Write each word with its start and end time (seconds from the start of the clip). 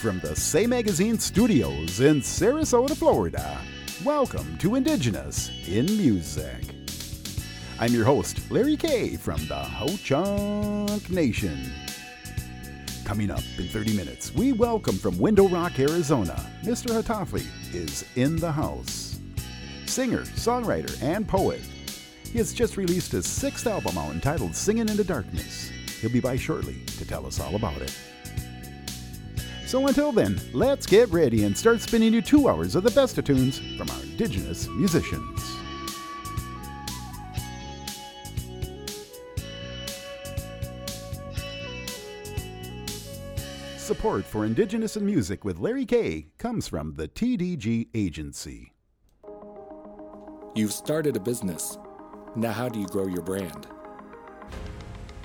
from 0.00 0.18
the 0.20 0.34
Say 0.34 0.66
Magazine 0.66 1.18
studios 1.18 2.00
in 2.00 2.22
Sarasota, 2.22 2.96
Florida. 2.96 3.60
Welcome 4.02 4.56
to 4.56 4.76
Indigenous 4.76 5.50
in 5.68 5.84
Music. 5.84 6.64
I'm 7.78 7.92
your 7.92 8.06
host, 8.06 8.50
Larry 8.50 8.78
K 8.78 9.16
from 9.16 9.46
the 9.46 9.56
Ho 9.56 9.88
Chunk 10.02 11.10
Nation. 11.10 11.70
Coming 13.04 13.30
up 13.30 13.42
in 13.58 13.68
30 13.68 13.94
minutes, 13.94 14.32
we 14.34 14.52
welcome 14.52 14.96
from 14.96 15.18
Window 15.18 15.46
Rock, 15.48 15.78
Arizona, 15.78 16.50
Mr. 16.62 16.98
Hataalii 16.98 17.44
is 17.74 18.06
in 18.16 18.36
the 18.36 18.52
house. 18.52 19.18
Singer, 19.84 20.22
songwriter, 20.22 21.02
and 21.02 21.28
poet. 21.28 21.60
He 22.24 22.38
has 22.38 22.54
just 22.54 22.78
released 22.78 23.12
his 23.12 23.26
sixth 23.26 23.66
album 23.66 23.98
out 23.98 24.12
entitled 24.12 24.56
Singing 24.56 24.88
in 24.88 24.96
the 24.96 25.04
Darkness. 25.04 25.68
He'll 26.00 26.10
be 26.10 26.20
by 26.20 26.36
shortly 26.36 26.82
to 26.86 27.06
tell 27.06 27.26
us 27.26 27.38
all 27.38 27.54
about 27.54 27.82
it. 27.82 27.94
So 29.70 29.86
until 29.86 30.10
then, 30.10 30.40
let's 30.52 30.84
get 30.84 31.08
ready 31.10 31.44
and 31.44 31.56
start 31.56 31.80
spinning 31.80 32.12
you 32.12 32.20
two 32.20 32.48
hours 32.48 32.74
of 32.74 32.82
the 32.82 32.90
best 32.90 33.16
of 33.18 33.24
tunes 33.24 33.60
from 33.78 33.88
our 33.88 34.02
indigenous 34.02 34.66
musicians. 34.66 35.40
Support 43.76 44.24
for 44.24 44.44
Indigenous 44.44 44.96
in 44.96 45.06
Music 45.06 45.44
with 45.44 45.60
Larry 45.60 45.86
K 45.86 46.26
comes 46.38 46.66
from 46.66 46.96
the 46.96 47.06
TDG 47.06 47.90
Agency. 47.94 48.72
You've 50.56 50.72
started 50.72 51.14
a 51.14 51.20
business. 51.20 51.78
Now, 52.34 52.50
how 52.50 52.68
do 52.68 52.80
you 52.80 52.86
grow 52.86 53.06
your 53.06 53.22
brand? 53.22 53.68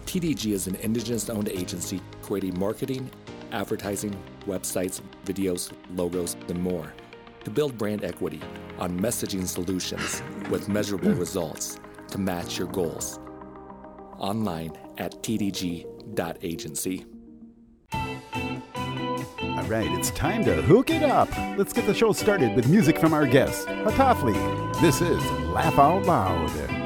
TDG 0.06 0.52
is 0.52 0.68
an 0.68 0.76
Indigenous 0.76 1.32
owned 1.32 1.50
agency 1.50 2.00
creating 2.22 2.60
marketing, 2.60 3.10
advertising, 3.52 4.16
websites, 4.46 5.02
videos, 5.26 5.72
logos, 5.96 6.36
and 6.48 6.62
more 6.62 6.94
to 7.44 7.50
build 7.52 7.78
brand 7.78 8.04
equity 8.04 8.42
on 8.80 9.00
messaging 9.00 9.48
solutions 9.48 10.22
with 10.50 10.68
measurable 10.68 11.12
results 11.26 11.80
to 12.10 12.18
match 12.18 12.58
your 12.58 12.68
goals. 12.68 13.20
Online 14.18 14.72
at 14.98 15.22
tdg.agency. 15.24 17.06
All 17.94 19.72
right, 19.72 19.90
it's 19.92 20.12
time 20.12 20.44
to 20.46 20.62
hook 20.62 20.90
it 20.90 21.04
up. 21.04 21.30
Let's 21.58 21.74
get 21.74 21.86
the 21.86 21.94
show 21.94 22.12
started 22.12 22.56
with 22.56 22.68
music 22.68 23.00
from 23.00 23.14
our 23.14 23.26
guest, 23.26 23.68
Hataalii. 23.68 24.82
This 24.82 25.02
is 25.02 25.24
Laugh 25.48 25.80
Out 25.80 26.06
Loud. 26.06 26.85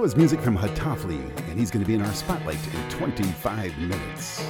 That 0.00 0.04
was 0.04 0.16
music 0.16 0.40
from 0.40 0.56
Hataalii, 0.56 1.20
and 1.50 1.58
he's 1.58 1.70
going 1.70 1.84
to 1.84 1.86
be 1.86 1.92
in 1.92 2.00
our 2.00 2.14
spotlight 2.14 2.56
in 2.72 2.88
25 2.88 3.76
minutes. 3.76 4.40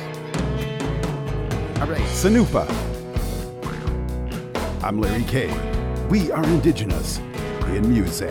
All 1.80 1.88
right, 1.88 2.00
Sinuupa. 2.06 2.70
I'm 4.84 5.00
Larry 5.00 5.24
K. 5.24 5.52
We 6.08 6.30
are 6.30 6.44
indigenous 6.44 7.18
in 7.66 7.90
music. 7.90 8.30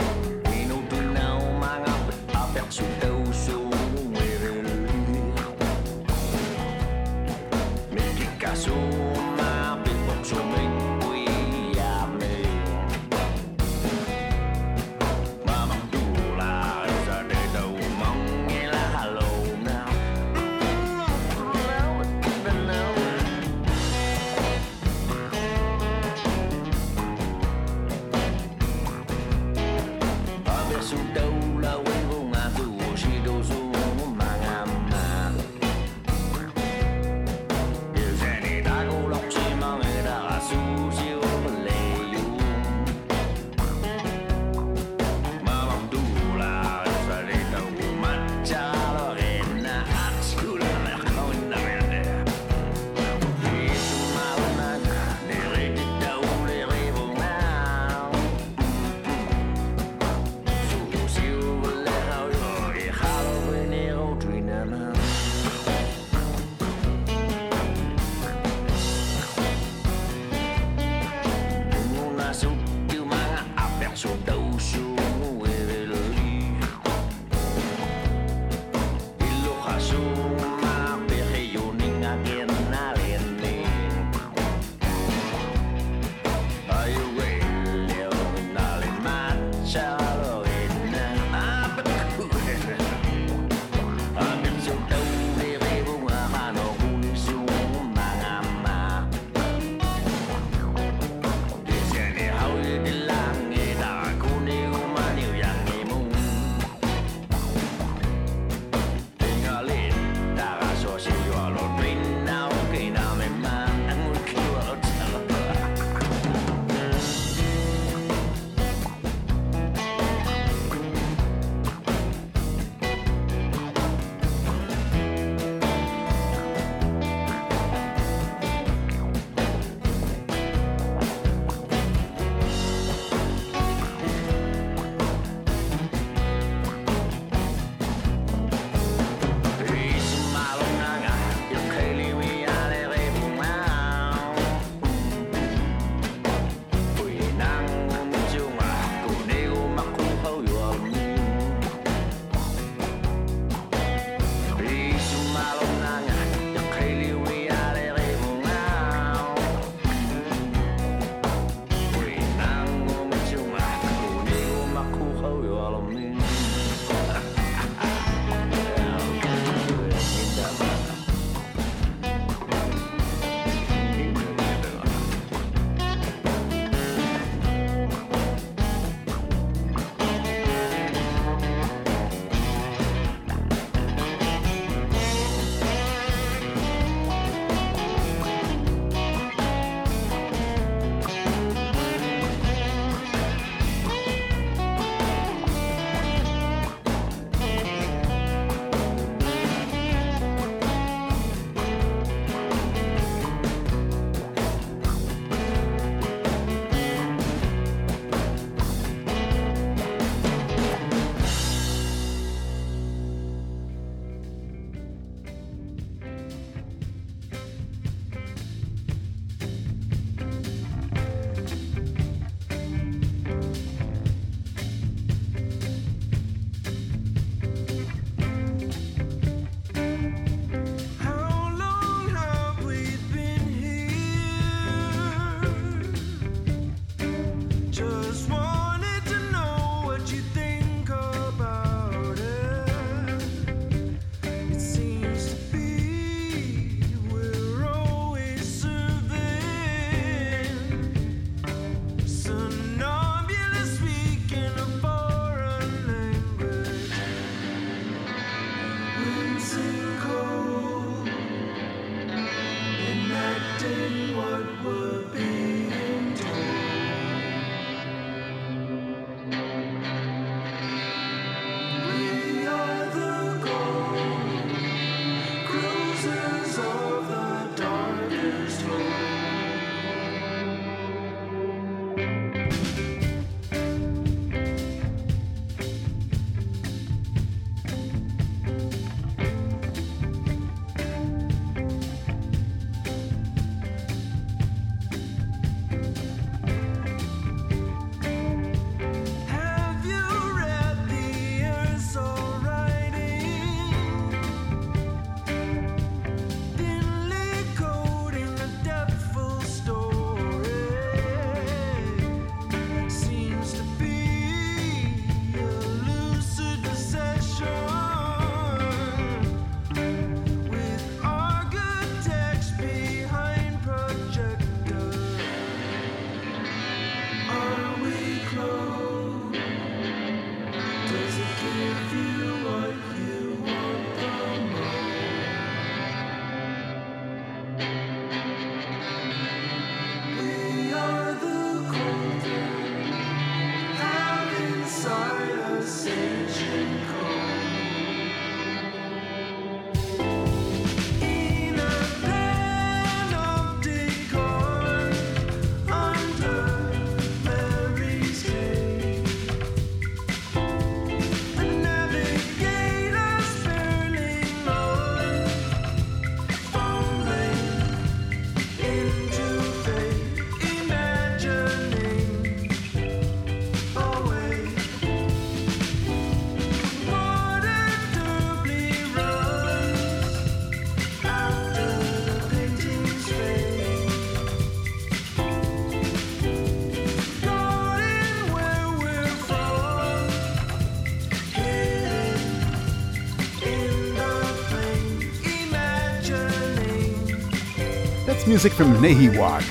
music 398.29 398.53
from 398.53 398.71
nehiyawak. 398.75 399.43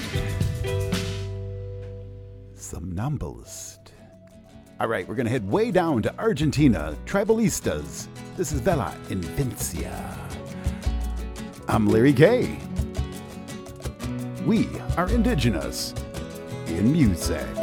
Somnambulist. 2.54 3.90
All 4.78 4.86
right, 4.86 5.06
we're 5.08 5.16
going 5.16 5.26
to 5.26 5.32
head 5.32 5.50
way 5.50 5.72
down 5.72 6.00
to 6.02 6.16
Argentina, 6.16 6.96
Tribalistas. 7.04 8.06
This 8.36 8.52
is 8.52 8.60
Vela 8.60 8.94
Invencia. 9.08 10.16
I'm 11.66 11.88
Larry 11.88 12.12
K. 12.12 12.56
We 14.46 14.68
are 14.96 15.10
indigenous 15.10 15.92
in 16.68 16.92
music. 16.92 17.57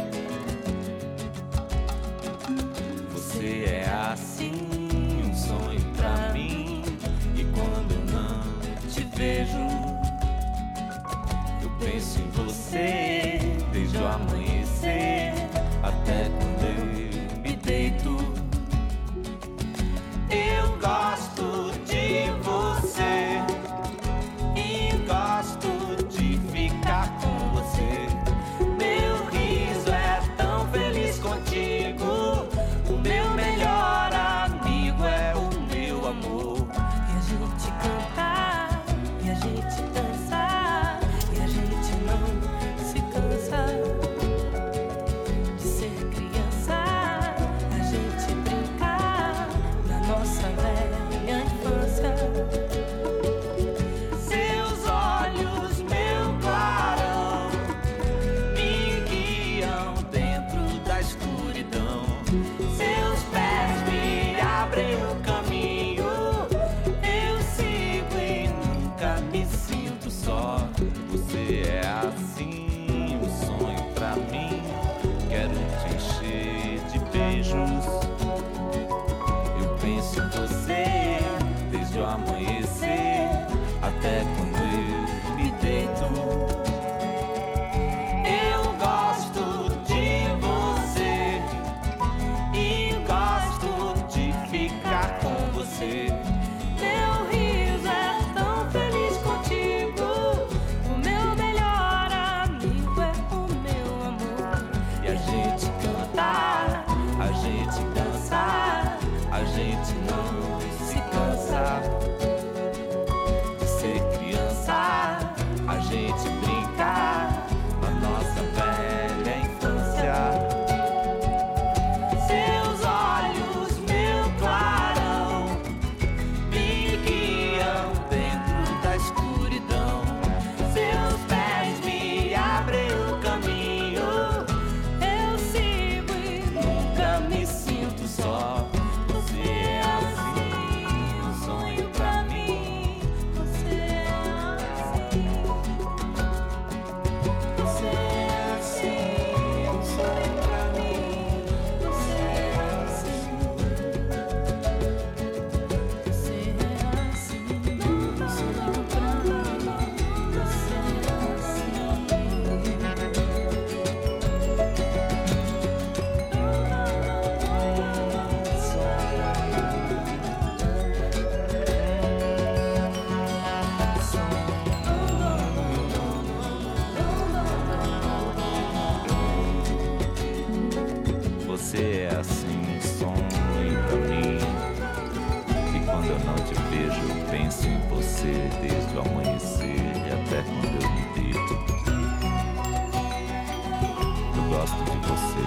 gosto 194.56 194.84
de 194.84 194.96
você. 195.06 195.42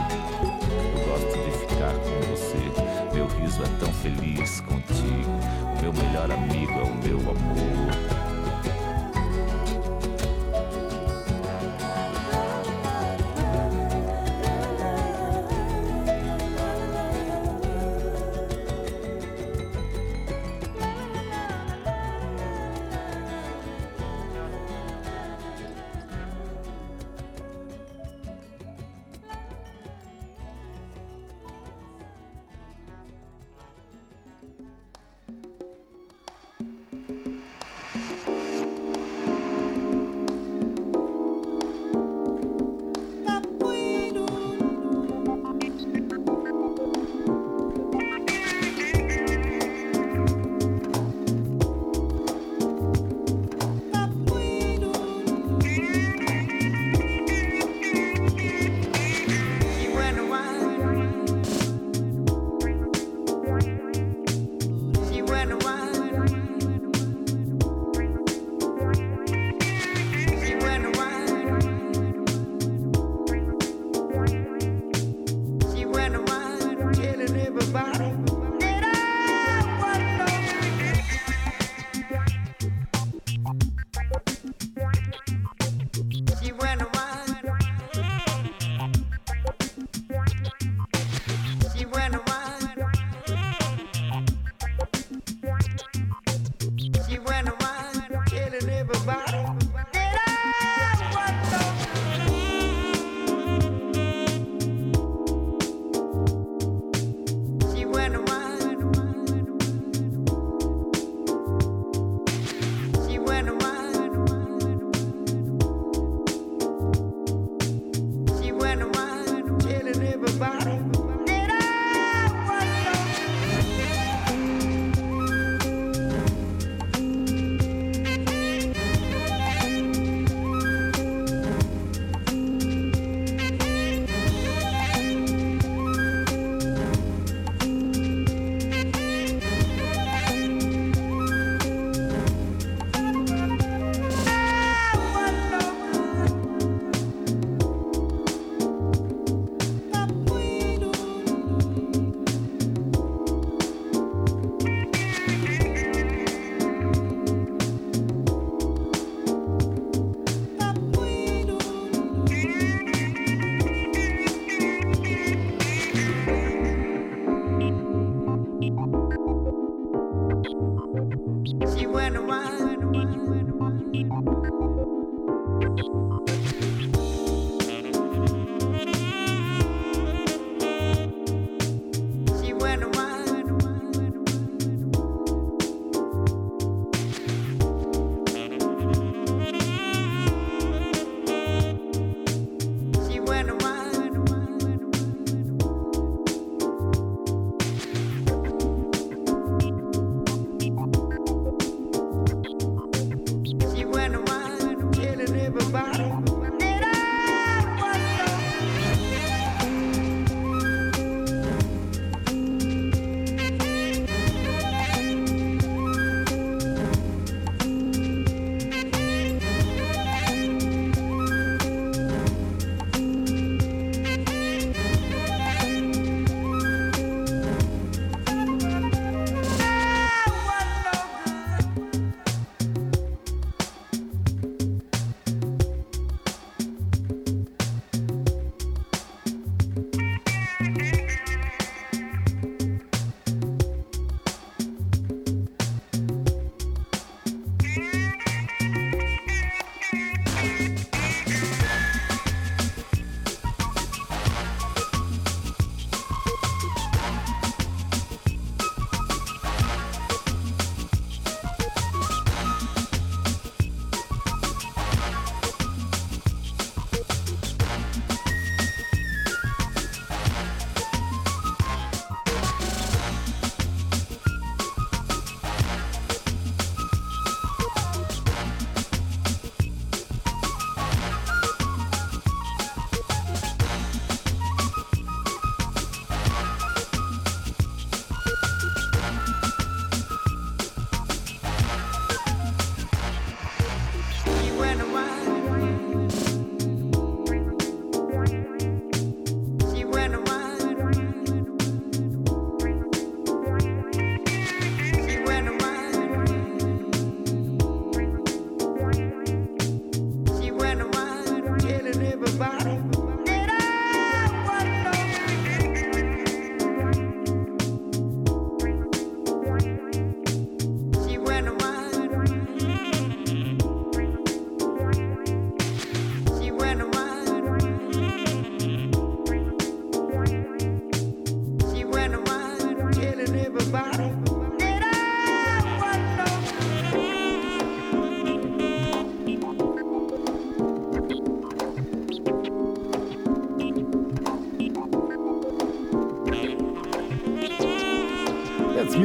Eu 0.93 1.07
gosto 1.07 1.33
de 1.43 1.51
ficar 1.57 1.93
com 1.93 2.21
você. 2.29 3.15
Meu 3.15 3.25
riso 3.25 3.63
é 3.63 3.79
tão 3.79 3.91
feliz 3.91 4.61
contigo. 4.61 5.39
Meu 5.81 5.91
melhor 5.93 6.31
amigo 6.31 6.71
é 6.73 6.83
o 6.83 6.95
meu 6.95 7.17
amor. 7.17 8.28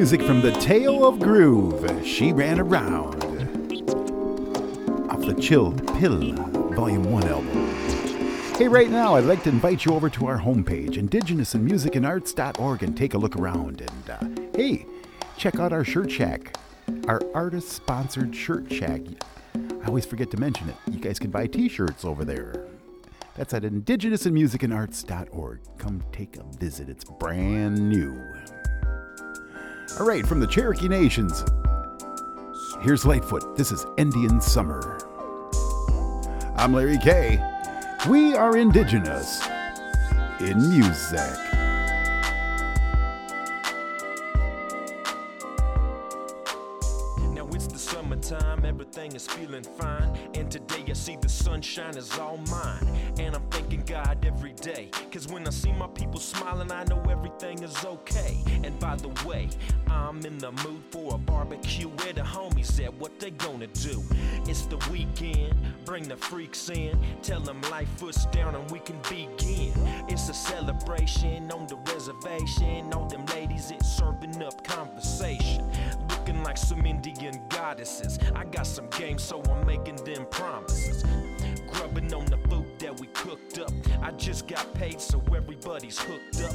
Music 0.04 0.20
from 0.26 0.42
the 0.42 0.52
Tao 0.60 1.02
of 1.04 1.18
Groove. 1.18 2.06
She 2.06 2.30
ran 2.30 2.60
around. 2.60 3.24
Off 5.10 5.24
the 5.24 5.34
Chilled 5.40 5.78
Pill 5.98 6.34
Volume 6.74 7.10
1 7.10 7.24
album. 7.26 7.74
Hey, 8.58 8.68
right 8.68 8.90
now, 8.90 9.14
I'd 9.14 9.24
like 9.24 9.42
to 9.44 9.48
invite 9.48 9.86
you 9.86 9.94
over 9.94 10.10
to 10.10 10.26
our 10.26 10.38
homepage, 10.38 10.96
indigenousinmusicandarts.org, 10.96 12.82
and 12.82 12.94
take 12.94 13.14
a 13.14 13.18
look 13.18 13.34
around. 13.36 13.80
And 13.80 14.10
uh, 14.10 14.42
hey, 14.54 14.84
check 15.38 15.58
out 15.58 15.72
our 15.72 15.84
shirt 15.84 16.10
shack, 16.10 16.54
our 17.08 17.22
artist 17.32 17.70
sponsored 17.70 18.36
shirt 18.36 18.70
shack. 18.70 19.00
I 19.54 19.86
always 19.86 20.04
forget 20.04 20.30
to 20.32 20.36
mention 20.36 20.68
it. 20.68 20.76
You 20.92 21.00
guys 21.00 21.18
can 21.18 21.30
buy 21.30 21.46
t 21.46 21.66
shirts 21.66 22.04
over 22.04 22.26
there. 22.26 22.66
That's 23.36 23.54
at 23.54 23.62
indigenousinmusicandarts.org. 23.62 25.60
Come 25.78 26.04
take 26.12 26.36
a 26.36 26.44
visit, 26.58 26.90
it's 26.90 27.04
brand 27.04 27.88
new. 27.88 28.33
All 30.00 30.06
right, 30.06 30.26
from 30.26 30.40
the 30.40 30.46
Cherokee 30.48 30.88
Nations, 30.88 31.44
here's 32.80 33.04
Litefoot. 33.04 33.56
This 33.56 33.70
is 33.70 33.86
Indian 33.96 34.40
Summer. 34.40 34.98
I'm 36.56 36.72
Larry 36.72 36.98
K. 36.98 37.40
We 38.08 38.34
are 38.34 38.56
indigenous 38.56 39.40
in 40.40 40.68
music. 40.68 41.20
Now 47.30 47.46
it's 47.52 47.68
the 47.68 47.78
summertime, 47.78 48.64
everything 48.64 49.14
is 49.14 49.28
feeling 49.28 49.62
fine. 49.62 50.18
And 50.34 50.50
today 50.50 50.82
I 50.88 50.92
see 50.94 51.16
the 51.20 51.28
sunshine 51.28 51.96
is 51.96 52.18
all 52.18 52.38
mine. 52.48 52.93
God 53.94 54.26
every 54.26 54.54
day. 54.54 54.90
Cause 55.12 55.28
when 55.28 55.46
I 55.46 55.50
see 55.50 55.70
my 55.70 55.86
people 55.86 56.18
smiling, 56.18 56.72
I 56.72 56.82
know 56.82 57.00
everything 57.08 57.62
is 57.62 57.84
okay. 57.84 58.36
And 58.64 58.76
by 58.80 58.96
the 58.96 59.10
way, 59.24 59.48
I'm 59.88 60.26
in 60.26 60.36
the 60.38 60.50
mood 60.50 60.82
for 60.90 61.14
a 61.14 61.18
barbecue 61.18 61.86
where 61.86 62.12
the 62.12 62.22
homies 62.22 62.84
at. 62.84 62.92
What 62.94 63.20
they 63.20 63.30
gonna 63.30 63.68
do? 63.68 64.02
It's 64.48 64.62
the 64.62 64.78
weekend, 64.90 65.54
bring 65.84 66.08
the 66.08 66.16
freaks 66.16 66.70
in. 66.70 66.98
Tell 67.22 67.38
them 67.38 67.60
Litefoot's 67.62 68.26
down 68.26 68.56
and 68.56 68.68
we 68.72 68.80
can 68.80 68.98
begin. 69.08 69.72
It's 70.08 70.28
a 70.28 70.34
celebration 70.34 71.52
on 71.52 71.68
the 71.68 71.76
reservation. 71.92 72.92
All 72.92 73.06
them 73.06 73.24
ladies, 73.26 73.70
it's 73.70 73.88
serving 73.96 74.42
up 74.42 74.64
conversation. 74.64 75.70
Looking 76.08 76.42
like 76.42 76.58
some 76.58 76.84
Indian 76.84 77.40
goddesses. 77.48 78.18
I 78.34 78.42
got 78.46 78.66
some 78.66 78.88
game, 78.88 79.18
so 79.18 79.40
I'm 79.42 79.64
making 79.64 79.96
them 80.04 80.26
promises. 80.32 81.04
Grubbing 81.68 82.12
on 82.12 82.24
the 82.26 82.38
cooked 83.34 83.58
up. 83.58 83.72
I 84.02 84.12
just 84.12 84.46
got 84.46 84.72
paid, 84.74 85.00
so 85.00 85.20
everybody's 85.34 85.98
hooked 85.98 86.42
up. 86.42 86.54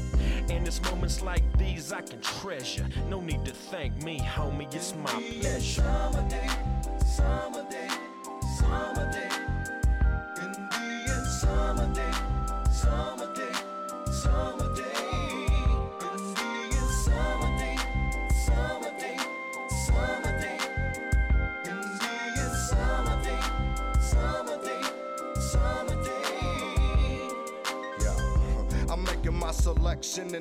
And 0.50 0.66
it's 0.68 0.82
moments 0.84 1.22
like 1.22 1.44
these 1.58 1.92
I 1.92 2.02
can 2.02 2.22
treasure. 2.22 2.88
No 3.10 3.20
need 3.20 3.44
to 3.46 3.52
thank 3.52 4.02
me, 4.04 4.20
homie, 4.20 4.74
it's 4.74 4.96
my 4.96 5.12
pleasure. 5.42 5.82
Summer 5.82 6.30
day, 6.30 6.50
summer 7.06 7.69
day, 7.69 7.69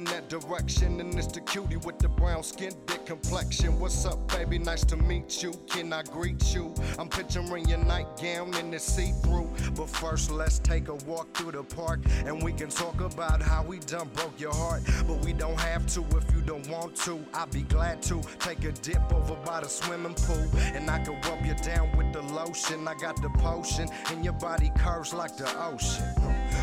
that 0.09 0.29
direction, 0.29 1.01
and 1.01 1.15
it's 1.15 1.27
the 1.27 1.41
cutie 1.41 1.77
with 1.77 1.99
the 1.99 2.09
brown 2.09 2.43
skin, 2.43 2.73
thick 2.87 3.07
complexion. 3.07 3.79
What's 3.79 4.05
up, 4.05 4.29
baby? 4.29 4.59
Nice 4.59 4.85
to 4.87 4.97
meet 4.97 5.43
you. 5.43 5.53
Can 5.69 5.93
I 5.93 6.03
greet 6.03 6.55
you? 6.55 6.75
I'm 6.99 7.09
picturing 7.09 7.69
your 7.69 7.79
nightgown 7.79 8.55
in 8.57 8.71
the 8.71 8.79
see-through. 8.79 9.51
But 9.75 9.89
first, 9.89 10.31
let's 10.31 10.59
take 10.59 10.89
a 10.89 10.95
walk 10.95 11.35
through 11.37 11.53
the 11.53 11.63
park, 11.63 12.01
and 12.27 12.43
we 12.43 12.53
can 12.53 12.69
talk 12.69 13.01
about 13.01 13.43
how 13.43 13.63
we 13.63 13.79
done 13.81 14.09
broke 14.15 14.39
your 14.41 14.55
heart. 14.55 14.83
But 15.07 15.25
we 15.25 15.33
don't 15.33 15.59
have 15.61 15.87
to 15.95 16.05
if 16.17 16.25
you 16.35 16.41
don't 16.43 16.69
want 16.69 16.97
to. 17.05 17.25
I'd 17.35 17.51
be 17.51 17.63
glad 17.63 18.03
to 18.05 18.23
take 18.39 18.65
a 18.65 18.73
dip 18.73 19.13
over 19.13 19.37
by 19.37 19.61
the 19.61 19.69
swimming 19.69 20.15
pool, 20.15 20.49
and 20.59 20.91
I 20.91 20.99
can 21.01 21.21
rub 21.23 21.45
you 21.45 21.55
down 21.55 21.97
with 21.97 22.13
the 22.13 22.23
lotion. 22.23 22.89
I 22.89 22.95
got 22.95 23.21
the 23.23 23.31
potion, 23.31 23.89
and 24.11 24.25
your 24.25 24.35
body 24.35 24.71
curves 24.79 25.13
like 25.13 25.37
the 25.37 25.49
ocean. 25.63 26.05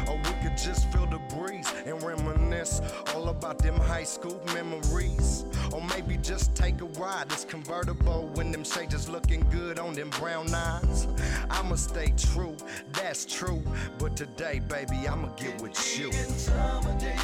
We 0.07 0.24
could 0.45 0.57
just 0.57 0.91
feel 0.91 1.07
the 1.07 1.17
breeze 1.35 1.73
and 1.85 2.01
reminisce 2.03 2.79
all 3.15 3.29
about 3.29 3.57
them 3.57 3.75
high 3.75 4.03
school 4.03 4.39
memories. 4.53 5.45
Or 5.71 5.81
maybe 5.81 6.17
just 6.17 6.53
take 6.55 6.81
a 6.81 6.85
ride. 6.85 7.31
It's 7.31 7.45
convertible 7.45 8.29
when 8.35 8.51
them 8.51 8.63
shades 8.63 9.09
looking 9.09 9.45
good 9.49 9.79
on 9.79 9.93
them 9.93 10.11
brown 10.11 10.53
eyes. 10.53 11.07
I'ma 11.49 11.75
stay 11.75 12.13
true, 12.15 12.55
that's 12.93 13.25
true. 13.25 13.63
But 13.97 14.15
today, 14.15 14.59
baby, 14.59 15.07
I'ma 15.07 15.29
get 15.29 15.59
with 15.61 15.75
you. 15.97 16.11
Summer 16.11 16.99
day, 16.99 17.17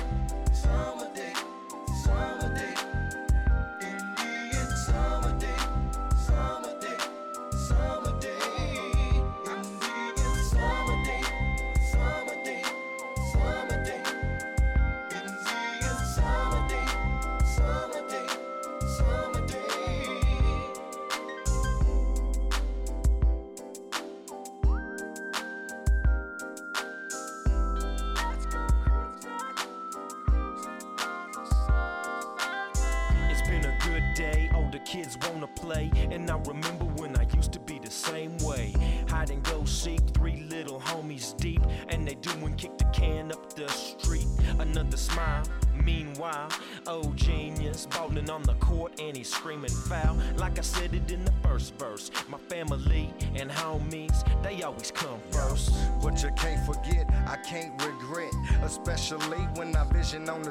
summer 0.54 1.10
day, 1.14 1.34
summer 2.04 2.56
day. 2.56 2.81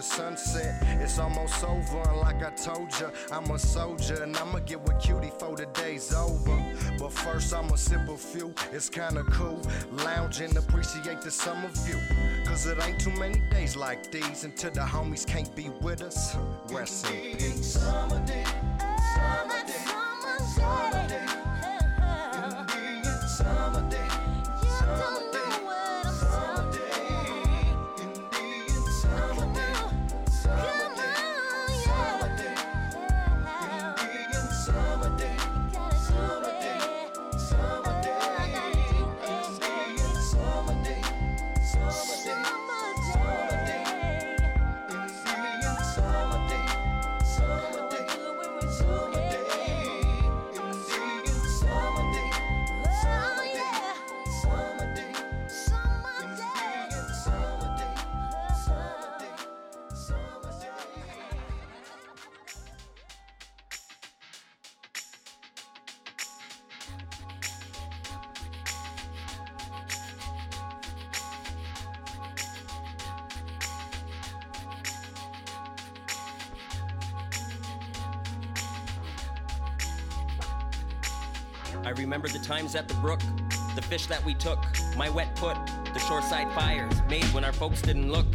The 0.00 0.06
sunset. 0.06 0.74
It's 1.02 1.18
almost 1.18 1.62
over, 1.62 2.00
and 2.08 2.20
like 2.20 2.42
I 2.42 2.50
told 2.50 2.88
you, 2.98 3.10
I'm 3.30 3.50
a 3.50 3.58
soldier. 3.58 4.22
And 4.22 4.34
I'ma 4.34 4.60
get 4.60 4.80
with 4.80 4.98
cutie 4.98 5.32
for 5.38 5.54
the 5.54 5.66
day's 5.74 6.14
over. 6.14 6.56
But 6.98 7.12
first, 7.12 7.52
I'ma 7.52 7.74
sip 7.74 8.08
a 8.08 8.16
few, 8.16 8.54
it's 8.72 8.88
kinda 8.88 9.24
cool. 9.24 9.60
Lounge 9.92 10.40
and 10.40 10.56
appreciate 10.56 11.20
the 11.20 11.30
summer 11.30 11.68
view. 11.84 12.00
Cause 12.46 12.66
it 12.66 12.78
ain't 12.82 12.98
too 12.98 13.12
many 13.18 13.40
days 13.50 13.76
like 13.76 14.10
these 14.10 14.44
until 14.44 14.70
the 14.70 14.80
homies 14.80 15.26
can't 15.26 15.54
be 15.54 15.68
with 15.82 16.00
us. 16.00 16.34
Rest 16.70 17.06
in 17.10 17.36
peace. 17.36 17.74
Summer 17.74 18.24
day, 18.26 18.44
summer 19.14 19.62
day, 19.66 19.84
summer 20.56 21.08
day. 21.08 21.39
I 81.84 81.90
remember 81.90 82.28
the 82.28 82.38
times 82.38 82.74
at 82.74 82.88
the 82.88 82.94
brook, 82.94 83.20
the 83.74 83.82
fish 83.82 84.06
that 84.06 84.24
we 84.24 84.34
took, 84.34 84.58
my 84.96 85.08
wet 85.08 85.38
foot, 85.38 85.56
the 85.92 85.98
shoreside 85.98 86.52
fires 86.52 86.94
made 87.08 87.24
when 87.26 87.44
our 87.44 87.52
folks 87.52 87.82
didn't 87.82 88.10
look, 88.10 88.26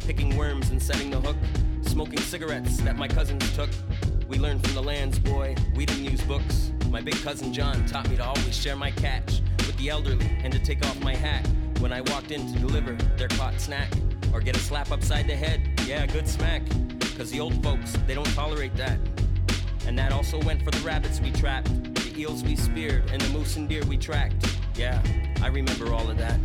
picking 0.00 0.36
worms 0.36 0.70
and 0.70 0.82
setting 0.82 1.10
the 1.10 1.20
hook, 1.20 1.36
smoking 1.82 2.20
cigarettes 2.20 2.78
that 2.78 2.96
my 2.96 3.08
cousins 3.08 3.54
took. 3.54 3.70
We 4.28 4.38
learned 4.38 4.64
from 4.64 4.74
the 4.74 4.82
lands, 4.82 5.18
boy, 5.18 5.54
we 5.74 5.86
didn't 5.86 6.04
use 6.04 6.22
books. 6.22 6.72
My 6.90 7.00
big 7.00 7.14
cousin 7.22 7.52
John 7.52 7.84
taught 7.86 8.08
me 8.08 8.16
to 8.16 8.24
always 8.24 8.56
share 8.56 8.76
my 8.76 8.90
catch 8.90 9.40
with 9.58 9.76
the 9.76 9.90
elderly 9.90 10.26
and 10.42 10.52
to 10.52 10.58
take 10.58 10.84
off 10.86 10.98
my 11.00 11.14
hat 11.14 11.46
when 11.78 11.92
I 11.92 12.00
walked 12.00 12.30
in 12.30 12.52
to 12.52 12.58
deliver 12.58 12.92
their 13.16 13.28
caught 13.28 13.60
snack 13.60 13.90
or 14.32 14.40
get 14.40 14.56
a 14.56 14.60
slap 14.60 14.90
upside 14.90 15.26
the 15.26 15.36
head. 15.36 15.60
Yeah, 15.86 16.06
good 16.06 16.26
smack. 16.26 16.62
Cause 17.16 17.30
the 17.30 17.40
old 17.40 17.62
folks, 17.62 17.96
they 18.06 18.14
don't 18.14 18.32
tolerate 18.34 18.74
that. 18.76 18.98
And 19.86 19.98
that 19.98 20.12
also 20.12 20.40
went 20.42 20.62
for 20.62 20.70
the 20.70 20.80
rabbits 20.80 21.20
we 21.20 21.30
trapped, 21.30 21.70
eels 22.16 22.42
we 22.42 22.56
speared, 22.56 23.10
and 23.10 23.20
the 23.20 23.28
moose 23.30 23.56
and 23.56 23.68
deer 23.68 23.84
we 23.84 23.96
tracked. 23.96 24.46
Yeah, 24.76 25.02
I 25.42 25.48
remember 25.48 25.92
all 25.92 26.10
of 26.10 26.18
that. 26.18 26.38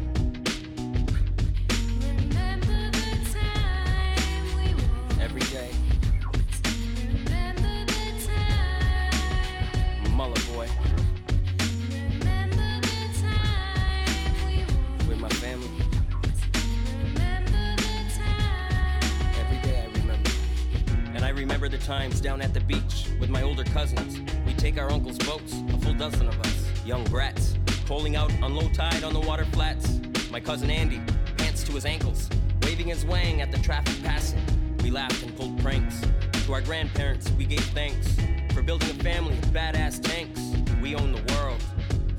Traffic 33.69 34.03
passing. 34.03 34.41
We 34.81 34.89
laughed 34.89 35.21
and 35.21 35.37
pulled 35.37 35.61
pranks. 35.61 36.01
To 36.45 36.53
our 36.53 36.61
grandparents, 36.61 37.29
we 37.33 37.45
gave 37.45 37.59
thanks 37.65 38.17
for 38.51 38.63
building 38.63 38.89
a 38.89 39.03
family 39.03 39.37
of 39.37 39.45
badass 39.49 40.01
tanks. 40.01 40.41
We 40.81 40.95
own 40.95 41.11
the 41.11 41.21
world, 41.35 41.61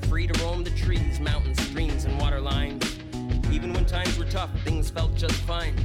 free 0.07 0.27
to 0.27 0.43
roam 0.45 0.63
the 0.63 0.69
trees, 0.69 1.19
mountains, 1.19 1.61
streams, 1.63 2.05
and 2.05 2.17
water 2.21 2.39
lines. 2.39 2.97
Even 3.51 3.73
when 3.73 3.85
times 3.85 4.17
were 4.17 4.23
tough, 4.23 4.49
things 4.63 4.89
felt 4.89 5.13
just 5.15 5.35
fine. 5.41 5.75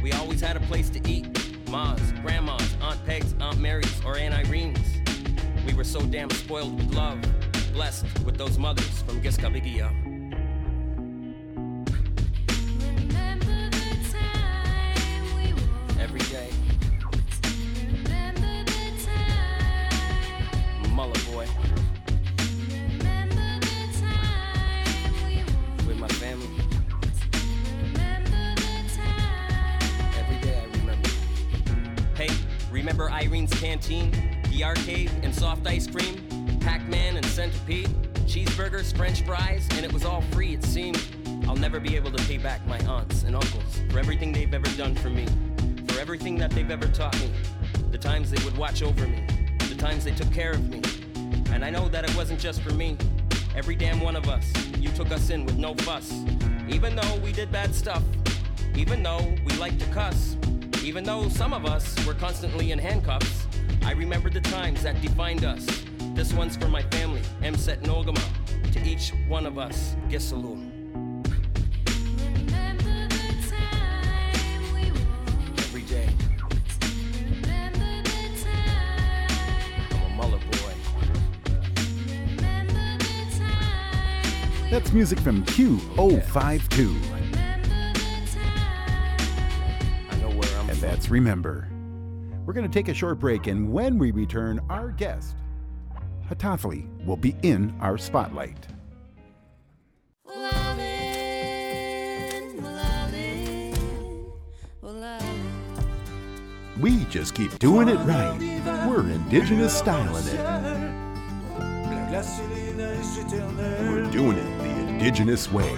We 0.00 0.12
always 0.12 0.40
had 0.40 0.56
a 0.56 0.60
place 0.60 0.88
to 0.90 1.00
eat. 1.10 1.26
Ma's, 1.68 2.12
Grandma's, 2.22 2.76
Aunt 2.80 3.04
Peg's, 3.04 3.34
Aunt 3.40 3.58
Mary's, 3.58 4.00
or 4.04 4.16
Aunt 4.16 4.32
Irene's. 4.32 4.78
We 5.66 5.74
were 5.74 5.82
so 5.82 6.02
damn 6.02 6.30
spoiled 6.30 6.76
with 6.76 6.94
love, 6.94 7.20
blessed 7.72 8.06
with 8.24 8.38
those 8.38 8.58
mothers 8.58 9.02
from 9.02 9.20
Giskabigia. 9.20 9.59
For 52.60 52.72
me. 52.72 52.96
Every 53.56 53.74
damn 53.74 54.00
one 54.00 54.16
of 54.16 54.28
us, 54.28 54.52
you 54.78 54.88
took 54.90 55.10
us 55.10 55.30
in 55.30 55.44
with 55.44 55.56
no 55.56 55.74
fuss. 55.74 56.12
Even 56.68 56.94
though 56.94 57.16
we 57.16 57.32
did 57.32 57.50
bad 57.50 57.74
stuff, 57.74 58.02
even 58.76 59.02
though 59.02 59.34
we 59.44 59.54
liked 59.56 59.80
to 59.80 59.86
cuss, 59.86 60.36
even 60.84 61.04
though 61.04 61.28
some 61.28 61.52
of 61.52 61.66
us 61.66 61.94
were 62.06 62.14
constantly 62.14 62.72
in 62.72 62.78
handcuffs, 62.78 63.46
I 63.84 63.92
remember 63.92 64.30
the 64.30 64.40
times 64.40 64.82
that 64.82 65.00
defined 65.02 65.44
us. 65.44 65.66
This 66.14 66.32
one's 66.32 66.56
for 66.56 66.68
my 66.68 66.82
family, 66.84 67.22
Mset 67.42 67.82
Nogama. 67.82 68.22
To 68.72 68.80
each 68.82 69.12
one 69.28 69.46
of 69.46 69.58
us, 69.58 69.96
Gisalu. 70.08 70.69
Time 84.90 84.96
That's 84.98 85.12
music 85.12 85.20
from 85.20 85.44
Q052. 85.44 86.78
Remember 87.12 88.00
the 88.02 88.26
time. 88.26 89.16
I 90.10 90.16
know 90.16 90.30
where 90.30 90.58
I'm 90.58 90.68
And 90.68 90.78
that's 90.78 91.08
Remember. 91.08 91.68
We're 92.44 92.54
going 92.54 92.68
to 92.68 92.72
take 92.72 92.88
a 92.88 92.94
short 92.94 93.20
break, 93.20 93.46
and 93.46 93.72
when 93.72 93.98
we 93.98 94.10
return, 94.10 94.60
our 94.68 94.88
guest, 94.90 95.36
Hataalii, 96.28 97.06
will 97.06 97.16
be 97.16 97.36
in 97.42 97.72
our 97.80 97.98
spotlight. 97.98 98.66
We 106.80 107.04
just 107.10 107.36
keep 107.36 107.56
doing 107.60 107.88
it 107.88 107.98
right. 107.98 108.36
We're 108.88 109.08
indigenous 109.08 109.72
styling 109.76 110.26
it. 110.26 110.40
La 110.40 112.06
glace 112.08 112.40
et 112.40 112.48
les 112.48 112.72
neiges 112.72 113.18
éternelles. 113.18 113.88
We're 113.88 114.10
doing 114.10 114.36
it 114.38 114.58
the 114.58 114.59
indigenous 115.00 115.50
way. 115.50 115.72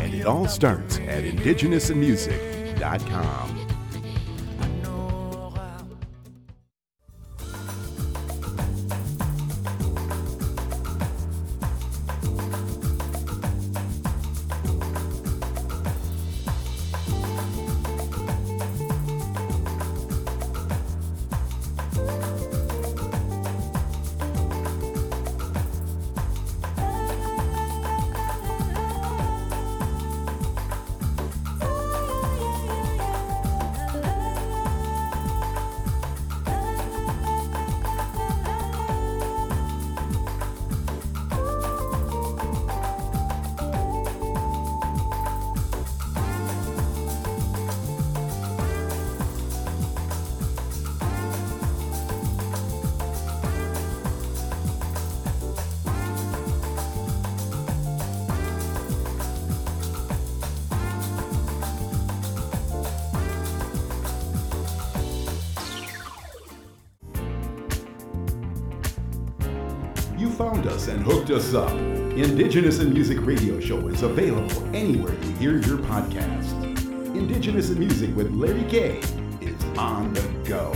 And 0.00 0.12
it 0.12 0.26
all 0.26 0.48
starts 0.48 0.98
at 0.98 1.22
indigenousinmusic.com. 1.22 3.57
found 70.58 70.72
us 70.72 70.88
and 70.88 71.02
hooked 71.04 71.30
us 71.30 71.54
up. 71.54 71.70
Indigenous 72.16 72.80
and 72.80 72.92
Music 72.92 73.18
Radio 73.20 73.60
Show 73.60 73.86
is 73.88 74.02
available 74.02 74.64
anywhere 74.74 75.14
you 75.14 75.32
hear 75.34 75.52
your 75.52 75.78
podcast. 75.78 76.52
Indigenous 77.14 77.68
and 77.68 77.78
Music 77.78 78.14
with 78.16 78.32
Larry 78.32 78.64
K 78.64 78.98
is 79.40 79.64
on 79.78 80.12
the 80.14 80.22
go. 80.44 80.72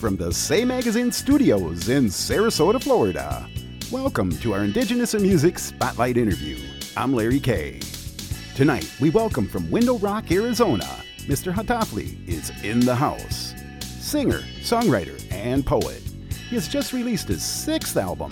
From 0.00 0.16
the 0.16 0.32
Say 0.32 0.64
Magazine 0.64 1.12
studios 1.12 1.88
in 1.88 2.06
Sarasota, 2.06 2.82
Florida, 2.82 3.45
Welcome 4.02 4.36
to 4.40 4.52
our 4.52 4.62
Indigenous 4.62 5.14
in 5.14 5.22
Music 5.22 5.58
Spotlight 5.58 6.18
interview. 6.18 6.58
I'm 6.98 7.14
Larry 7.14 7.40
K. 7.40 7.80
Tonight, 8.54 8.92
we 9.00 9.08
welcome 9.08 9.48
from 9.48 9.70
Window 9.70 9.96
Rock, 9.96 10.30
Arizona, 10.30 10.84
Mr. 11.20 11.50
Hataalii 11.50 12.28
is 12.28 12.52
in 12.62 12.80
the 12.80 12.94
house. 12.94 13.54
Singer, 13.80 14.40
songwriter, 14.60 15.18
and 15.32 15.64
poet. 15.64 16.02
He 16.50 16.56
has 16.56 16.68
just 16.68 16.92
released 16.92 17.28
his 17.28 17.42
sixth 17.42 17.96
album, 17.96 18.30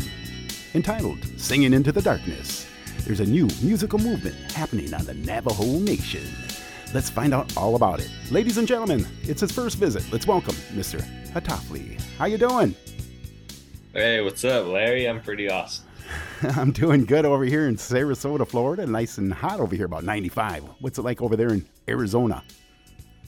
entitled 0.74 1.24
Singing 1.38 1.72
into 1.72 1.92
the 1.92 2.02
Darkness. 2.02 2.68
There's 3.06 3.20
a 3.20 3.26
new 3.26 3.48
musical 3.62 3.98
movement 3.98 4.36
happening 4.52 4.92
on 4.92 5.06
the 5.06 5.14
Navajo 5.14 5.78
Nation. 5.78 6.26
Let's 6.92 7.08
find 7.08 7.32
out 7.32 7.56
all 7.56 7.74
about 7.74 8.00
it. 8.00 8.10
Ladies 8.30 8.58
and 8.58 8.68
gentlemen, 8.68 9.06
it's 9.22 9.40
his 9.40 9.50
first 9.50 9.78
visit. 9.78 10.04
Let's 10.12 10.26
welcome 10.26 10.56
Mr. 10.74 11.02
Hataalii. 11.32 11.98
How 12.18 12.26
you 12.26 12.36
doing? 12.36 12.76
Hey, 13.94 14.20
what's 14.20 14.44
up, 14.44 14.66
Larry? 14.66 15.08
I'm 15.08 15.22
pretty 15.22 15.48
awesome. 15.48 15.84
I'm 16.56 16.72
doing 16.72 17.04
good 17.04 17.24
over 17.24 17.44
here 17.44 17.68
in 17.68 17.76
Sarasota, 17.76 18.44
Florida. 18.44 18.84
Nice 18.84 19.18
and 19.18 19.32
hot 19.32 19.60
over 19.60 19.76
here, 19.76 19.86
about 19.86 20.02
95. 20.02 20.64
What's 20.80 20.98
it 20.98 21.02
like 21.02 21.22
over 21.22 21.36
there 21.36 21.50
in 21.50 21.64
Arizona? 21.88 22.42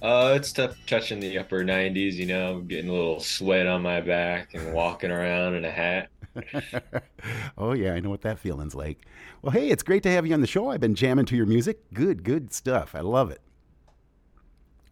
Uh, 0.02 0.33
it's 0.35 0.52
tough 0.52 0.76
touching 0.88 1.20
the 1.20 1.38
upper 1.38 1.62
90s, 1.62 2.14
you 2.14 2.26
know, 2.26 2.62
getting 2.62 2.90
a 2.90 2.92
little 2.92 3.20
sweat 3.20 3.68
on 3.68 3.81
my 3.83 4.00
back 4.00 4.55
and 4.55 4.74
walking 4.74 5.12
around 5.12 5.55
in 5.55 5.64
a 5.64 5.70
hat. 5.70 6.09
oh, 7.57 7.72
yeah, 7.72 7.92
I 7.92 8.00
know 8.00 8.11
what 8.11 8.22
that 8.22 8.40
feeling's 8.40 8.74
like. 8.74 9.07
Well, 9.42 9.52
hey, 9.52 9.68
it's 9.68 9.85
great 9.85 10.02
to 10.02 10.11
have 10.11 10.26
you 10.26 10.35
on 10.35 10.40
the 10.40 10.48
show. 10.48 10.70
I've 10.70 10.81
been 10.81 10.96
jamming 10.96 11.26
to 11.26 11.37
your 11.37 11.46
music. 11.46 11.79
Good, 11.94 12.24
good 12.24 12.52
stuff. 12.52 12.96
I 12.96 13.02
love 13.02 13.31
it. 13.31 13.40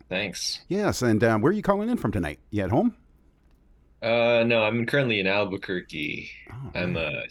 Thanks. 0.08 0.60
Yes, 0.68 1.02
and 1.02 1.24
um, 1.24 1.42
where 1.42 1.50
are 1.50 1.52
you 1.52 1.62
calling 1.62 1.88
in 1.88 1.96
from 1.96 2.12
tonight? 2.12 2.38
You 2.50 2.62
at 2.62 2.70
home? 2.70 2.94
Uh, 4.04 4.44
no, 4.44 4.62
I'm 4.62 4.84
currently 4.84 5.18
in 5.18 5.26
Albuquerque. 5.26 6.28
Oh, 6.52 6.70
I'm 6.74 6.96
uh, 6.96 7.22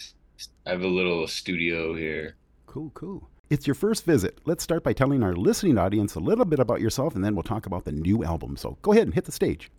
I 0.66 0.72
have 0.72 0.82
a 0.82 0.88
little 0.88 1.28
studio 1.28 1.94
here. 1.94 2.36
Cool, 2.66 2.90
cool. 2.96 3.30
It's 3.52 3.68
your 3.68 3.76
first 3.76 4.06
visit. 4.06 4.40
Let's 4.46 4.64
start 4.64 4.84
by 4.84 4.94
telling 4.94 5.22
our 5.22 5.36
listening 5.36 5.78
audience 5.78 6.16
a 6.16 6.20
little 6.20 6.46
bit 6.46 6.60
about 6.60 6.82
yourself, 6.82 7.14
and 7.14 7.24
then 7.24 7.36
we'll 7.36 7.44
talk 7.44 7.68
about 7.68 7.86
the 7.86 7.92
new 7.92 8.24
album. 8.24 8.58
So 8.58 8.80
go 8.82 8.92
ahead 8.92 9.04
and 9.04 9.14
hit 9.14 9.26
the 9.26 9.32
stage. 9.32 9.70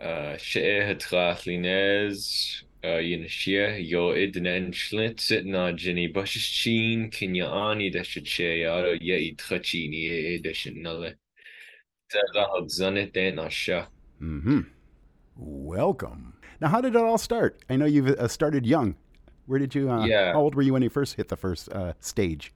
Uh, 0.00 0.36
She'e 0.36 0.60
Hatrach 0.60 1.42
Linez, 1.48 2.62
uh, 2.84 2.98
Yo 2.98 4.12
Idnen 4.12 4.72
Schlint, 4.72 5.18
sitting 5.18 5.56
on 5.56 5.76
Jenny 5.76 6.12
Bushichin, 6.12 7.10
Kenya 7.10 7.46
Ani, 7.46 7.90
Dashache, 7.90 8.60
Yado, 8.60 8.96
Ye 9.00 9.34
Trachini, 9.34 10.40
Dashanale. 10.44 11.14
Tazahal 12.12 12.66
Zanet. 12.66 13.12
Mm-hmm. 14.22 14.60
Welcome. 15.38 16.34
Now, 16.60 16.68
how 16.68 16.80
did 16.80 16.94
it 16.96 17.00
all 17.00 17.16
start? 17.18 17.62
I 17.70 17.76
know 17.76 17.86
you've 17.86 18.08
uh, 18.08 18.28
started 18.28 18.66
young. 18.66 18.96
Where 19.46 19.58
did 19.58 19.74
you? 19.74 19.90
Uh, 19.90 20.06
Yeah. 20.06 20.32
How 20.32 20.40
old 20.40 20.54
were 20.54 20.62
you 20.62 20.72
when 20.72 20.82
you 20.82 20.90
first 20.90 21.14
hit 21.14 21.28
the 21.28 21.36
first 21.36 21.70
uh, 21.72 21.94
stage? 22.00 22.52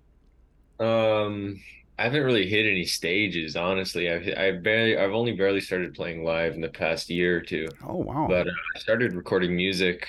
Um, 0.80 1.60
I 1.98 2.04
haven't 2.04 2.24
really 2.24 2.48
hit 2.48 2.66
any 2.66 2.84
stages, 2.84 3.56
honestly. 3.56 4.10
I've 4.10 4.26
I 4.36 4.52
barely, 4.52 4.96
I've 4.98 5.12
only 5.12 5.32
barely 5.32 5.60
started 5.60 5.94
playing 5.94 6.24
live 6.24 6.54
in 6.54 6.60
the 6.60 6.68
past 6.70 7.08
year 7.10 7.36
or 7.38 7.40
two. 7.42 7.76
Oh 7.82 7.98
wow. 7.98 8.26
But 8.26 8.48
uh, 8.48 8.52
I 8.76 8.78
started 8.80 9.14
recording 9.14 9.54
music. 9.56 10.08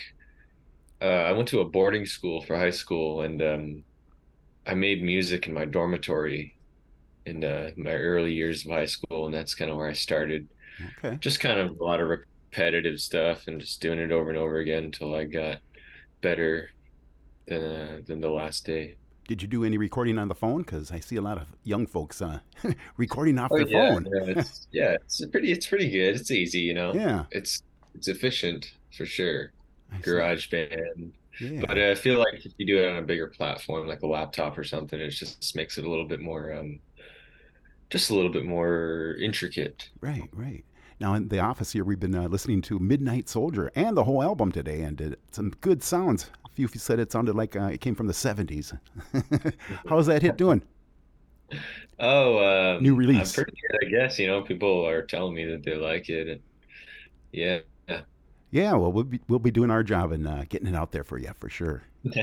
Uh, 1.02 1.06
I 1.06 1.32
went 1.34 1.50
to 1.50 1.60
a 1.60 1.66
boarding 1.66 2.06
school 2.06 2.42
for 2.42 2.58
high 2.58 2.70
school, 2.72 3.22
and 3.22 3.42
um, 3.42 3.84
I 4.66 4.76
made 4.76 5.04
music 5.04 5.48
in 5.48 5.54
my 5.54 5.66
dormitory 5.66 6.58
in 7.26 7.44
uh, 7.44 7.72
my 7.78 7.94
early 7.94 8.34
years 8.34 8.66
of 8.66 8.72
high 8.72 8.86
school, 8.86 9.26
and 9.28 9.34
that's 9.36 9.56
kind 9.56 9.72
of 9.72 9.78
where 9.78 9.90
I 9.90 9.94
started. 9.94 10.50
okay. 11.00 11.18
Just 11.18 11.40
kind 11.42 11.60
of 11.60 11.80
a 11.80 11.84
lot 11.84 12.02
of 12.02 12.10
repetitive 12.54 13.00
stuff, 13.00 13.48
and 13.48 13.60
just 13.60 13.82
doing 13.82 14.00
it 14.00 14.12
over 14.12 14.30
and 14.30 14.38
over 14.38 14.58
again 14.58 14.84
until 14.86 15.16
I 15.16 15.26
got 15.26 15.60
better 16.22 16.70
than 17.48 17.64
uh, 17.64 18.02
than 18.06 18.22
the 18.22 18.30
last 18.30 18.66
day. 18.66 18.96
Did 19.28 19.42
you 19.42 19.48
do 19.48 19.64
any 19.64 19.78
recording 19.78 20.18
on 20.20 20.28
the 20.28 20.36
phone? 20.36 20.62
Because 20.64 20.92
I 20.92 21.00
see 21.00 21.16
a 21.16 21.22
lot 21.22 21.38
of 21.38 21.48
young 21.64 21.88
folks 21.88 22.22
uh, 22.22 22.40
recording 22.98 23.40
off 23.40 23.52
Oh 23.52 23.58
their 23.58 23.68
yeah, 23.68 23.94
phone. 23.94 24.06
yeah, 24.14 24.34
it's, 24.38 24.68
yeah, 24.72 24.92
it's 24.96 25.26
pretty, 25.28 25.52
it's 25.52 25.66
pretty 25.66 25.90
good. 25.90 26.16
It's 26.16 26.30
easy, 26.32 26.60
you 26.60 26.74
know. 26.74 26.94
Yeah. 26.94 27.26
It's 27.32 27.64
it's 27.96 28.08
efficient 28.08 28.74
for 28.96 29.06
sure. 29.06 29.54
I 29.92 30.02
see. 30.02 30.12
GarageBand, 30.12 31.12
Yeah. 31.40 31.66
but 31.68 31.78
I 31.78 31.96
feel 31.96 32.20
like 32.20 32.46
if 32.46 32.54
you 32.58 32.66
do 32.66 32.80
it 32.84 32.90
on 32.90 32.98
a 32.98 33.02
bigger 33.02 33.28
platform, 33.28 33.88
like 33.88 34.02
a 34.02 34.08
laptop 34.08 34.58
or 34.58 34.64
something, 34.64 35.00
it 35.00 35.10
just 35.12 35.56
makes 35.56 35.78
it 35.78 35.86
a 35.86 35.90
little 35.90 36.08
bit 36.08 36.20
more, 36.20 36.52
um, 36.54 36.80
just 37.90 38.10
a 38.10 38.16
little 38.16 38.32
bit 38.32 38.46
more 38.46 39.16
intricate. 39.22 39.90
Right, 40.02 40.30
right. 40.34 40.66
Now 41.00 41.14
in 41.16 41.28
the 41.28 41.40
office 41.40 41.72
here, 41.72 41.84
we've 41.84 42.00
been 42.00 42.16
uh, 42.16 42.28
listening 42.28 42.62
to 42.64 42.80
Midnight 42.80 43.28
Soldier 43.30 43.72
and 43.76 43.96
the 43.98 44.04
whole 44.04 44.22
album 44.24 44.52
today, 44.52 44.82
and 44.82 45.02
uh, 45.02 45.16
some 45.32 45.52
good 45.62 45.84
sounds. 45.84 46.30
A 46.46 46.50
few 46.50 46.68
said 46.68 47.00
it 47.00 47.12
sounded 47.12 47.36
like 47.36 47.56
uh, 47.56 47.64
it 47.66 47.82
came 47.82 47.96
from 47.96 48.08
the 48.08 48.14
'70s. 48.14 48.78
How's 49.90 50.06
that 50.08 50.22
hit 50.22 50.38
doing? 50.38 50.62
Oh, 52.00 52.76
um, 52.78 52.82
New 52.84 52.96
release. 52.96 53.34
pretty 53.36 53.52
good, 53.52 53.88
I 53.88 53.90
guess. 53.90 54.18
You 54.18 54.28
know, 54.28 54.42
people 54.42 54.86
are 54.88 55.02
telling 55.04 55.36
me 55.36 55.46
that 55.46 55.64
they 55.64 55.76
like 55.76 56.10
it, 56.10 56.28
and 56.28 56.40
yeah, 57.32 57.60
yeah. 57.88 58.02
Yeah, 58.52 58.74
well, 58.74 58.92
we'll 58.92 59.04
be 59.04 59.20
we'll 59.28 59.40
be 59.40 59.52
doing 59.52 59.72
our 59.72 59.84
job 59.84 60.12
and 60.12 60.28
uh, 60.28 60.46
getting 60.50 60.68
it 60.68 60.76
out 60.76 60.92
there 60.92 61.04
for 61.04 61.18
you 61.18 61.32
for 61.40 61.50
sure. 61.50 61.84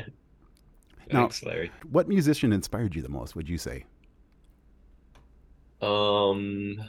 Now- 1.12 1.22
Thanks, 1.22 1.42
Larry. 1.42 1.72
What 1.90 2.08
musician 2.08 2.52
inspired 2.52 2.94
you 2.94 3.02
the 3.02 3.08
most? 3.08 3.34
Would 3.34 3.48
you 3.48 3.58
say? 3.58 3.84
Um, 5.82 6.80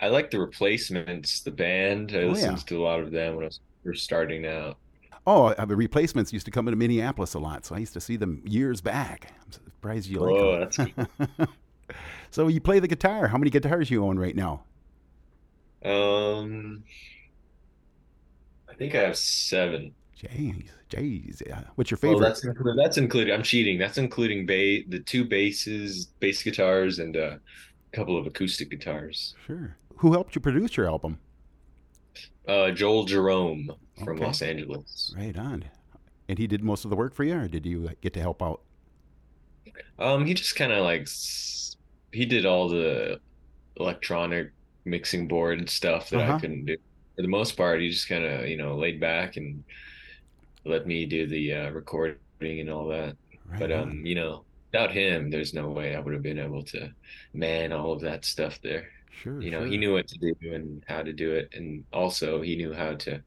I 0.00 0.08
like 0.08 0.30
the 0.30 0.40
Replacements, 0.40 1.40
the 1.40 1.50
band. 1.50 2.12
I 2.14 2.22
Oh, 2.22 2.28
listened 2.30 2.58
yeah. 2.58 2.64
to 2.64 2.78
a 2.80 2.84
lot 2.84 3.00
of 3.00 3.10
them 3.10 3.36
when 3.36 3.44
I 3.44 3.48
was 3.48 3.60
first 3.84 4.04
starting 4.04 4.46
out. 4.46 4.78
Oh, 5.26 5.46
uh, 5.46 5.64
the 5.66 5.76
replacements 5.76 6.32
used 6.32 6.46
to 6.46 6.50
come 6.50 6.66
into 6.66 6.76
Minneapolis 6.76 7.34
a 7.34 7.38
lot, 7.38 7.66
so 7.66 7.74
I 7.74 7.78
used 7.78 7.92
to 7.92 8.00
see 8.00 8.16
them 8.16 8.42
years 8.46 8.80
back. 8.80 9.32
I'm 9.44 9.52
surprised 9.52 10.08
you 10.08 10.20
like 10.20 10.34
Oh, 10.34 10.60
them. 10.66 10.92
that's 11.38 11.50
so 12.30 12.48
you 12.48 12.60
play 12.60 12.78
the 12.78 12.88
guitar. 12.88 13.28
How 13.28 13.36
many 13.38 13.50
guitars 13.50 13.90
you 13.90 14.04
own 14.04 14.18
right 14.18 14.34
now? 14.34 14.64
um, 15.84 16.82
I 18.68 18.74
think 18.74 18.94
I 18.94 19.00
have 19.02 19.16
seven. 19.16 19.94
Jeez, 20.18 20.68
jeez. 20.90 21.42
Yeah. 21.46 21.62
What's 21.76 21.90
your 21.90 21.98
favorite? 21.98 22.20
that's 22.20 22.44
included, 22.44 22.78
that's 22.82 22.98
included. 22.98 23.32
I'm 23.34 23.42
cheating. 23.42 23.78
That's 23.78 23.98
including 23.98 24.46
ba 24.46 24.80
the 24.88 25.00
two 25.04 25.24
basses, 25.24 26.06
bass 26.20 26.42
guitars, 26.42 26.98
and 26.98 27.16
uh, 27.16 27.36
a 27.92 27.96
couple 27.96 28.16
of 28.18 28.26
acoustic 28.26 28.70
guitars. 28.70 29.34
Sure. 29.46 29.76
Who 30.00 30.12
helped 30.12 30.34
you 30.34 30.40
produce 30.40 30.76
your 30.76 30.86
album? 30.88 31.20
Uh, 32.46 32.70
Joel 32.70 33.04
Jerome 33.04 33.70
from 34.04 34.16
Okay. 34.16 34.24
Los 34.24 34.42
Angeles. 34.42 35.14
Right 35.16 35.36
on. 35.36 35.64
And 36.28 36.38
he 36.38 36.46
did 36.46 36.62
most 36.62 36.84
of 36.84 36.90
the 36.90 36.96
work 36.96 37.14
for 37.14 37.24
you, 37.24 37.36
or 37.36 37.48
did 37.48 37.66
you 37.66 37.90
get 38.00 38.12
to 38.14 38.20
help 38.20 38.42
out? 38.42 38.62
Um, 39.98 40.24
he 40.26 40.34
just 40.34 40.56
kind 40.56 40.72
of 40.72 40.84
like 40.84 41.08
he 42.12 42.24
did 42.26 42.46
all 42.46 42.68
the 42.68 43.20
electronic 43.76 44.52
mixing 44.84 45.28
board 45.28 45.58
and 45.58 45.68
stuff 45.68 46.10
that 46.10 46.20
Uh-huh. 46.20 46.36
I 46.36 46.40
couldn't 46.40 46.66
do. 46.66 46.76
For 47.16 47.22
the 47.22 47.28
most 47.28 47.56
part, 47.56 47.80
he 47.80 47.90
just 47.90 48.08
kind 48.08 48.24
of, 48.24 48.48
you 48.48 48.56
know, 48.56 48.76
laid 48.76 49.00
back 49.00 49.36
and 49.36 49.64
let 50.64 50.86
me 50.86 51.06
do 51.06 51.26
the 51.26 51.52
uh, 51.54 51.70
recording 51.70 52.18
and 52.42 52.70
all 52.70 52.88
that. 52.88 53.16
Right 53.46 53.60
But 53.60 53.72
on. 53.72 53.82
um, 53.90 54.06
you 54.06 54.14
know, 54.14 54.44
without 54.72 54.92
him, 54.92 55.30
there's 55.30 55.54
no 55.54 55.70
way 55.70 55.94
I 55.94 56.00
would 56.00 56.14
have 56.14 56.22
been 56.22 56.38
able 56.38 56.62
to 56.64 56.90
man 57.34 57.72
all 57.72 57.92
of 57.92 58.00
that 58.02 58.24
stuff 58.24 58.60
there. 58.62 58.88
Sure. 59.10 59.44
You 59.44 59.50
know, 59.50 59.64
sure. 59.64 59.66
he 59.66 59.78
knew 59.78 59.92
what 59.94 60.08
to 60.08 60.18
do 60.18 60.34
and 60.54 60.84
how 60.88 61.02
to 61.02 61.12
do 61.12 61.32
it, 61.34 61.50
and 61.54 61.84
also 61.92 62.42
he 62.42 62.56
knew 62.56 62.72
how 62.74 62.94
to 62.96 63.24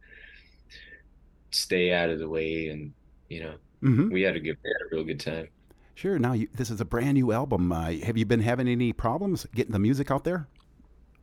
stay 1.52 1.92
out 1.94 2.10
of 2.10 2.20
the 2.20 2.30
way, 2.30 2.68
and 2.70 2.94
you 3.30 3.42
know, 3.44 3.58
hmm 3.82 4.10
we 4.10 4.22
had 4.22 4.36
a 4.36 4.40
good, 4.40 4.58
we 4.64 4.70
had 4.70 4.86
a 4.92 4.96
real 4.96 5.06
good 5.06 5.20
time. 5.20 5.48
Sure. 5.96 6.18
Now 6.20 6.34
you, 6.34 6.48
this 6.54 6.70
is 6.70 6.82
a 6.82 6.86
brand 6.86 7.14
new 7.16 7.32
album. 7.32 7.72
Uh, 7.72 7.92
have 8.04 8.18
you 8.18 8.26
been 8.26 8.42
having 8.42 8.68
any 8.68 8.94
problems 8.94 9.46
getting 9.54 9.72
the 9.72 9.80
music 9.80 10.10
out 10.12 10.24
there? 10.24 10.48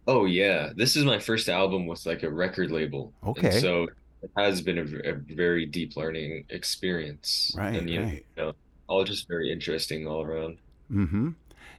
Oh 0.06 0.24
yeah, 0.24 0.72
this 0.74 0.96
is 0.96 1.04
my 1.04 1.18
first 1.18 1.48
album 1.48 1.86
with 1.86 2.04
like 2.06 2.22
a 2.22 2.30
record 2.30 2.70
label. 2.70 3.14
And 3.36 3.52
Okay. 3.52 3.52
so 3.52 3.84
it 4.22 4.30
has 4.36 4.60
been 4.62 4.78
a 4.78 5.14
very 5.34 5.66
deep 5.66 5.96
learning 5.96 6.46
experience. 6.50 7.56
Right, 7.56 7.72
And 7.72 7.88
you 7.88 8.06
right. 8.06 8.24
know, 8.36 8.52
all 8.88 9.04
just 9.04 9.28
very 9.28 9.52
interesting 9.52 10.06
all 10.06 10.22
around. 10.22 10.60
Mm-hmm. 10.92 11.30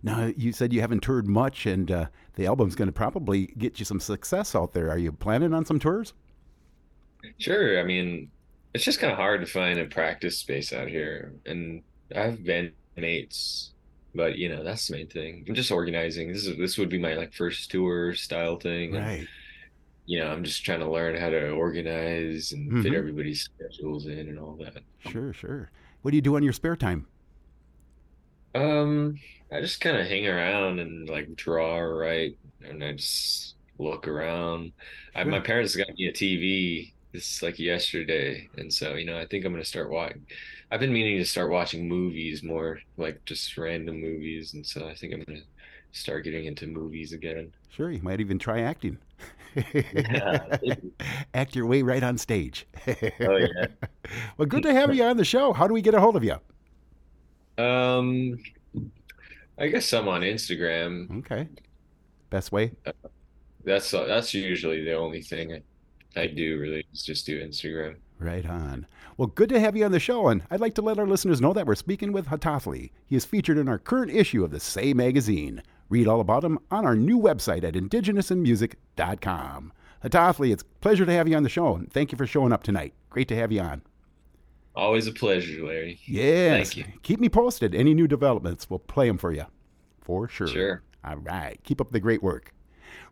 Now 0.04 0.32
you 0.36 0.52
said 0.52 0.74
you 0.74 0.82
haven't 0.82 1.02
toured 1.02 1.28
much, 1.28 1.66
and 1.66 1.92
uh, 1.92 2.06
the 2.36 2.48
album's 2.48 2.76
going 2.76 2.88
to 2.88 2.92
probably 2.94 3.48
get 3.58 3.78
you 3.80 3.86
some 3.86 4.00
success 4.00 4.56
out 4.56 4.74
there. 4.74 4.90
Are 4.90 4.98
you 4.98 5.12
planning 5.12 5.54
on 5.54 5.64
some 5.66 5.80
tours? 5.80 6.14
Sure, 7.38 7.80
I 7.80 7.84
mean, 7.84 8.32
it's 8.74 8.84
just 8.84 9.00
kind 9.00 9.12
of 9.12 9.18
hard 9.18 9.42
to 9.42 9.48
find 9.48 9.78
a 9.80 9.86
practice 9.86 10.40
space 10.40 10.74
out 10.74 10.88
here. 10.88 11.34
And 11.46 11.84
I 12.16 12.22
have 12.22 12.40
bandmates, 12.40 13.70
but 14.16 14.38
you 14.40 14.50
know, 14.50 14.64
that's 14.64 14.88
the 14.88 14.96
main 14.98 15.08
thing. 15.08 15.46
I'm 15.48 15.54
just 15.54 15.72
organizing. 15.72 16.30
This 16.34 16.48
is 16.48 16.58
this 16.58 16.78
would 16.80 16.90
be 16.90 16.98
my 16.98 17.14
like 17.14 17.34
first 17.34 17.70
tour 17.70 18.16
style 18.16 18.58
thing. 18.58 18.96
and, 18.96 19.06
Right. 19.06 19.28
you 20.08 20.18
know, 20.20 20.32
I'm 20.32 20.44
just 20.44 20.66
trying 20.66 20.80
to 20.80 20.90
learn 20.90 21.16
how 21.16 21.30
to 21.30 21.52
organize 21.52 22.54
and 22.54 22.82
fit 22.84 22.92
Mhm. 22.92 22.98
everybody's 22.98 23.42
schedules 23.44 24.08
in 24.08 24.18
and 24.30 24.40
all 24.40 24.56
that. 24.56 24.82
Sure. 25.08 25.32
Sure. 25.32 25.70
What 26.02 26.10
do 26.10 26.18
you 26.18 26.22
do 26.24 26.36
on 26.36 26.42
your 26.42 26.54
spare 26.54 26.76
time? 26.76 27.06
Um, 28.56 29.20
I 29.52 29.60
just 29.62 29.82
kind 29.82 29.98
of 29.98 30.08
hang 30.08 30.28
around 30.28 30.80
and 30.80 31.10
like 31.10 31.36
draw 31.36 31.78
or 31.78 31.98
write, 31.98 32.38
and 32.64 32.84
I 32.84 32.94
just 32.94 33.56
look 33.78 34.08
around. 34.08 34.74
I, 35.16 35.24
my 35.26 35.40
parents 35.40 35.76
got 35.76 35.90
me 35.98 36.08
a 36.08 36.14
TV 36.14 36.94
It's 37.14 37.42
like 37.42 37.60
yesterday, 37.60 38.50
and 38.58 38.74
so 38.74 38.96
you 38.96 39.06
know 39.06 39.18
I 39.20 39.26
think 39.26 39.46
I'm 39.46 39.52
gonna 39.54 39.66
start 39.66 39.90
watching. 39.92 40.26
I've 40.72 40.80
been 40.80 40.94
meaning 40.94 41.18
to 41.18 41.26
start 41.26 41.52
watching 41.52 41.88
movies 41.90 42.44
more, 42.44 42.80
like 42.98 43.24
just 43.26 43.58
random 43.58 44.00
movies, 44.02 44.54
and 44.54 44.66
so 44.66 44.88
I 44.88 44.96
think 44.96 45.14
I'm 45.14 45.24
gonna 45.24 45.42
start 45.92 46.24
getting 46.24 46.46
into 46.46 46.68
movies 46.68 47.12
again. 47.14 47.54
Sure, 47.70 47.92
you 47.92 48.02
might 48.02 48.20
even 48.22 48.40
try 48.40 48.62
acting. 48.62 49.00
Yeah. 49.94 50.58
Act 51.34 51.56
your 51.56 51.66
way 51.66 51.82
right 51.82 52.04
on 52.04 52.18
stage. 52.18 52.68
Oh 53.20 53.38
yeah. 53.38 53.68
well, 54.38 54.48
good 54.48 54.64
to 54.64 54.74
have 54.74 54.94
you 54.94 55.04
on 55.04 55.18
the 55.18 55.26
show. 55.26 55.54
How 55.54 55.68
do 55.68 55.74
we 55.74 55.82
get 55.82 55.94
a 55.94 56.00
hold 56.00 56.16
of 56.16 56.24
you? 56.24 56.38
Um, 57.58 58.38
I 59.58 59.68
guess 59.68 59.92
I'm 59.94 60.08
on 60.08 60.22
Instagram. 60.22 61.20
Okay. 61.20 61.48
Best 62.30 62.52
way? 62.52 62.72
Uh, 62.86 62.92
that's 63.64 63.94
uh, 63.94 64.06
that's 64.06 64.34
usually 64.34 64.84
the 64.84 64.94
only 64.94 65.22
thing 65.22 65.54
I, 65.54 65.62
I 66.20 66.28
do 66.28 66.60
really 66.60 66.86
is 66.94 67.04
just 67.04 67.26
do 67.26 67.46
Instagram. 67.46 67.98
Right 68.20 68.46
on. 68.46 68.86
Well, 69.18 69.28
good 69.28 69.50
to 69.50 69.60
have 69.60 69.76
you 69.76 69.84
on 69.84 69.92
the 69.92 70.00
show, 70.00 70.28
and 70.28 70.44
I'd 70.52 70.62
like 70.62 70.76
to 70.76 70.82
let 70.82 71.00
our 71.00 71.08
listeners 71.08 71.42
know 71.42 71.54
that 71.54 71.66
we're 71.66 71.76
speaking 71.76 72.12
with 72.12 72.28
Hataalii. 72.28 72.92
He 73.06 73.16
is 73.16 73.26
featured 73.26 73.58
in 73.58 73.68
our 73.68 73.80
current 73.80 74.12
issue 74.12 74.44
of 74.44 74.52
the 74.52 74.60
Say 74.60 74.94
magazine. 74.94 75.64
Read 75.90 76.08
all 76.08 76.22
about 76.22 76.44
him 76.44 76.60
on 76.70 76.86
our 76.86 76.96
new 76.96 77.20
website 77.20 77.64
at 77.64 77.74
indigenousandmusic.com. 77.74 79.74
Hataalii, 80.04 80.54
it's 80.54 80.64
a 80.64 80.80
pleasure 80.82 81.06
to 81.06 81.12
have 81.12 81.28
you 81.28 81.36
on 81.36 81.44
the 81.44 81.50
show, 81.50 81.76
and 81.76 81.92
thank 81.92 82.12
you 82.12 82.18
for 82.18 82.26
showing 82.26 82.54
up 82.54 82.64
tonight. 82.64 82.94
Great 83.10 83.28
to 83.28 83.36
have 83.36 83.52
you 83.52 83.62
on. 83.62 83.82
Always 84.76 85.08
a 85.08 85.12
pleasure, 85.12 85.66
Larry. 85.66 86.00
Yes. 86.06 86.74
Thank 86.74 86.78
you. 86.78 86.94
Keep 87.04 87.20
me 87.20 87.30
posted. 87.30 87.76
Any 87.76 87.94
new 87.94 88.08
developments, 88.08 88.70
we'll 88.70 88.80
play 88.80 89.08
them 89.08 89.18
for 89.18 89.34
you. 89.34 89.46
For 90.02 90.28
sure. 90.28 90.48
Sure. 90.48 90.84
All 91.04 91.18
right. 91.18 91.60
Keep 91.64 91.82
up 91.82 91.92
the 91.92 92.00
great 92.00 92.24
work. 92.24 92.54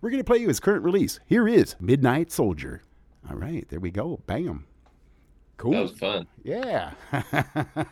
We're 0.01 0.09
going 0.09 0.21
to 0.21 0.25
play 0.25 0.37
you 0.37 0.47
his 0.47 0.59
current 0.59 0.83
release. 0.83 1.19
Here 1.25 1.47
is 1.47 1.75
Midnight 1.79 2.31
Soldier. 2.31 2.81
All 3.29 3.35
right. 3.35 3.67
There 3.69 3.79
we 3.79 3.91
go. 3.91 4.21
Bam. 4.25 4.65
Cool. 5.57 5.73
That 5.73 5.81
was 5.81 5.91
fun. 5.91 6.27
Yeah. 6.43 6.91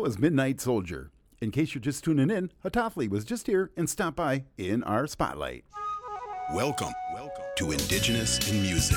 that 0.00 0.04
was 0.04 0.18
Midnight 0.18 0.62
Soldier. 0.62 1.10
In 1.42 1.50
case 1.50 1.74
you're 1.74 1.82
just 1.82 2.04
tuning 2.04 2.30
in, 2.30 2.50
Hataalii 2.64 3.10
was 3.10 3.22
just 3.22 3.46
here 3.46 3.70
and 3.76 3.88
stopped 3.88 4.16
by 4.16 4.44
in 4.56 4.82
our 4.84 5.06
spotlight. 5.06 5.66
Welcome, 6.54 6.94
welcome 7.12 7.44
to 7.58 7.72
Indigenous 7.72 8.50
in 8.50 8.62
Music. 8.62 8.96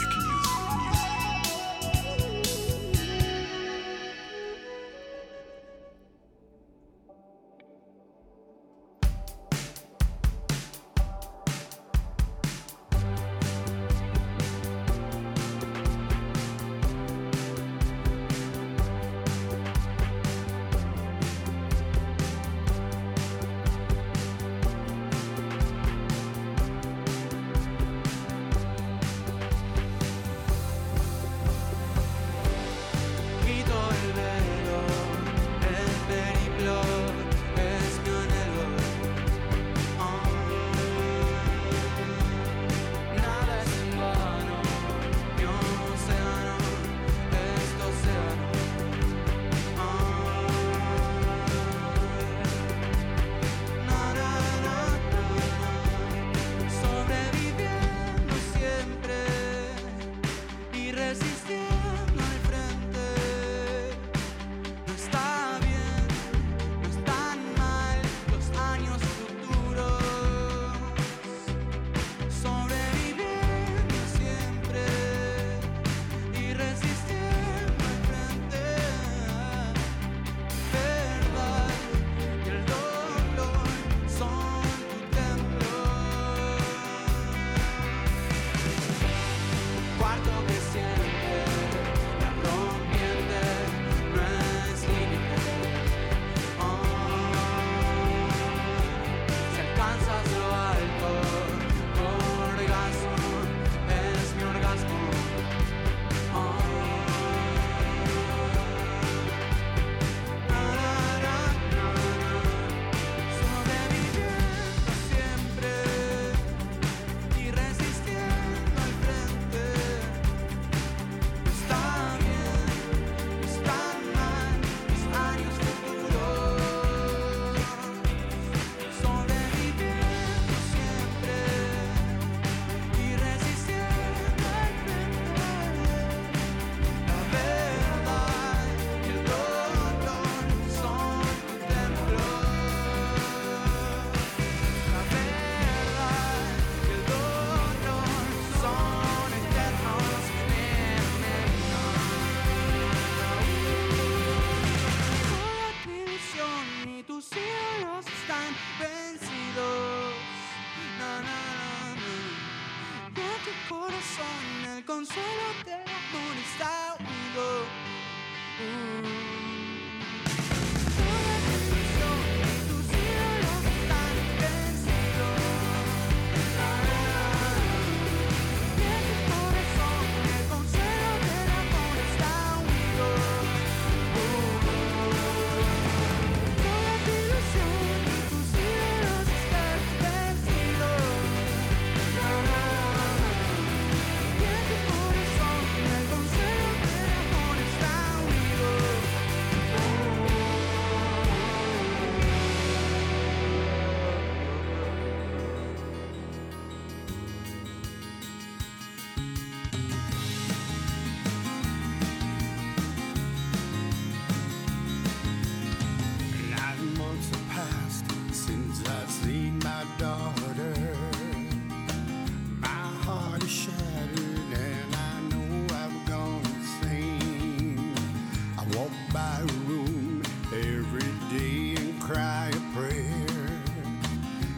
by 229.14 229.39
room 229.68 230.24
every 230.51 231.14
day 231.30 231.76
and 231.80 232.01
cry 232.01 232.49
a 232.51 232.76
prayer. 232.76 233.61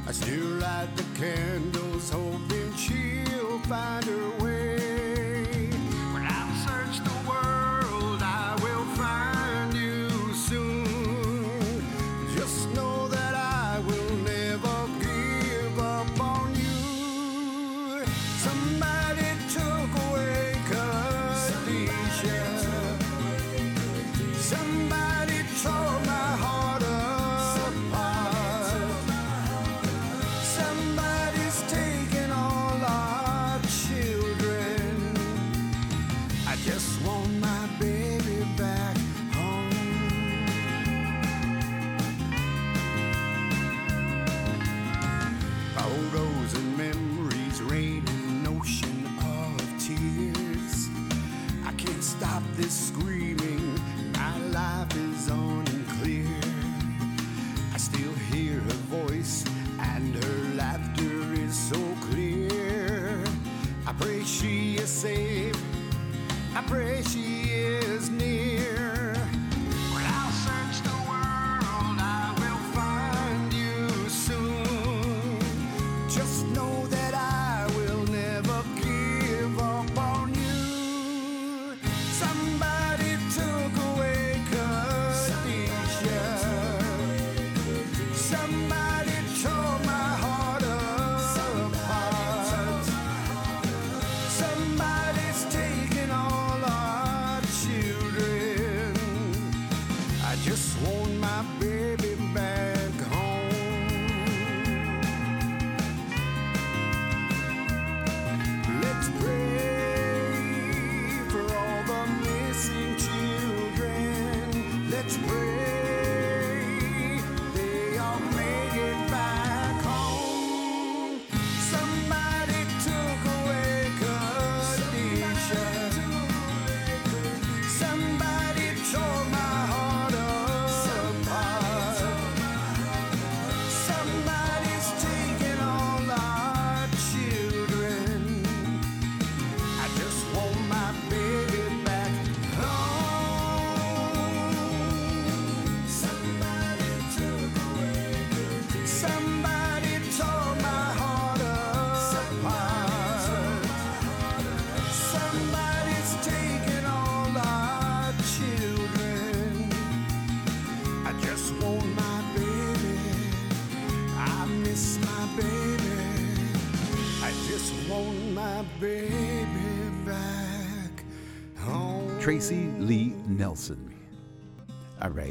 I 0.07 0.13
still 0.13 0.45
light 0.59 0.95
the 0.95 1.03
candles, 1.19 2.09
hoping 2.09 2.73
she'll 2.75 3.59
find 3.59 4.05
her 4.05 4.34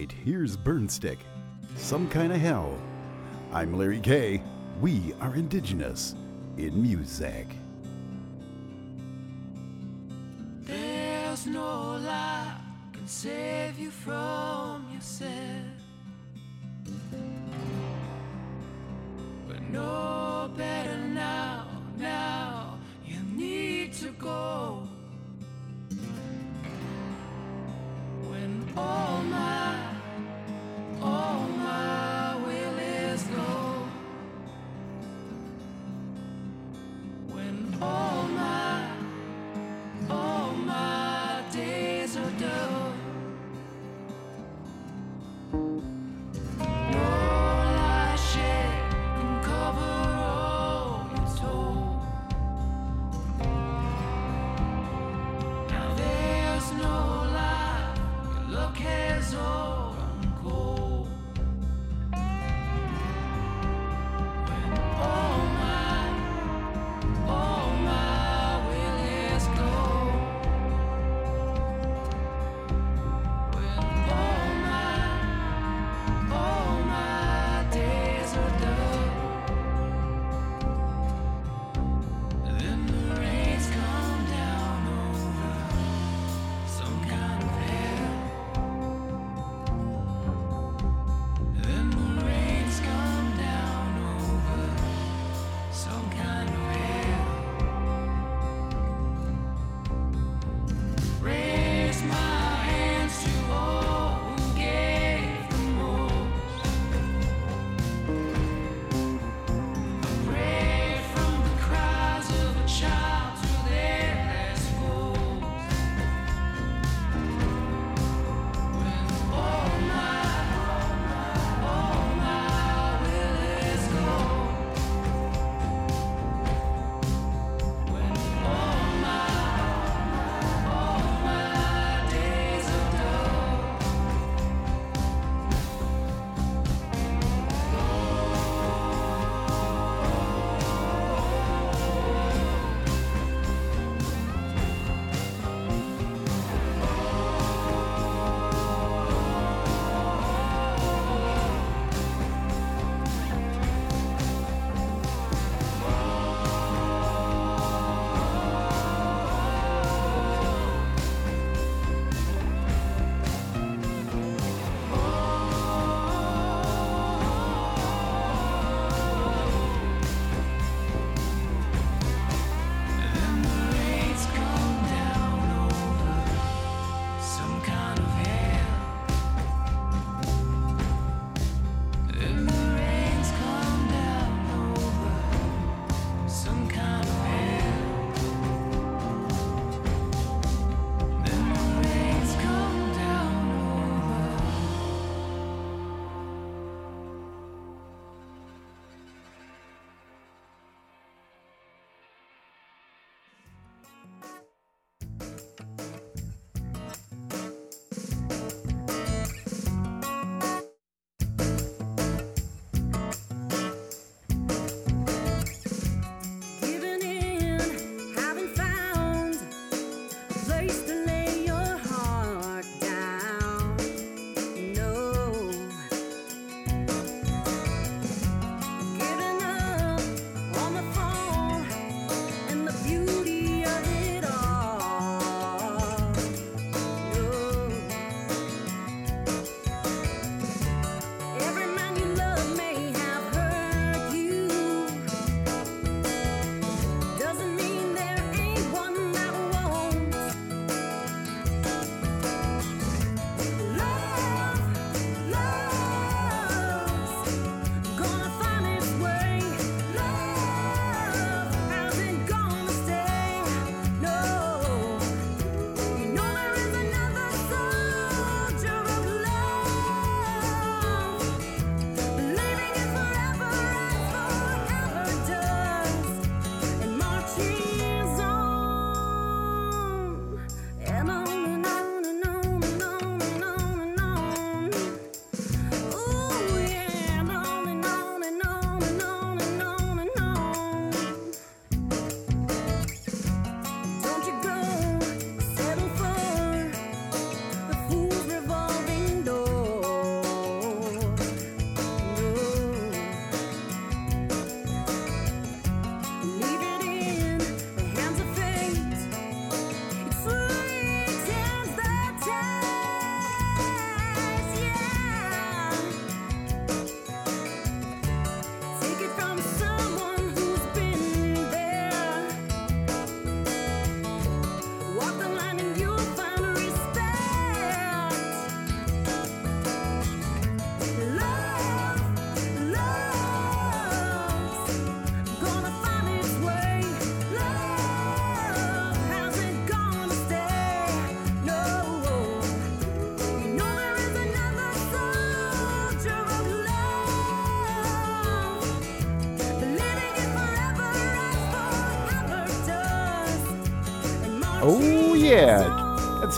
right, 0.05 0.15
here's 0.23 0.55
Burnstick, 0.55 1.19
Some 1.77 2.11
Kind 2.11 2.31
of 2.31 2.39
Hell. 2.39 2.79
I'm 3.53 3.73
Larry 3.73 4.01
K. 4.01 4.43
We 4.83 5.15
are 5.21 5.35
Indigenous 5.35 6.15
in 6.59 6.83
Music. 6.83 7.47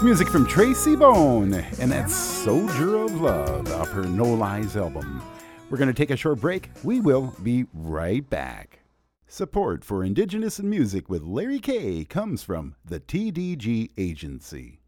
Music 0.06 0.28
from 0.28 0.46
Tracy 0.46 0.94
Bone, 0.94 1.52
and 1.80 1.90
that's 1.90 2.14
Soldier 2.14 2.94
of 2.94 3.20
Love 3.20 3.72
off 3.72 3.90
her 3.90 4.04
No 4.04 4.22
Lies 4.22 4.76
album. 4.76 5.20
We're 5.68 5.78
going 5.78 5.88
to 5.88 5.94
take 5.94 6.12
a 6.12 6.16
short 6.16 6.40
break. 6.40 6.70
We 6.84 7.00
will 7.00 7.34
be 7.42 7.66
right 7.74 8.28
back. 8.30 8.78
Support 9.26 9.84
for 9.84 10.04
Indigenous 10.04 10.60
in 10.60 10.70
Music 10.70 11.10
with 11.10 11.24
Larry 11.24 11.58
K 11.58 12.04
comes 12.04 12.44
from 12.44 12.76
the 12.84 13.00
TDG 13.00 13.90
Agency. 13.98 14.78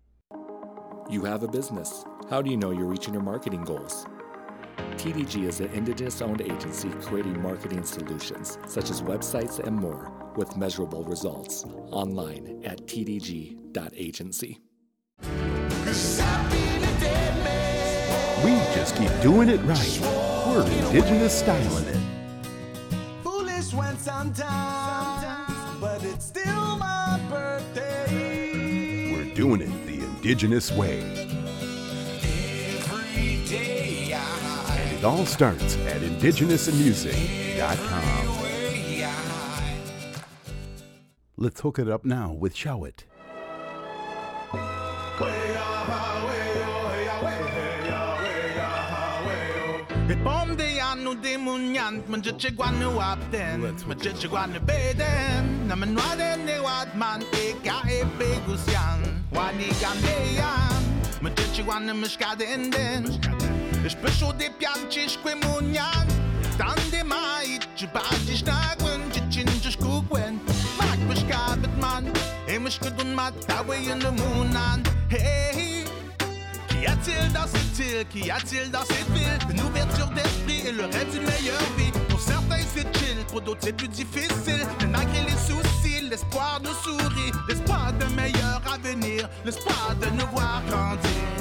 You 1.10 1.24
have 1.24 1.42
a 1.42 1.48
business. 1.48 2.04
How 2.30 2.40
do 2.40 2.48
you 2.48 2.56
know 2.56 2.70
you're 2.70 2.86
reaching 2.86 3.12
your 3.12 3.24
marketing 3.24 3.64
goals? 3.64 4.06
TDG 4.98 5.48
is 5.48 5.58
an 5.58 5.70
Indigenous 5.70 6.22
owned 6.22 6.42
agency 6.42 6.90
creating 6.90 7.42
marketing 7.42 7.82
solutions 7.82 8.56
such 8.68 8.88
as 8.88 9.02
websites 9.02 9.58
and 9.58 9.74
more 9.74 10.12
with 10.36 10.56
measurable 10.56 11.02
results 11.02 11.64
online 11.90 12.62
at 12.64 12.86
tdg.agency. 12.86 14.60
We 18.44 18.52
just 18.74 18.96
keep 18.96 19.10
doing 19.20 19.48
it 19.48 19.60
right. 19.62 20.00
We're 20.46 20.62
Indigenous 20.86 21.38
styling 21.40 21.84
it. 21.86 21.96
Foolish 23.22 23.74
when 23.74 23.96
sometimes, 23.98 25.80
but 25.80 26.04
it's 26.04 26.26
still 26.26 26.76
my 26.78 27.20
birthday. 27.28 29.10
We're 29.12 29.34
doing 29.34 29.60
it 29.62 29.86
the 29.86 29.98
Indigenous 30.04 30.70
way. 30.72 31.00
Every 32.22 33.44
day 33.48 34.12
I 34.14 34.94
It 34.98 35.04
all 35.04 35.26
starts 35.26 35.76
at 35.78 36.00
indigenousinmusic.com. 36.02 38.28
Let's 41.36 41.60
hook 41.60 41.78
it 41.78 41.88
up 41.88 42.04
now 42.04 42.32
with 42.32 42.54
Shauit. 42.54 43.04
E 45.20 45.24
bombe 50.14 50.78
hanno 50.78 51.14
demuniant, 51.14 52.08
man 52.08 52.22
jitje 52.22 52.50
gwan 52.54 52.78
nu 52.78 53.00
apten, 53.00 53.60
man 53.60 53.98
jitje 53.98 54.28
gwan 54.28 54.52
nu 54.52 54.60
beden, 54.60 55.66
na 55.66 55.74
man 55.74 55.96
waden 55.96 56.44
ne 56.44 56.60
wad 56.60 56.94
man 56.94 57.22
e 57.32 57.56
e 57.90 58.04
begusian, 58.18 59.24
wani 59.32 59.72
gandeyan, 59.80 60.82
man 61.20 61.34
jitje 61.34 61.62
gwan 61.64 61.86
nu 61.86 61.94
mishkade 61.94 62.44
enden, 62.44 63.18
ich 63.84 63.96
bisho 63.96 64.32
de 64.38 64.50
pianchi 64.58 65.08
squimunian, 65.08 66.06
dan 66.58 66.78
de 66.90 67.04
mai, 67.04 67.58
jibadi 67.76 68.36
schnagwen, 68.36 68.57
mishkadun 72.68 73.14
mat, 73.14 73.34
tawe 73.48 73.76
in 73.92 73.98
the 73.98 74.10
moonan, 74.20 74.84
hey, 75.08 75.84
Qui 76.68 76.86
a-t-il 76.86 77.32
dans 77.32 77.46
cette 77.46 77.78
île? 77.78 78.04
Qui 78.10 78.30
a-t-il 78.30 78.70
dans 78.70 78.84
cette 78.84 79.10
ville? 79.10 79.38
Une 79.50 79.60
ouverture 79.62 80.08
d'esprit 80.08 80.68
et 80.68 80.72
le 80.72 80.84
rêve 80.84 81.10
d'une 81.10 81.24
meilleure 81.24 81.68
vie. 81.78 81.90
Pour 82.08 82.20
certains 82.20 82.62
c'est 82.74 82.86
chill, 82.98 83.24
pour 83.28 83.40
d'autres 83.40 83.62
c'est 83.62 83.72
plus 83.72 83.88
difficile. 83.88 84.66
Mais 84.80 84.86
malgré 84.86 85.22
les 85.22 85.38
soucis, 85.48 86.08
l'espoir 86.10 86.60
nous 86.62 86.76
sourit. 86.84 87.32
L'espoir 87.48 87.92
d'un 87.94 88.10
meilleur 88.10 88.60
avenir 88.72 89.28
L'espoir 89.44 89.96
de 90.00 90.06
nous 90.10 90.28
voir 90.32 90.62
grandir 90.68 91.37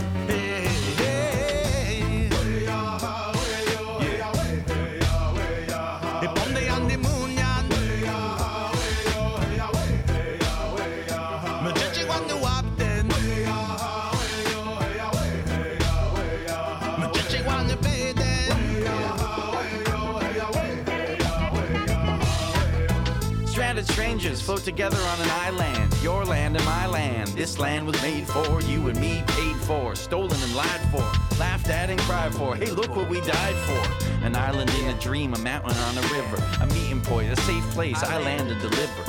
together 24.68 24.97
on 24.97 25.22
an 25.22 25.30
island. 25.30 25.95
Your 26.03 26.26
land 26.26 26.57
and 26.57 26.65
my 26.65 26.86
land. 26.88 27.30
This 27.30 27.57
land 27.57 27.88
was 27.88 28.01
made 28.01 28.28
for 28.28 28.61
you 28.63 28.89
and 28.89 28.99
me, 28.99 29.24
paid 29.28 29.55
for, 29.55 29.95
stolen 29.95 30.38
and 30.43 30.55
lied 30.57 30.82
for, 30.91 30.99
laughed 31.39 31.70
at 31.70 31.89
and 31.89 31.97
cried 32.01 32.34
for. 32.34 32.53
Hey, 32.53 32.70
look 32.72 32.93
what 32.93 33.07
we 33.07 33.22
died 33.22 33.55
for. 33.55 34.05
An 34.26 34.36
island 34.36 34.70
in 34.72 34.89
a 34.89 34.99
dream, 34.99 35.34
a 35.34 35.38
mountain 35.38 35.78
on 35.78 35.97
a 35.97 36.01
river, 36.13 36.43
a 36.61 36.68
meeting 36.68 36.99
point, 36.99 37.32
a 37.32 37.41
safe 37.43 37.63
place. 37.70 38.03
I 38.03 38.22
land 38.22 38.49
to 38.49 38.55
deliver. 38.55 39.03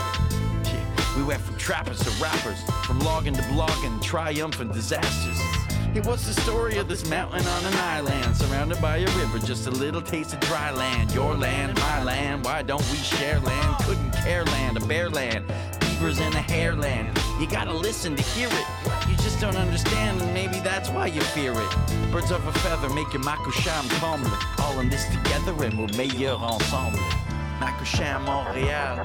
We 1.16 1.24
went 1.24 1.40
from 1.40 1.56
trappers 1.56 1.98
to 2.04 2.22
rappers, 2.22 2.62
from 2.84 3.00
logging 3.00 3.34
to 3.34 3.42
blogging, 3.42 4.00
triumphant 4.00 4.72
disasters. 4.72 5.57
What's 6.04 6.26
the 6.26 6.40
story 6.42 6.78
of 6.78 6.86
this 6.86 7.08
mountain 7.10 7.44
on 7.44 7.64
an 7.64 7.74
island, 7.74 8.36
surrounded 8.36 8.80
by 8.80 8.98
a 8.98 9.06
river, 9.18 9.38
just 9.38 9.66
a 9.66 9.70
little 9.70 10.00
taste 10.00 10.32
of 10.32 10.40
dry 10.40 10.70
land? 10.70 11.12
Your 11.12 11.34
land, 11.34 11.76
my 11.78 12.02
land, 12.04 12.44
why 12.44 12.62
don't 12.62 12.88
we 12.90 12.96
share 12.98 13.40
land? 13.40 13.76
Couldn't 13.84 14.12
care 14.12 14.44
land, 14.44 14.76
a 14.76 14.80
bare 14.80 15.10
land, 15.10 15.44
beavers 15.80 16.20
in 16.20 16.32
a 16.34 16.40
hair 16.40 16.76
land. 16.76 17.18
You 17.40 17.48
gotta 17.48 17.72
listen 17.72 18.14
to 18.14 18.22
hear 18.22 18.48
it. 18.48 19.08
You 19.08 19.16
just 19.16 19.40
don't 19.40 19.56
understand, 19.56 20.22
and 20.22 20.32
maybe 20.32 20.60
that's 20.60 20.88
why 20.88 21.06
you 21.06 21.20
fear 21.20 21.52
it. 21.52 21.76
Birds 22.12 22.30
of 22.30 22.46
a 22.46 22.52
feather 22.60 22.88
make 22.90 23.12
your 23.12 23.22
Makusham 23.22 23.90
comble. 23.98 24.30
All 24.60 24.78
in 24.80 24.88
this 24.88 25.04
together, 25.06 25.52
and 25.64 25.78
we're 25.78 25.88
meilleurs 25.88 26.40
ensemble. 26.40 27.00
Makusham, 27.58 28.24
Montréal. 28.24 29.04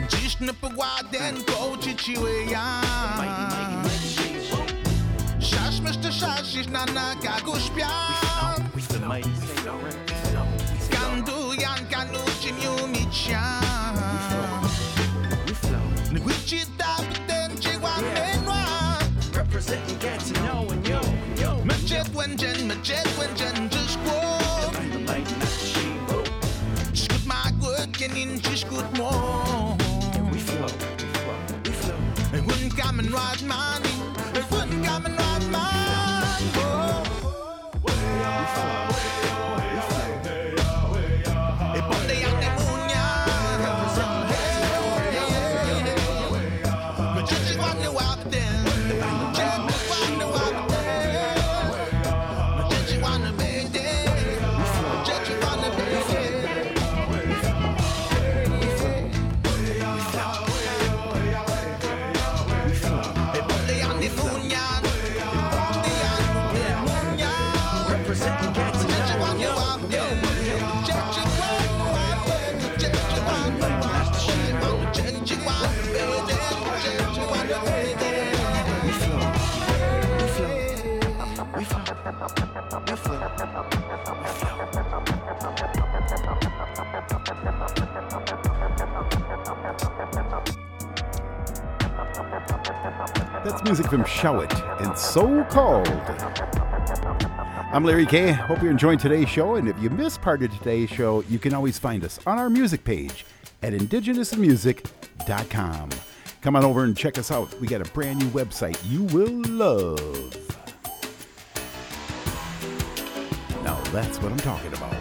Jish 0.07 0.39
ne 0.41 0.51
pe 0.51 0.67
waden 0.75 1.45
go 1.45 1.77
chichiwe 1.77 2.49
yan 2.49 2.83
Shash 5.39 5.81
Mr. 5.81 6.11
Shash 6.11 6.55
is 6.59 6.67
na 6.67 6.85
na 6.85 7.15
mighty 9.07 9.29
Saint 9.35 9.69
Kandu 10.91 11.59
yan 11.59 11.85
kanu 11.89 12.19
chinyu 12.41 12.87
michan 12.87 13.61
Niguichita 16.11 16.95
puten 17.07 17.57
chigwan 17.59 18.03
menwa 18.13 18.61
Representing 19.35 19.97
Gatineau 19.99 20.69
and 20.71 20.87
yo, 20.87 21.01
yo. 21.37 21.61
Majet 21.65 22.07
wenjen, 22.13 22.67
majet 22.67 23.07
wenjen 23.17 23.60
and 33.01 33.11
ride 33.11 33.41
money 33.43 33.90
That's 93.61 93.77
music 93.77 93.91
from 93.91 94.03
Shauit 94.05 94.51
and 94.81 94.89
Socalled. 94.93 95.87
I'm 97.71 97.83
Larry 97.83 98.07
K. 98.07 98.31
Hope 98.31 98.59
you're 98.59 98.71
enjoying 98.71 98.97
today's 98.97 99.29
show. 99.29 99.53
And 99.53 99.67
if 99.67 99.79
you 99.79 99.91
missed 99.91 100.19
part 100.19 100.41
of 100.41 100.51
today's 100.57 100.89
show, 100.89 101.21
you 101.29 101.37
can 101.37 101.53
always 101.53 101.77
find 101.77 102.03
us 102.03 102.19
on 102.25 102.39
our 102.39 102.49
music 102.49 102.83
page 102.83 103.23
at 103.61 103.73
indigenousmusic.com. 103.73 105.89
Come 106.41 106.55
on 106.55 106.65
over 106.65 106.85
and 106.85 106.97
check 106.97 107.19
us 107.19 107.29
out. 107.29 107.53
We 107.59 107.67
got 107.67 107.87
a 107.87 107.91
brand 107.91 108.17
new 108.17 108.29
website 108.29 108.79
you 108.89 109.03
will 109.03 109.43
love. 109.47 110.35
Now, 113.63 113.79
that's 113.91 114.19
what 114.23 114.31
I'm 114.31 114.39
talking 114.39 114.73
about. 114.73 114.95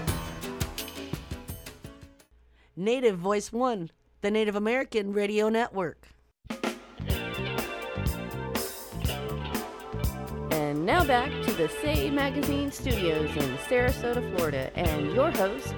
Native 2.77 3.17
Voice 3.17 3.55
One, 3.55 3.91
the 4.21 4.31
Native 4.31 4.55
American 4.55 5.15
Radio 5.15 5.49
Network. 5.49 6.10
now 10.91 11.05
back 11.05 11.31
to 11.45 11.53
the 11.53 11.69
Say 11.69 12.11
Magazine 12.11 12.73
studios 12.73 13.31
in 13.37 13.57
Sarasota, 13.59 14.29
Florida, 14.35 14.77
and 14.77 15.15
your 15.15 15.31
host, 15.31 15.73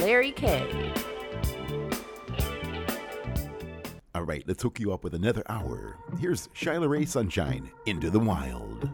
Larry 0.00 0.32
K. 0.32 0.92
All 4.16 4.24
right, 4.24 4.42
let's 4.48 4.60
hook 4.60 4.80
you 4.80 4.92
up 4.92 5.04
with 5.04 5.14
another 5.14 5.44
hour. 5.48 5.96
Here's 6.18 6.48
Shylah 6.48 6.88
Ray 6.88 7.04
Sunshine, 7.04 7.70
Into 7.86 8.10
the 8.10 8.18
Wild. 8.18 8.90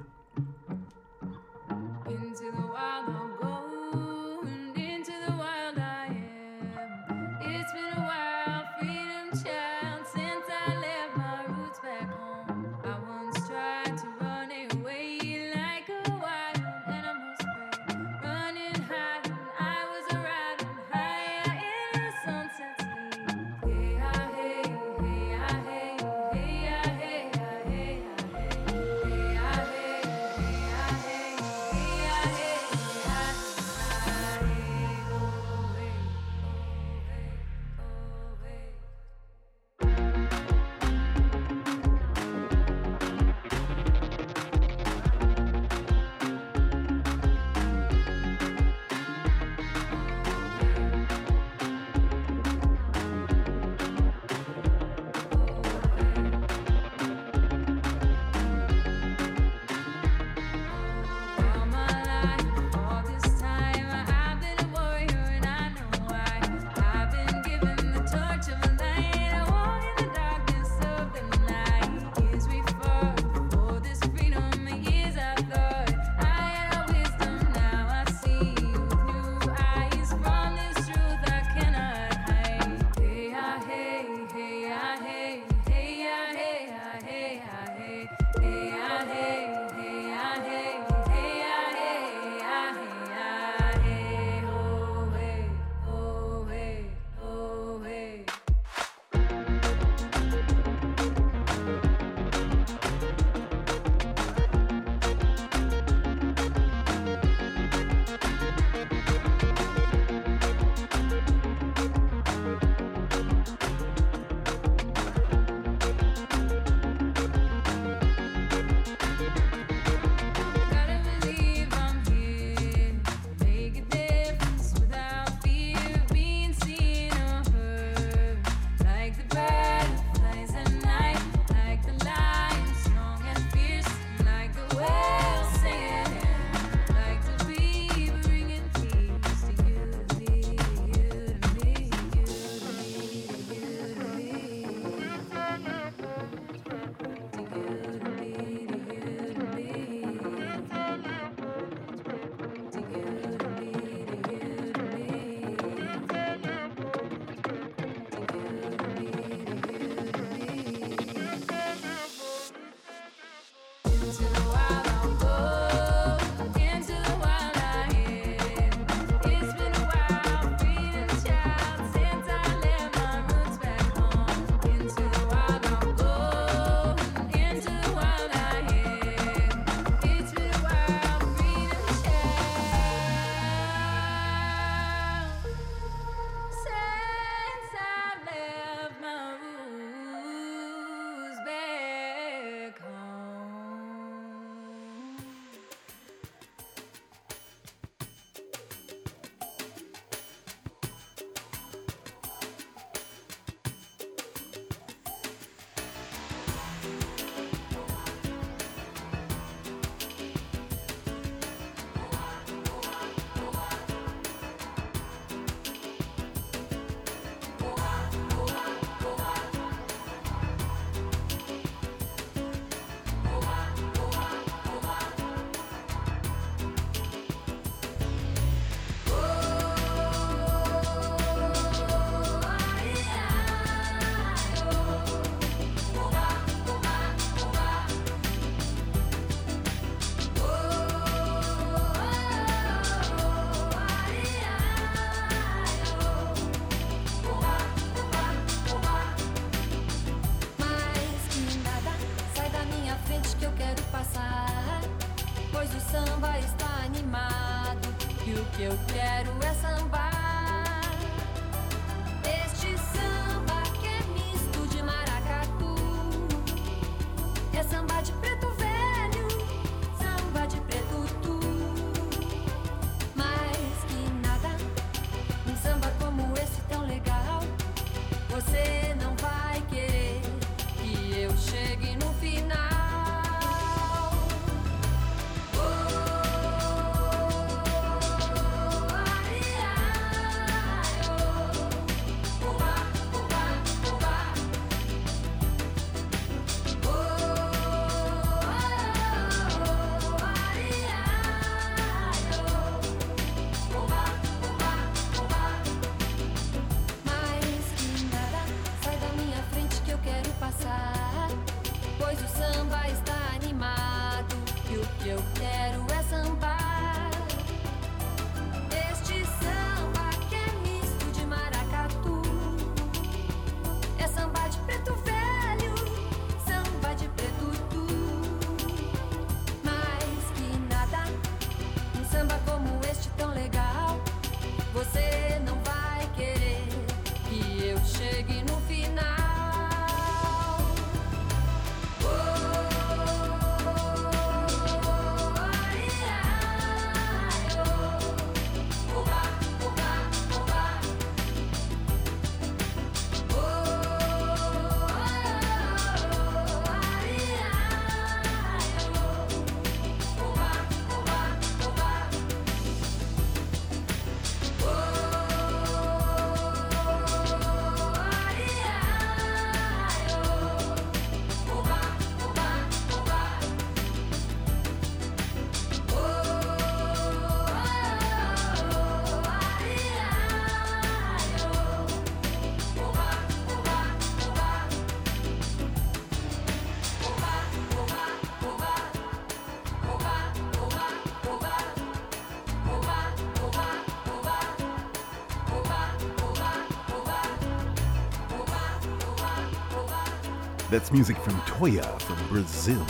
That's 400.74 400.90
music 400.90 401.16
from 401.18 401.34
Toia 401.42 402.02
from 402.02 402.16
Brazil. 402.26 402.84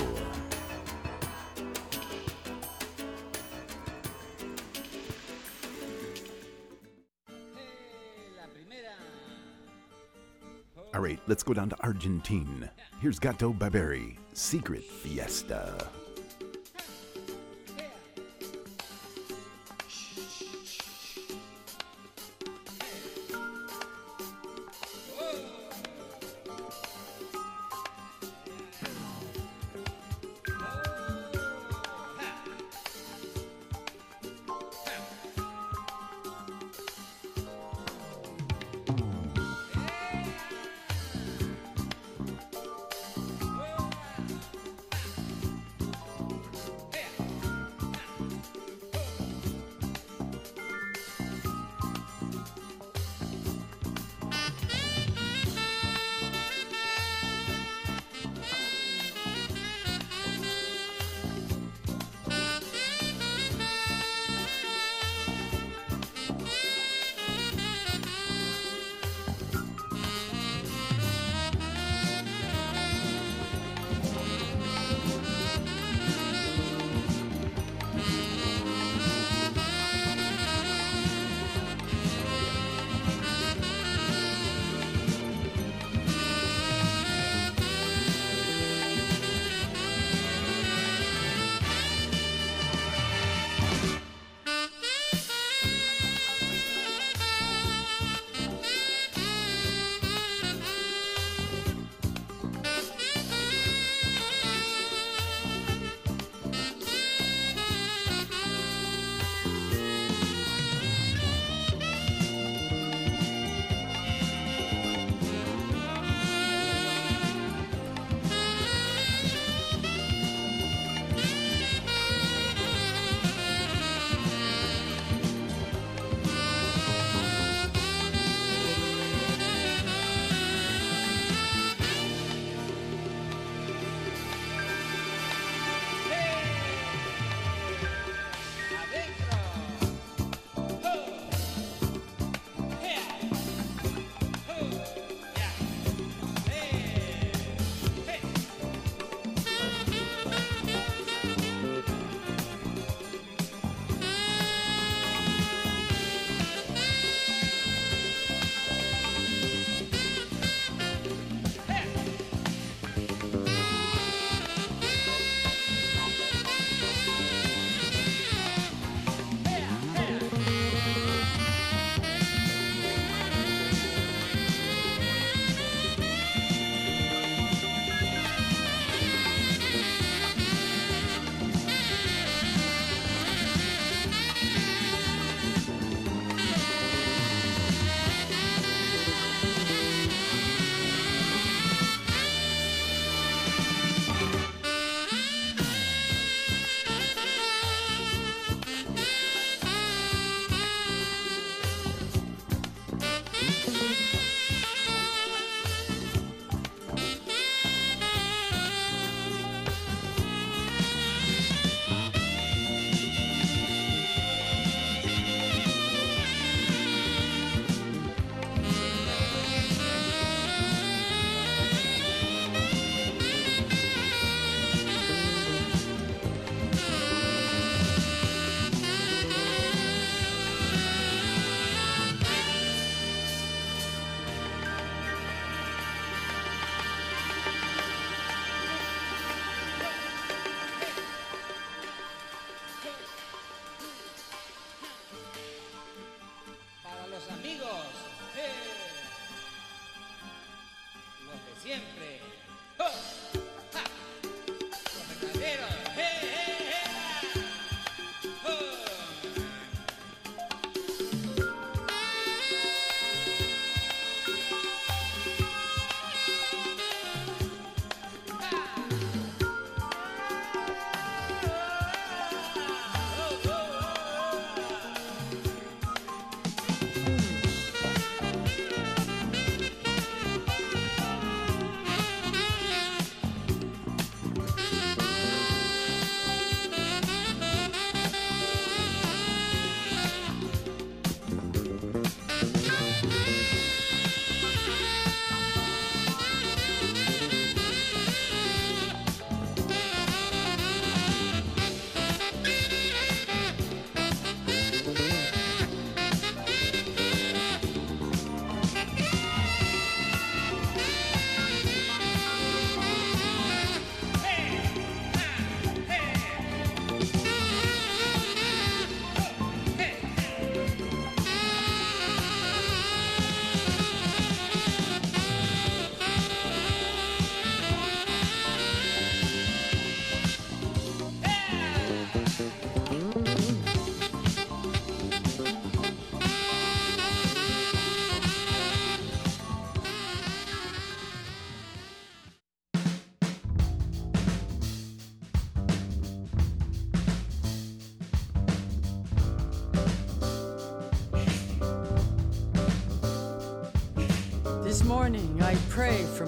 All 10.94 11.00
right, 11.02 11.20
let's 11.26 11.42
go 11.42 11.52
down 11.52 11.68
to 11.68 11.76
Argentine. 11.82 12.70
Here's 13.02 13.18
Gato 13.18 13.52
Barbieri, 13.52 14.16
Secret 14.32 14.82
Fiesta. 14.84 15.86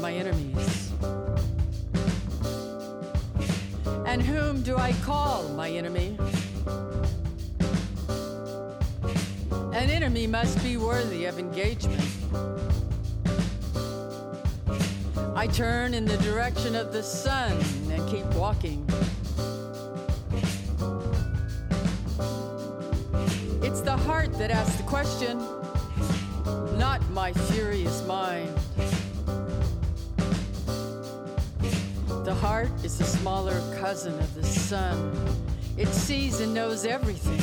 My 0.06 0.12
enemies. 0.12 0.92
And 4.06 4.22
whom 4.22 4.62
do 4.62 4.76
I 4.76 4.92
call 5.02 5.48
my 5.48 5.68
enemy? 5.68 6.16
An 9.72 9.90
enemy 9.90 10.28
must 10.28 10.62
be 10.62 10.76
worthy 10.76 11.24
of 11.24 11.40
engagement. 11.40 12.08
I 15.34 15.48
turn 15.48 15.92
in 15.92 16.04
the 16.04 16.18
direction 16.18 16.76
of 16.76 16.92
the 16.92 17.02
sun 17.02 17.58
and 17.90 18.08
keep 18.08 18.26
walking. 18.36 18.88
It's 23.60 23.80
the 23.80 23.96
heart 24.06 24.32
that 24.38 24.52
asks 24.52 24.76
the 24.76 24.84
question, 24.84 25.38
not 26.78 27.00
my 27.10 27.32
furious 27.32 27.85
smaller 33.36 33.60
cousin 33.78 34.18
of 34.18 34.34
the 34.34 34.42
sun. 34.42 35.12
It 35.76 35.88
sees 35.88 36.40
and 36.40 36.54
knows 36.54 36.86
everything. 36.86 37.42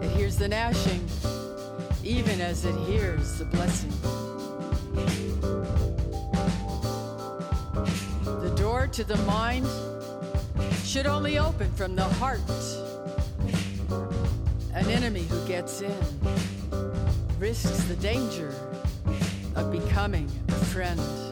It 0.00 0.10
hears 0.16 0.36
the 0.36 0.48
gnashing, 0.48 1.06
even 2.02 2.40
as 2.40 2.64
it 2.64 2.74
hears 2.88 3.38
the 3.38 3.44
blessing. 3.44 3.92
The 8.40 8.54
door 8.56 8.86
to 8.86 9.04
the 9.04 9.18
mind 9.26 9.68
should 10.82 11.06
only 11.06 11.38
open 11.38 11.70
from 11.72 11.94
the 11.94 12.04
heart. 12.04 12.40
An 14.72 14.88
enemy 14.88 15.24
who 15.24 15.46
gets 15.46 15.82
in 15.82 16.04
risks 17.38 17.84
the 17.84 17.96
danger 17.96 18.54
of 19.56 19.70
becoming 19.70 20.30
a 20.48 20.64
friend. 20.72 21.25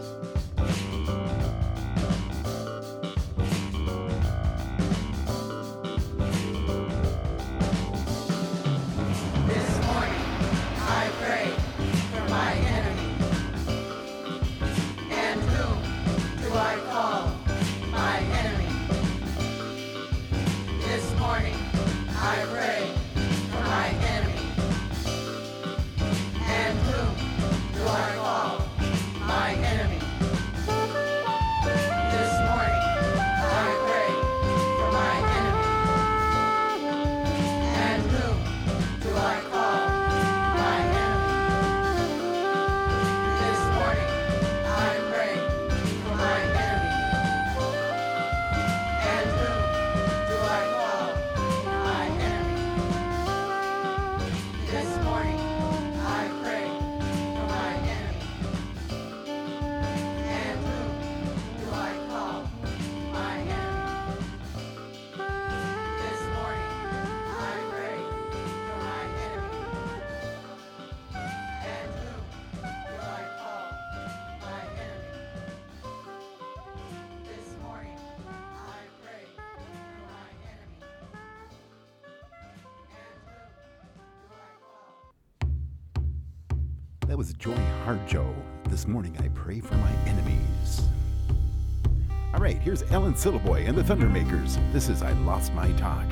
That 87.14 87.18
was 87.18 87.32
Joy 87.34 87.54
Harjo. 87.86 88.34
This 88.70 88.88
morning 88.88 89.16
I 89.20 89.28
pray 89.28 89.60
for 89.60 89.76
my 89.76 89.92
enemies. 90.04 90.82
All 92.34 92.40
right, 92.40 92.58
here's 92.58 92.82
Alan 92.90 93.14
Syliboy 93.14 93.68
and 93.68 93.78
the 93.78 93.82
Thundermakers. 93.82 94.58
This 94.72 94.88
is 94.88 95.00
I 95.00 95.12
Lost 95.12 95.54
My 95.54 95.70
Talk. 95.74 96.08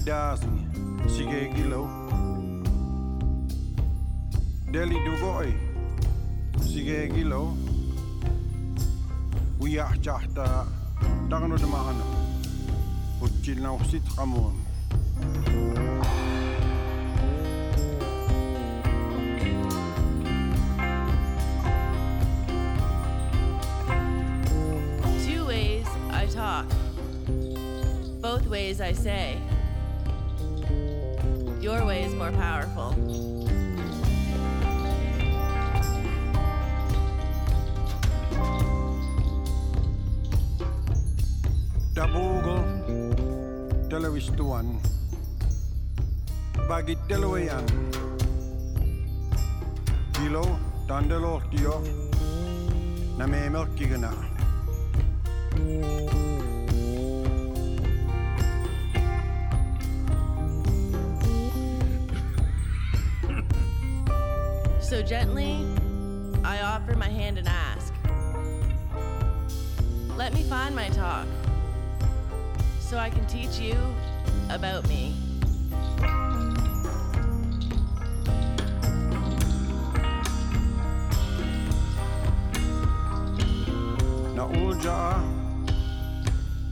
kidasi 0.00 0.48
sige 1.12 1.52
gilaw 1.52 1.84
deli 4.72 4.96
dugoy 5.04 5.52
sige 6.64 7.04
gilaw 7.12 7.52
wiyah 9.60 9.92
chahta 10.00 10.64
dangno 11.28 11.60
dumahana 11.60 12.06
utchil 13.20 13.60
na 13.60 13.76
usit 13.76 14.04
kamo. 14.16 14.49
Kilo 50.14 50.58
na. 53.98 54.12
So 64.80 65.02
gently, 65.02 65.66
I 66.42 66.62
offer 66.62 66.96
my 66.96 67.08
hand 67.08 67.36
and 67.36 67.46
ask. 67.46 67.92
Let 70.16 70.32
me 70.32 70.42
find 70.44 70.74
my 70.74 70.88
talk 70.88 71.26
so 72.80 72.96
I 72.96 73.10
can 73.10 73.26
teach 73.26 73.58
you 73.58 73.76
about 74.48 74.88
me. 74.88 75.29
نقول 84.40 84.78
جاء 84.80 85.20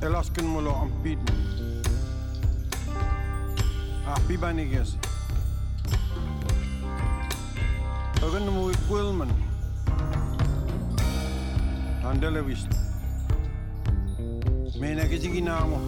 Ellers 0.03 0.31
kunne 0.31 0.49
man 0.49 0.67
om 0.67 0.93
biten. 1.03 1.29
Ah, 4.07 4.21
biban 4.29 4.59
ikke 4.59 4.77
yes. 4.79 4.99
Øgende 8.27 8.53
mod 8.53 8.75
Gwilman. 8.89 9.33
Han 12.03 12.21
dele 12.23 12.45
vist. 12.47 12.69
Men 14.81 14.99
jeg 14.99 15.09
kan 15.09 15.19
ikke 15.23 15.41
nærmere 15.41 15.81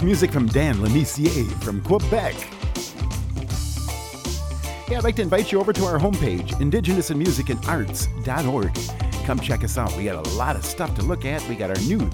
That's 0.00 0.06
music 0.06 0.32
from 0.32 0.46
Dan 0.46 0.76
Lemissier 0.76 1.46
from 1.62 1.82
Quebec. 1.82 2.32
Hey, 4.86 4.96
I'd 4.96 5.04
like 5.04 5.16
to 5.16 5.22
invite 5.22 5.52
you 5.52 5.60
over 5.60 5.74
to 5.74 5.84
our 5.84 5.98
homepage, 5.98 6.52
indigenousinmusicandarts.org. 6.52 9.26
Come 9.26 9.40
check 9.40 9.62
us 9.62 9.76
out. 9.76 9.94
We 9.98 10.04
got 10.04 10.26
a 10.26 10.30
lot 10.36 10.56
of 10.56 10.64
stuff 10.64 10.94
to 10.94 11.02
look 11.02 11.26
at. 11.26 11.46
We 11.50 11.54
got 11.54 11.68
our 11.68 11.76
new 11.82 12.10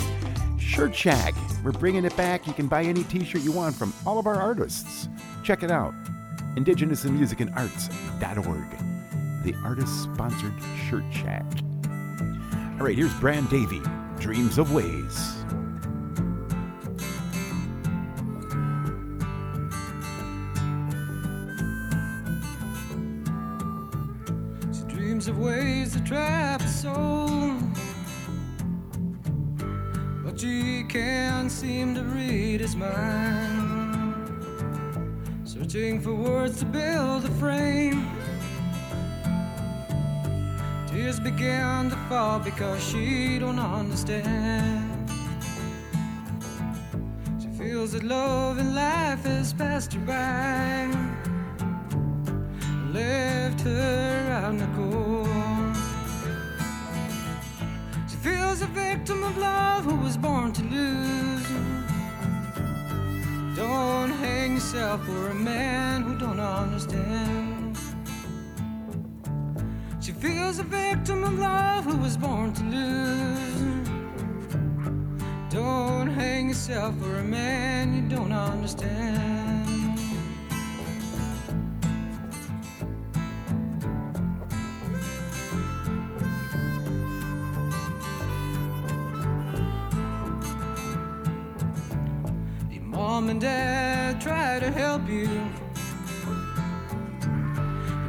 shirt 0.58 0.96
shack. 0.96 1.36
We're 1.62 1.70
bringing 1.70 2.04
it 2.04 2.16
back. 2.16 2.48
You 2.48 2.54
can 2.54 2.66
buy 2.66 2.82
any 2.82 3.04
t 3.04 3.24
shirt 3.24 3.42
you 3.42 3.52
want 3.52 3.76
from 3.76 3.94
all 4.04 4.18
of 4.18 4.26
our 4.26 4.34
artists. 4.34 5.08
Check 5.44 5.62
it 5.62 5.70
out. 5.70 5.94
IndigenousinMusicandArts.org. 6.56 9.44
The 9.44 9.54
artist 9.62 10.02
sponsored 10.02 10.54
shirt 10.90 11.04
shack. 11.12 11.44
All 12.80 12.84
right, 12.84 12.96
here's 12.96 13.14
Brian 13.20 13.46
Davey 13.46 13.80
Dreams 14.18 14.58
of 14.58 14.72
Ways. 14.72 15.36
of 25.36 25.42
ways 25.42 25.92
to 25.92 26.00
trap 26.00 26.60
his 26.62 26.80
soul. 26.82 27.52
But 30.24 30.40
she 30.40 30.84
can't 30.88 31.50
seem 31.50 31.94
to 31.94 32.02
read 32.02 32.60
his 32.60 32.76
mind. 32.76 34.14
Searching 35.44 36.00
for 36.00 36.14
words 36.14 36.58
to 36.60 36.66
build 36.66 37.24
a 37.24 37.30
frame. 37.42 38.10
Tears 40.88 41.20
began 41.20 41.90
to 41.90 41.96
fall 42.08 42.38
because 42.38 42.82
she 42.82 43.38
don't 43.38 43.58
understand. 43.58 45.10
She 47.40 47.48
feels 47.58 47.92
that 47.92 48.02
love 48.02 48.58
and 48.58 48.74
life 48.74 49.24
has 49.24 49.52
passed 49.52 49.92
her 49.94 50.00
by 50.00 50.76
left 52.92 53.60
her 53.60 54.30
out 54.32 54.50
in 54.52 54.58
the 54.58 54.66
cold. 54.74 55.25
Feels 58.56 58.70
a 58.70 58.72
victim 58.72 59.22
of 59.22 59.36
love 59.36 59.84
who 59.84 59.96
was 59.96 60.16
born 60.16 60.50
to 60.54 60.62
lose. 60.62 61.46
Don't 63.54 64.10
hang 64.12 64.54
yourself 64.54 65.04
for 65.04 65.28
a 65.28 65.34
man 65.34 66.00
who 66.00 66.18
don't 66.18 66.40
understand. 66.40 67.76
She 70.00 70.12
feels 70.12 70.58
a 70.58 70.62
victim 70.62 71.22
of 71.24 71.38
love 71.38 71.84
who 71.84 71.98
was 71.98 72.16
born 72.16 72.54
to 72.54 72.62
lose. 72.62 73.88
Don't 75.50 76.08
hang 76.08 76.48
yourself 76.48 76.98
for 76.98 77.16
a 77.18 77.24
man 77.24 77.94
you 77.94 78.08
don't 78.08 78.32
understand. 78.32 79.65
Mom 93.26 93.30
and 93.30 93.40
dad 93.40 94.20
try 94.20 94.60
to 94.60 94.70
help 94.70 95.08
you. 95.08 95.28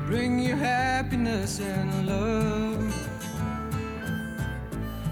Bring 0.06 0.40
you 0.40 0.56
happiness 0.56 1.60
and 1.60 2.08
love. 2.08 2.94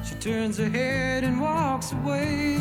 She 0.08 0.14
turns 0.16 0.60
her 0.60 0.70
head 0.70 1.24
and 1.24 1.42
walks 1.42 1.92
away. 1.92 2.60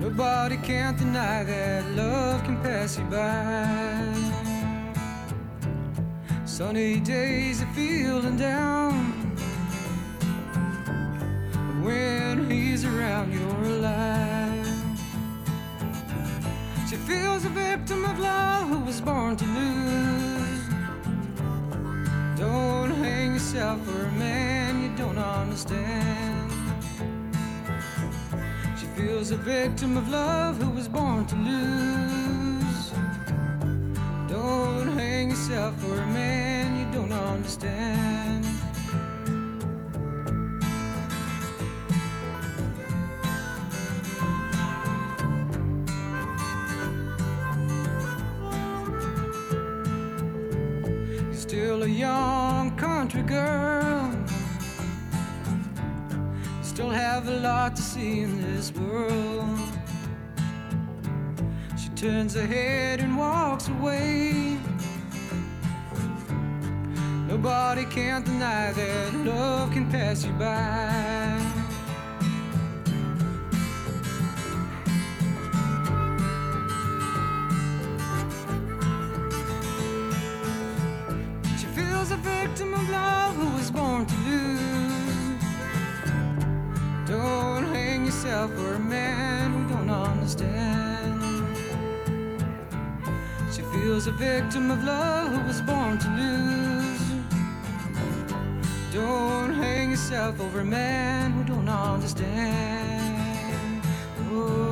Nobody 0.00 0.56
can't 0.56 0.98
deny 0.98 1.44
that 1.44 1.84
love 1.92 2.42
can 2.42 2.60
pass 2.60 2.98
you 2.98 3.04
by. 3.04 4.12
Sunny 6.44 6.98
days 6.98 7.62
are 7.62 7.72
feeling 7.74 8.36
down. 8.36 9.19
When 11.82 12.50
he's 12.50 12.84
around, 12.84 13.32
you're 13.32 13.62
alive. 13.62 14.66
She 16.88 16.96
feels 16.96 17.44
a 17.46 17.48
victim 17.48 18.04
of 18.04 18.18
love 18.18 18.68
who 18.68 18.80
was 18.80 19.00
born 19.00 19.36
to 19.36 19.44
lose. 19.44 20.64
Don't 22.38 22.90
hang 22.90 23.32
yourself 23.32 23.82
for 23.86 24.04
a 24.04 24.12
man 24.12 24.82
you 24.82 24.96
don't 24.96 25.16
understand. 25.16 26.52
She 28.78 28.86
feels 28.96 29.30
a 29.30 29.36
victim 29.36 29.96
of 29.96 30.08
love 30.10 30.56
who 30.60 30.70
was 30.70 30.88
born 30.88 31.26
to 31.26 31.36
lose. 31.36 32.92
Don't 34.28 34.88
hang 34.98 35.30
yourself 35.30 35.74
for 35.80 35.94
a 35.98 36.06
man 36.08 36.78
you 36.80 36.92
don't 36.92 37.12
understand. 37.12 38.39
Still 51.80 51.88
a 51.88 51.94
young 51.94 52.76
country 52.76 53.22
girl. 53.22 54.12
Still 56.62 56.90
have 56.90 57.26
a 57.26 57.40
lot 57.40 57.74
to 57.76 57.82
see 57.82 58.20
in 58.20 58.42
this 58.42 58.70
world. 58.72 59.58
She 61.78 61.88
turns 61.90 62.34
her 62.34 62.46
head 62.46 63.00
and 63.00 63.16
walks 63.16 63.68
away. 63.68 64.58
Nobody 67.28 67.86
can't 67.86 68.26
deny 68.26 68.72
that 68.72 69.14
love 69.24 69.72
can 69.72 69.90
pass 69.90 70.24
you 70.24 70.32
by. 70.32 71.49
Yourself 88.22 88.52
for 88.54 88.74
a 88.74 88.78
man 88.78 89.50
who 89.50 89.74
don't 89.74 89.88
understand. 89.88 91.22
She 93.50 93.62
feels 93.62 94.06
a 94.08 94.12
victim 94.12 94.70
of 94.70 94.84
love 94.84 95.32
who 95.32 95.40
was 95.46 95.62
born 95.62 95.96
to 95.98 96.08
lose. 96.10 97.00
Don't 98.92 99.54
hang 99.54 99.92
yourself 99.92 100.38
over 100.38 100.60
a 100.60 100.64
man 100.64 101.32
who 101.32 101.44
don't 101.44 101.68
understand. 101.68 102.12
Oh. 104.30 104.69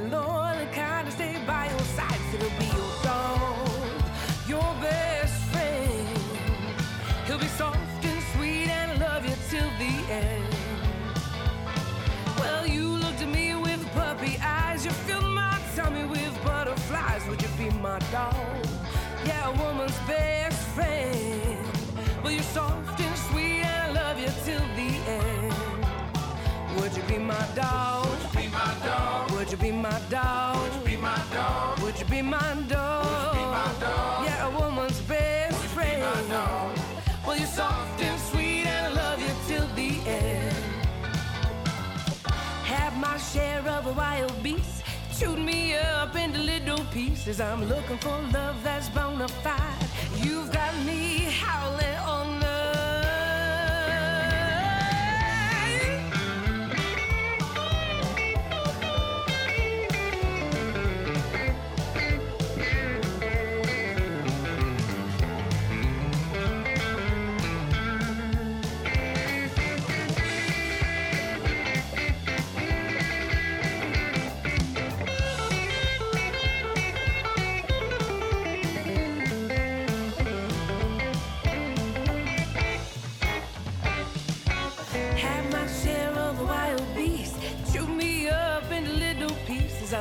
loyal 0.08 0.58
and 0.62 0.72
kind 0.72 1.06
and 1.06 1.14
stay 1.14 1.36
by 1.46 1.68
your 1.70 1.86
side. 1.96 2.20
So 2.30 2.38
He'll 2.38 2.58
be 2.58 2.66
your 2.66 2.92
dog, 3.02 3.68
your 4.48 4.70
best 4.82 5.36
friend. 5.52 6.08
He'll 7.26 7.38
be 7.38 7.46
soft 7.46 8.04
and 8.04 8.22
sweet 8.32 8.68
and 8.68 9.00
love 9.00 9.24
you 9.24 9.36
till 9.50 9.70
the 9.82 9.94
end. 10.12 10.44
Well, 12.38 12.66
you 12.66 12.88
looked 13.04 13.22
at 13.22 13.28
me 13.28 13.54
with 13.54 13.82
puppy 13.92 14.36
eyes. 14.42 14.84
You 14.84 14.90
filled 14.90 15.32
my 15.32 15.60
tummy 15.76 16.04
with 16.04 16.34
butterflies. 16.44 17.22
Would 17.28 17.40
you 17.42 17.48
be 17.56 17.70
my 17.78 17.98
dog? 18.10 18.34
Yeah, 19.24 19.48
a 19.48 19.52
woman's 19.62 19.98
best 20.08 20.60
friend. 20.74 21.66
Well, 22.22 22.32
you're 22.32 22.50
soft 22.58 23.00
and 23.00 23.16
sweet 23.28 23.62
and 23.62 23.94
love 23.94 24.18
you 24.18 24.30
till 24.44 24.66
the 24.78 24.90
end. 25.20 25.54
Would 26.80 26.96
you 26.96 27.02
be 27.04 27.18
my 27.18 27.46
dog? 27.54 28.23
My 29.84 30.00
dog? 30.08 30.56
Would 30.62 30.74
you 30.76 30.84
be 30.92 30.96
my 30.96 31.22
dog? 31.30 31.78
Would 31.80 31.98
you 32.00 32.06
be 32.06 32.22
my 32.22 32.54
dog? 32.68 33.04
Would 33.04 33.38
you 33.38 33.44
be 33.44 33.50
my 33.60 33.72
dog? 33.80 34.24
Yeah, 34.26 34.48
a 34.48 34.50
woman's 34.58 35.00
best 35.02 35.62
friend. 35.74 36.00
Be 36.00 36.06
my 36.12 36.36
dog? 36.36 36.78
Well, 37.26 37.36
you're 37.36 37.54
soft 37.62 38.00
and 38.00 38.18
sweet 38.30 38.64
and 38.64 38.86
I 38.86 39.02
love 39.02 39.20
you 39.20 39.34
till 39.48 39.66
the 39.80 39.90
end. 40.08 40.56
Have 42.72 42.96
my 42.96 43.18
share 43.18 43.64
of 43.76 43.84
wild 43.94 44.42
beasts. 44.42 44.82
Shoot 45.18 45.38
me 45.38 45.74
up 45.76 46.16
into 46.16 46.40
little 46.40 46.82
pieces. 46.86 47.38
I'm 47.38 47.62
looking 47.68 47.98
for 47.98 48.16
love 48.32 48.56
that's 48.64 48.88
bona 48.88 49.28
fide. 49.44 49.86
You've 50.16 50.50
got 50.50 50.72
me 50.86 51.23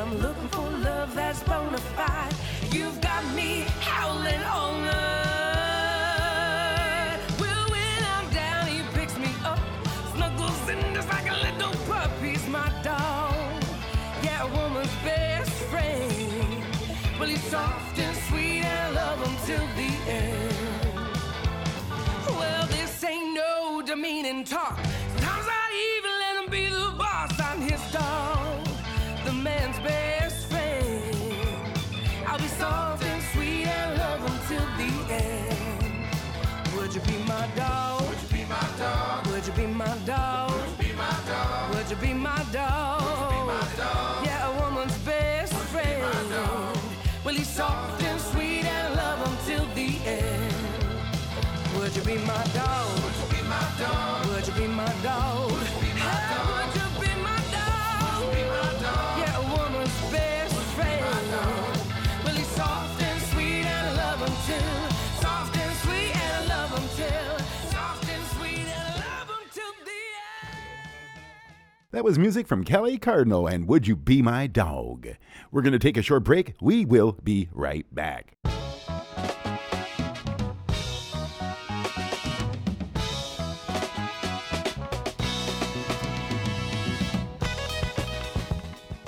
I'm 0.04 0.20
looking 0.20 0.50
for 0.50 0.70
love 0.70 1.16
that's 1.16 1.42
bona 1.44 1.78
fide. 1.78 2.33
You 52.04 52.18
be 52.18 52.26
my 52.26 52.44
dog? 52.54 53.00
Would 53.02 53.16
you 53.16 53.28
be 53.38 53.44
my 53.48 53.74
dog? 53.80 54.26
Would 54.28 54.46
you 54.46 54.54
be 54.54 54.68
my 54.68 54.94
dog? 55.02 55.52
Would 55.52 55.62
you 55.64 56.88
be 57.00 57.14
my 57.24 57.40
dog? 57.50 58.36
Yeah, 59.20 59.38
a 59.38 59.42
woman's 59.48 60.12
best 60.12 60.54
friend. 60.76 61.32
Well, 62.26 62.36
he's 62.36 62.48
soft 62.48 63.02
and 63.02 63.22
sweet 63.22 63.64
and 63.64 63.88
I 63.88 63.94
love 63.96 64.20
him 64.20 64.36
too. 64.48 65.22
Soft 65.22 65.56
and 65.56 65.76
sweet 65.78 66.14
and 66.14 66.52
I 66.52 66.56
love 66.58 66.72
him 66.78 66.88
too. 66.98 67.70
Soft 67.70 68.10
and 68.10 68.26
sweet 68.36 68.68
and 68.68 69.04
I 69.04 69.20
love 69.20 69.30
him 69.30 69.48
till 69.54 69.74
the 69.86 70.02
end. 70.36 70.60
That 71.92 72.04
was 72.04 72.20
music 72.20 72.48
from 72.48 72.66
Celeigh 72.66 72.98
Cardinal 73.00 73.48
and 73.48 73.66
Would 73.70 73.88
You 73.88 73.96
Be 73.96 74.22
My 74.22 74.48
Dog? 74.48 75.08
We're 75.54 75.62
going 75.62 75.72
to 75.72 75.80
take 75.80 75.96
a 75.96 76.02
short 76.02 76.26
break. 76.26 76.56
We 76.60 76.84
will 76.84 77.18
be 77.24 77.48
right 77.54 77.86
back. 77.96 78.36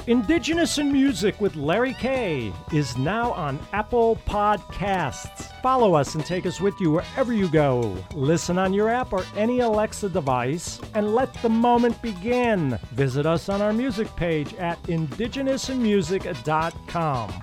Indigenous 0.07 0.77
in 0.77 0.91
Music 0.91 1.41
with 1.41 1.55
Larry 1.55 1.95
K 1.95 2.53
is 2.71 2.95
now 2.95 3.31
on 3.31 3.57
Apple 3.73 4.17
Podcasts. 4.27 5.51
Follow 5.63 5.95
us 5.95 6.13
and 6.13 6.23
take 6.23 6.45
us 6.45 6.61
with 6.61 6.79
you 6.79 6.91
wherever 6.91 7.33
you 7.33 7.49
go. 7.49 7.97
Listen 8.13 8.59
on 8.59 8.71
your 8.71 8.87
app 8.87 9.13
or 9.13 9.25
any 9.35 9.61
Alexa 9.61 10.09
device 10.09 10.79
and 10.93 11.15
let 11.15 11.33
the 11.41 11.49
moment 11.49 11.99
begin. 12.03 12.77
Visit 12.91 13.25
us 13.25 13.49
on 13.49 13.63
our 13.63 13.73
music 13.73 14.15
page 14.15 14.53
at 14.55 14.79
indigenousinmusic.com. 14.83 17.33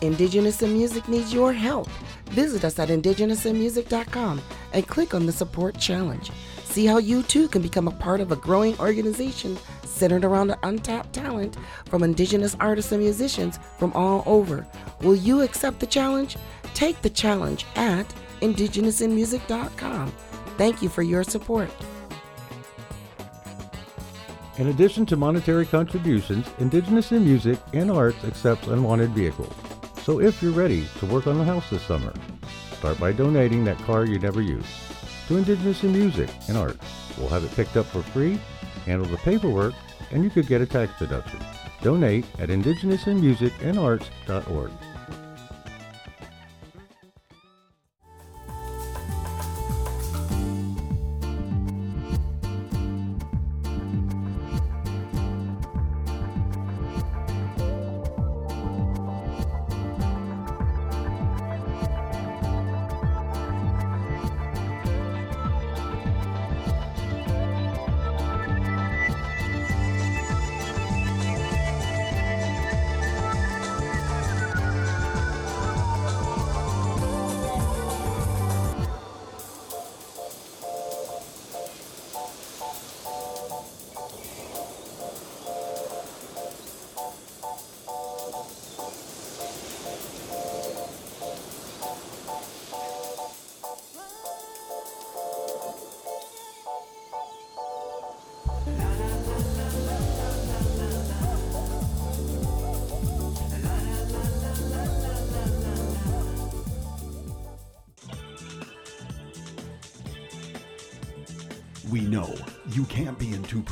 Indigenous 0.00 0.62
in 0.62 0.72
Music 0.72 1.06
needs 1.06 1.34
your 1.34 1.52
help. 1.52 1.88
Visit 2.30 2.64
us 2.64 2.78
at 2.78 2.88
indigenousinmusic.com 2.88 4.40
and 4.72 4.88
click 4.88 5.12
on 5.12 5.26
the 5.26 5.32
support 5.32 5.78
challenge. 5.78 6.30
See 6.76 6.84
how 6.84 6.98
you 6.98 7.22
too 7.22 7.48
can 7.48 7.62
become 7.62 7.88
a 7.88 7.90
part 7.90 8.20
of 8.20 8.32
a 8.32 8.36
growing 8.36 8.78
organization 8.78 9.56
centered 9.82 10.26
around 10.26 10.48
the 10.48 10.58
untapped 10.62 11.14
talent 11.14 11.56
from 11.86 12.02
Indigenous 12.02 12.54
artists 12.60 12.92
and 12.92 13.02
musicians 13.02 13.58
from 13.78 13.94
all 13.94 14.22
over. 14.26 14.66
Will 15.00 15.16
you 15.16 15.40
accept 15.40 15.80
the 15.80 15.86
challenge? 15.86 16.36
Take 16.74 17.00
the 17.00 17.08
challenge 17.08 17.64
at 17.76 18.06
indigenousinmusic.com. 18.42 20.12
Thank 20.58 20.82
you 20.82 20.90
for 20.90 21.00
your 21.00 21.24
support. 21.24 21.70
In 24.58 24.66
addition 24.66 25.06
to 25.06 25.16
monetary 25.16 25.64
contributions, 25.64 26.46
Indigenous 26.58 27.10
in 27.10 27.24
Music 27.24 27.58
and 27.72 27.90
Arts 27.90 28.22
accepts 28.22 28.66
unwanted 28.66 29.12
vehicles. 29.12 29.54
So 30.02 30.20
if 30.20 30.42
you're 30.42 30.52
ready 30.52 30.86
to 30.98 31.06
work 31.06 31.26
on 31.26 31.38
the 31.38 31.44
house 31.44 31.70
this 31.70 31.80
summer, 31.80 32.12
start 32.76 33.00
by 33.00 33.12
donating 33.12 33.64
that 33.64 33.78
car 33.78 34.04
you 34.04 34.18
never 34.18 34.42
use 34.42 34.85
to 35.28 35.36
Indigenous 35.36 35.84
in 35.84 35.92
Music 35.92 36.30
and 36.48 36.56
Arts. 36.56 36.86
We'll 37.18 37.28
have 37.28 37.44
it 37.44 37.52
picked 37.52 37.76
up 37.76 37.86
for 37.86 38.02
free, 38.02 38.40
handle 38.84 39.08
the 39.08 39.16
paperwork, 39.18 39.74
and 40.10 40.22
you 40.22 40.30
could 40.30 40.46
get 40.46 40.60
a 40.60 40.66
tax 40.66 40.96
deduction. 40.98 41.40
Donate 41.82 42.24
at 42.38 42.48
indigenousinmusicandarts.org. 42.48 44.70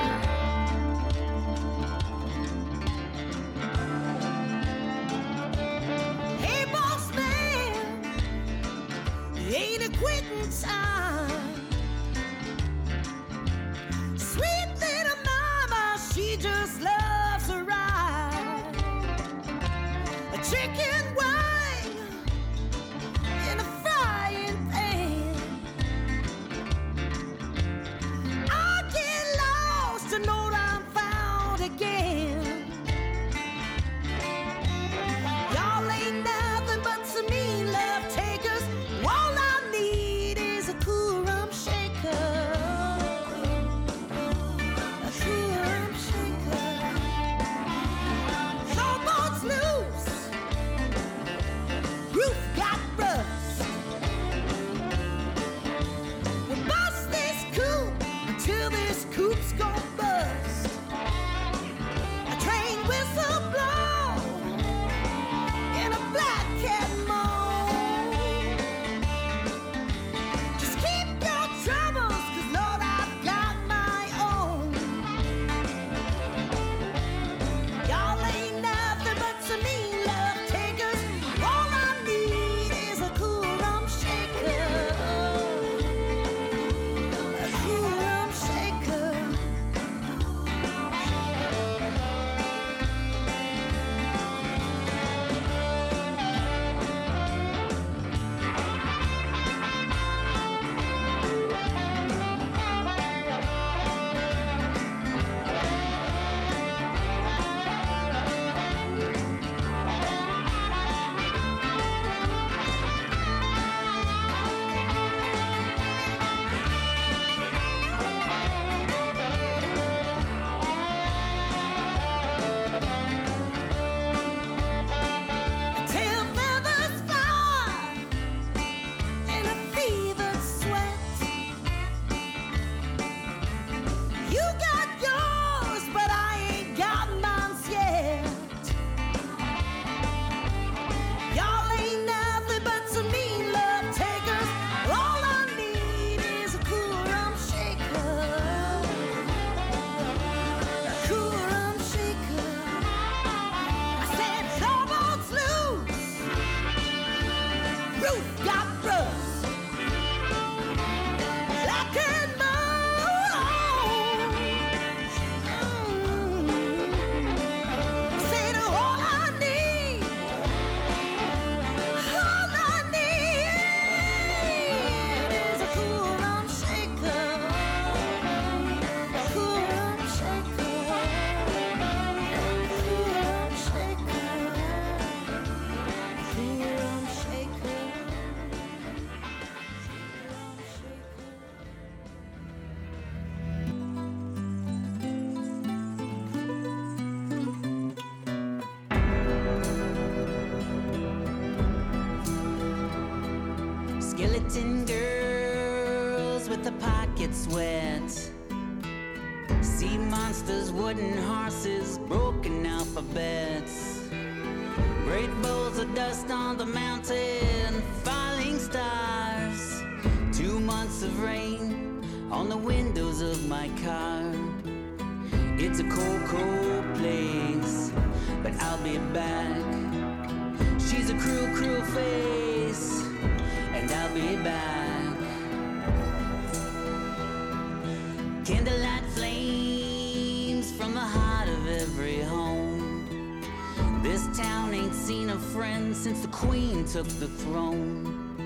Queen 247.09 247.19
the 247.19 247.27
throne. 247.43 248.37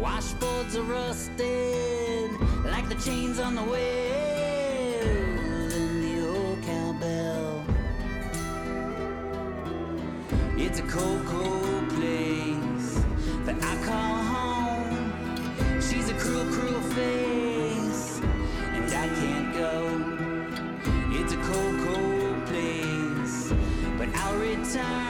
Washboards 0.00 0.76
are 0.76 0.82
rusted 0.82 2.30
like 2.64 2.88
the 2.88 2.94
chains 2.96 3.38
on 3.38 3.54
the 3.54 3.62
wheel 3.62 5.06
in 5.76 6.00
the 6.04 6.28
old 6.28 6.62
cowbell. 6.62 7.64
It's 10.56 10.78
a 10.78 10.82
cold, 10.82 11.26
cold 11.26 11.88
place 11.90 13.04
that 13.44 13.56
I 13.62 13.76
call 13.84 14.16
home. 14.34 15.80
She's 15.80 16.08
a 16.08 16.14
cruel, 16.14 16.46
cruel 16.46 16.82
face, 16.92 18.20
and 18.74 18.84
I 18.92 19.08
can't 19.20 19.54
go. 19.54 19.72
It's 21.18 21.32
a 21.32 21.36
cold, 21.36 21.76
cold 21.86 22.46
place, 22.46 23.52
but 23.98 24.08
I'll 24.16 24.38
return. 24.38 25.09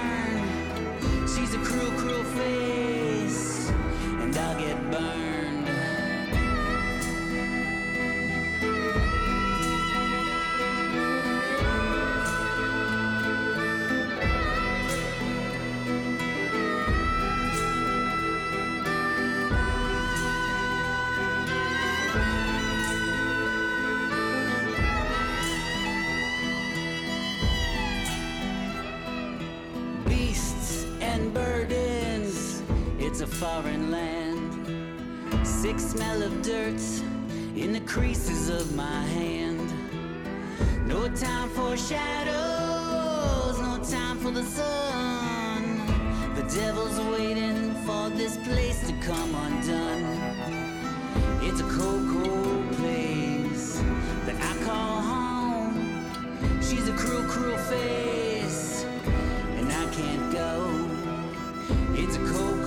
Foreign 33.41 33.91
land. 33.91 35.47
Sick 35.47 35.81
smell 35.81 36.23
of 36.23 36.43
dirt 36.43 36.83
in 37.57 37.73
the 37.73 37.81
creases 37.87 38.51
of 38.51 38.77
my 38.77 39.03
hand. 39.17 39.67
No 40.87 41.09
time 41.09 41.49
for 41.49 41.75
shadows, 41.75 43.59
no 43.59 43.79
time 43.83 44.19
for 44.19 44.31
the 44.31 44.43
sun. 44.43 45.63
The 46.35 46.43
devil's 46.55 47.01
waiting 47.17 47.73
for 47.87 48.11
this 48.11 48.37
place 48.47 48.87
to 48.87 48.93
come 49.01 49.35
undone. 49.35 50.05
It's 51.41 51.61
a 51.63 51.69
cold, 51.79 52.05
cold 52.13 52.73
place 52.73 53.81
that 54.27 54.37
I 54.37 54.65
call 54.67 55.01
home. 55.01 56.05
She's 56.61 56.87
a 56.91 56.93
cruel, 56.93 57.25
cruel 57.27 57.57
face 57.57 58.85
and 59.57 59.73
I 59.73 59.87
can't 59.95 60.31
go. 60.31 60.91
It's 61.95 62.17
a 62.17 62.25
cold, 62.33 62.60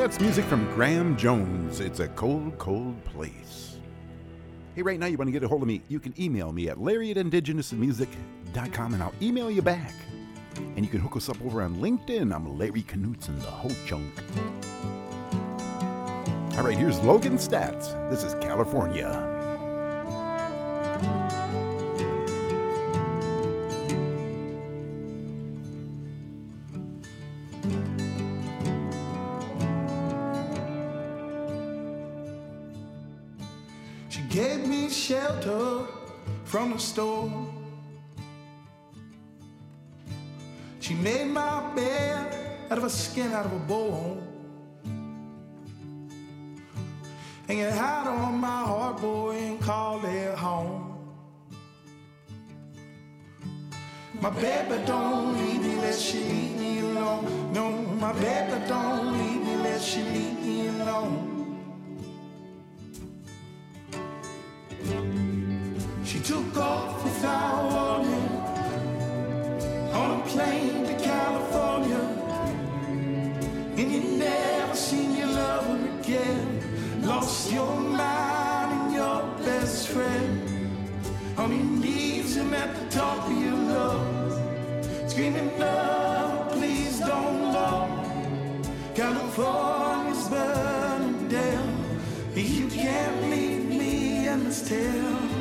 That's 0.00 0.18
music 0.18 0.46
from 0.46 0.64
Graeme 0.74 1.14
Jonez. 1.14 1.78
It's 1.80 2.00
a 2.00 2.08
cold, 2.08 2.56
cold 2.56 3.04
place. 3.04 3.76
Hey, 4.74 4.80
right 4.80 4.98
now 4.98 5.04
you 5.04 5.18
want 5.18 5.28
to 5.28 5.32
get 5.32 5.42
a 5.44 5.46
hold 5.46 5.60
of 5.60 5.68
me, 5.68 5.82
you 5.88 6.00
can 6.00 6.18
email 6.18 6.52
me 6.52 6.70
at 6.70 6.80
larry 6.80 7.10
at 7.10 7.18
indigenousmusic.com 7.18 8.94
and 8.94 9.02
I'll 9.02 9.12
email 9.20 9.50
you 9.50 9.60
back. 9.60 9.94
And 10.56 10.86
you 10.86 10.90
can 10.90 11.00
hook 11.00 11.16
us 11.16 11.28
up 11.28 11.36
over 11.44 11.60
on 11.60 11.76
LinkedIn. 11.76 12.34
I'm 12.34 12.58
Larry 12.58 12.82
Knutson, 12.82 13.38
the 13.42 13.50
Ho 13.50 13.68
Chunk. 13.86 14.10
All 16.60 16.66
right, 16.66 16.76
here's 16.76 17.00
Logan 17.00 17.38
Staats. 17.38 17.94
This 18.10 18.22
is 18.22 18.34
California. 18.34 19.08
She 34.10 34.20
gave 34.28 34.68
me 34.68 34.90
shelter 34.90 35.86
from 36.44 36.72
the 36.72 36.78
storm. 36.78 37.54
She 40.80 40.92
made 40.92 41.28
my 41.28 41.74
bed 41.74 42.58
out 42.70 42.76
of 42.76 42.84
a 42.84 42.90
skin 42.90 43.32
out 43.32 43.46
of 43.46 43.52
a 43.54 43.58
bone. 43.60 44.29
Hang 47.50 47.58
it 47.58 47.72
out 47.72 48.06
on 48.06 48.38
my 48.38 48.62
heart, 48.62 49.00
boy, 49.00 49.34
and 49.34 49.60
call 49.60 50.04
it 50.04 50.38
home. 50.38 50.96
My 54.20 54.30
baby 54.30 54.80
don't 54.86 55.36
leave 55.36 55.60
me, 55.60 55.74
let 55.74 55.96
she 55.96 56.20
leave 56.20 56.56
me 56.60 56.78
alone. 56.78 57.52
No, 57.52 57.72
my 57.72 58.12
baby 58.12 58.54
don't 58.68 59.18
leave 59.18 59.42
me, 59.42 59.56
let 59.64 59.82
she 59.82 60.00
leave 60.00 60.38
me 60.40 60.68
alone. 60.68 61.26
She 66.04 66.20
took 66.20 66.56
off 66.56 67.02
without 67.02 67.72
warning 67.72 68.30
on 69.92 70.20
a 70.20 70.24
plane 70.26 70.84
to 70.86 70.94
California, 71.02 72.02
and 73.76 73.92
you 73.92 74.18
never 74.18 74.76
seen 74.76 75.16
your 75.16 75.26
lover 75.26 75.98
again. 75.98 76.59
Lost 77.02 77.52
your 77.52 77.76
mind 77.76 78.72
and 78.72 78.92
your 78.94 79.22
best 79.44 79.88
friend 79.88 80.42
on 81.36 81.50
your 81.50 81.64
knees 81.64 82.36
and 82.36 82.54
at 82.54 82.74
the 82.74 82.98
top 82.98 83.26
of 83.26 83.32
your 83.42 83.56
lungs, 83.56 84.34
screaming, 85.10 85.58
"Love, 85.58 86.52
please 86.52 86.98
don't 87.00 87.52
go." 87.52 87.88
California's 88.94 90.28
burning 90.28 91.28
down. 91.28 91.68
You 92.34 92.68
can't 92.68 93.30
leave 93.30 93.64
me 93.68 94.28
in 94.28 94.44
this 94.44 94.68
town. 94.68 95.39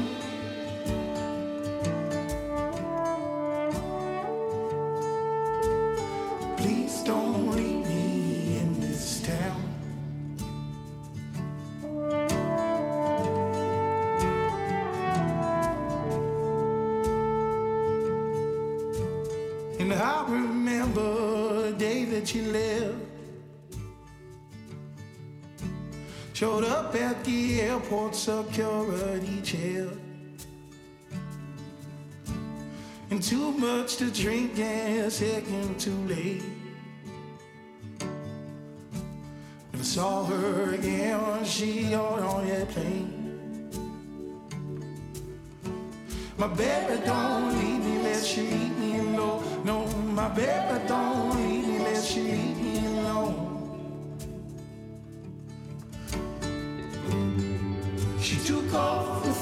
Showed 26.39 26.63
up 26.63 26.95
at 26.95 27.21
the 27.25 27.59
airport 27.59 28.15
security 28.15 29.41
chair. 29.41 29.89
And 33.09 33.21
too 33.21 33.51
much 33.51 33.97
to 33.97 34.09
drink 34.09 34.57
and 34.57 35.11
getting 35.11 35.75
too 35.77 35.97
late. 36.07 36.41
Never 39.73 39.83
saw 39.83 40.23
her 40.23 40.75
again 40.75 41.19
when 41.27 41.43
she 41.43 41.89
got 41.89 42.19
on 42.19 42.47
that 42.47 42.69
plane. 42.69 43.69
My 46.37 46.47
baby 46.47 47.01
don't 47.03 47.49
leave 47.59 47.83
me, 47.83 47.97
let 48.01 48.23
she 48.23 48.43
leave 48.43 48.77
me 48.77 48.99
alone. 48.99 49.43
No, 49.65 49.85
my 50.15 50.29
baby 50.29 50.87
don't 50.87 51.08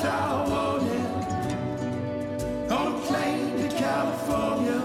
I 0.04 0.50
want 0.50 0.84
it. 0.88 2.72
On 2.72 2.96
a 2.96 3.00
plane 3.08 3.58
to 3.62 3.76
California. 3.76 4.82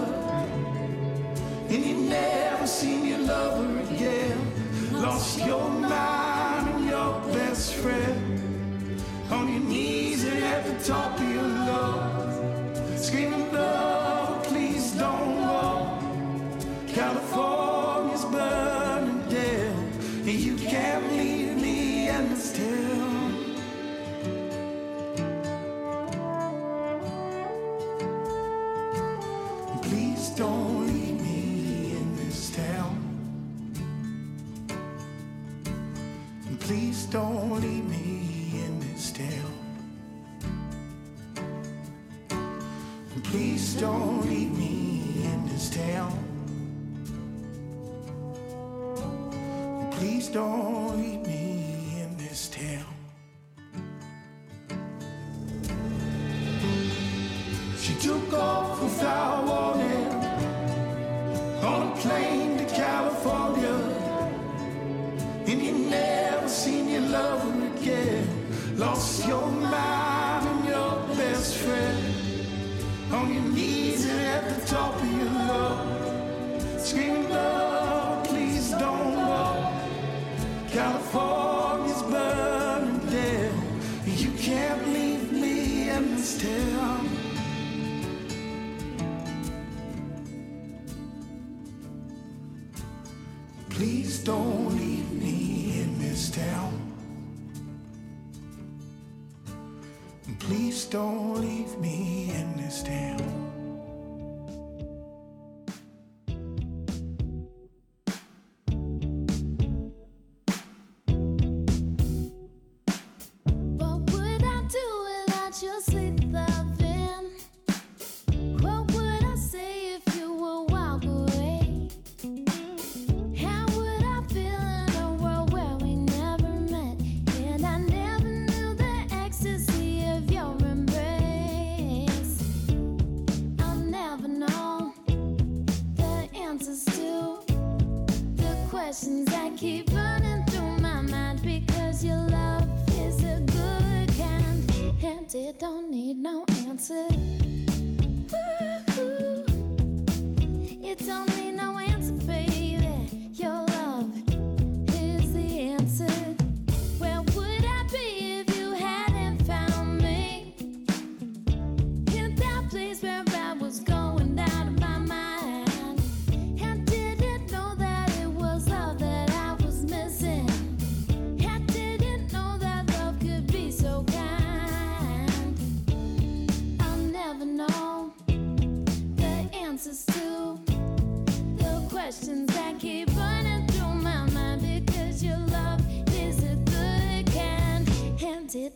And 1.69 1.85
you 1.85 1.95
never 2.09 2.67
seen 2.67 3.05
your 3.05 3.19
lover 3.19 3.79
again. 3.79 4.37
Lost 4.91 5.39
your 5.39 5.69
mind 5.69 6.69
and 6.75 6.85
your 6.89 7.19
best 7.33 7.73
friend. 7.75 9.01
On 9.31 9.51
your 9.51 9.63
knees 9.63 10.23
and 10.23 10.43
every 10.43 10.83
talk. 10.83 11.22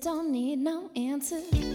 don't 0.02 0.32
need 0.32 0.60
no 0.60 0.90
answers. 0.95 1.66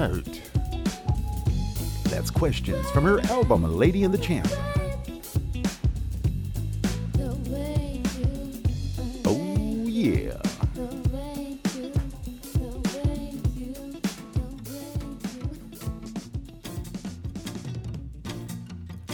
coat. 0.00 0.40
That's 2.04 2.30
questions 2.30 2.90
from 2.90 3.04
her 3.04 3.20
album 3.26 3.64
Lady 3.64 4.02
in 4.02 4.12
the 4.12 4.16
Champ. 4.16 4.48
Oh, 9.26 9.84
yeah. 9.86 10.40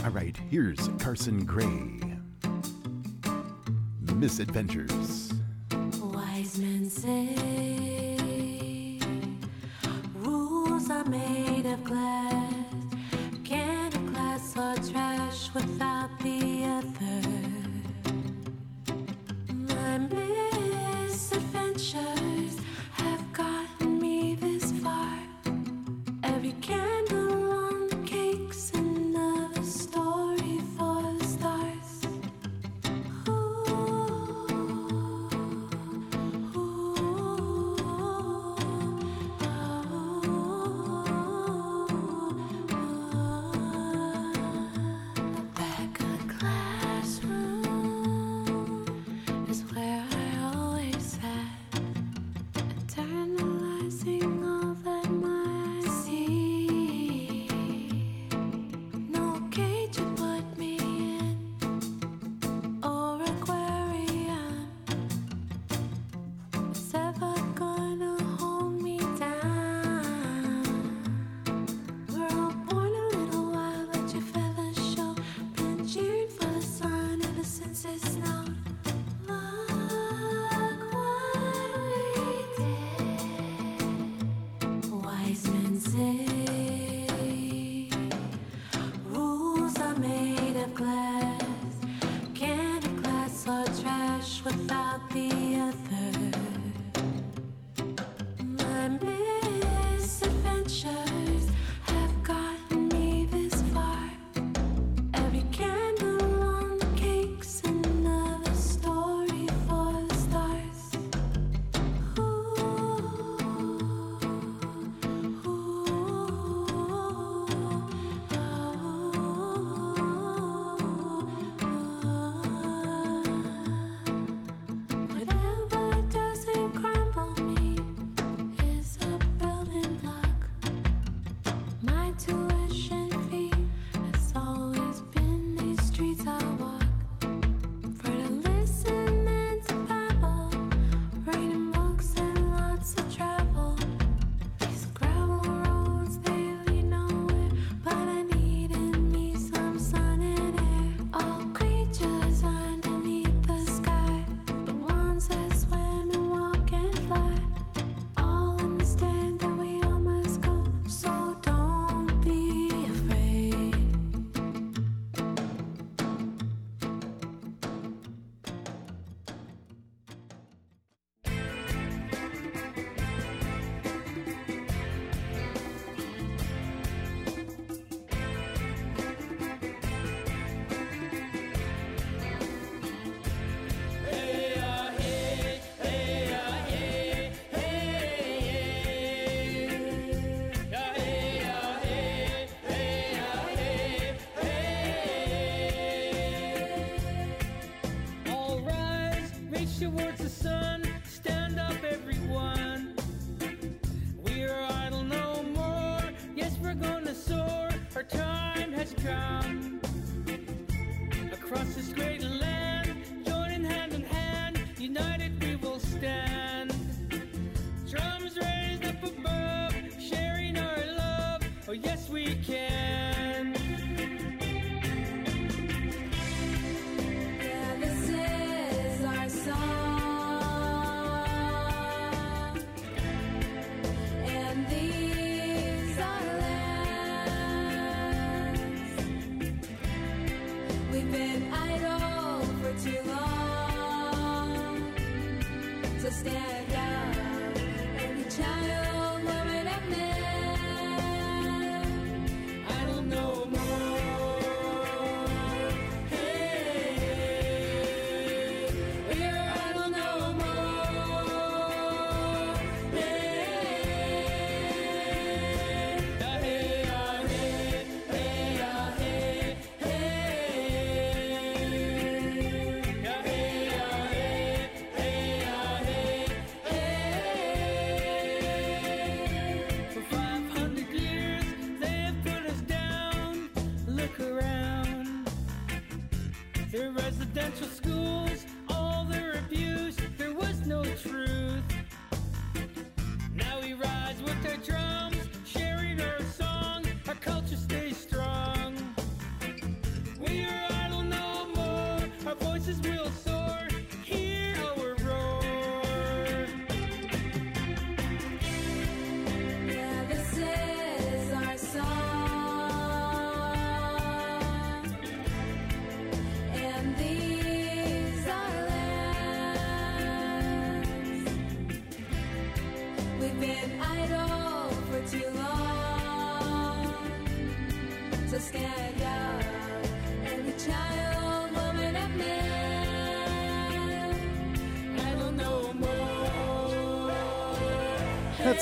All 0.04 0.10
right, 0.12 0.36
here's 0.48 0.88
Carsen 1.00 1.44
Gray. 1.44 1.95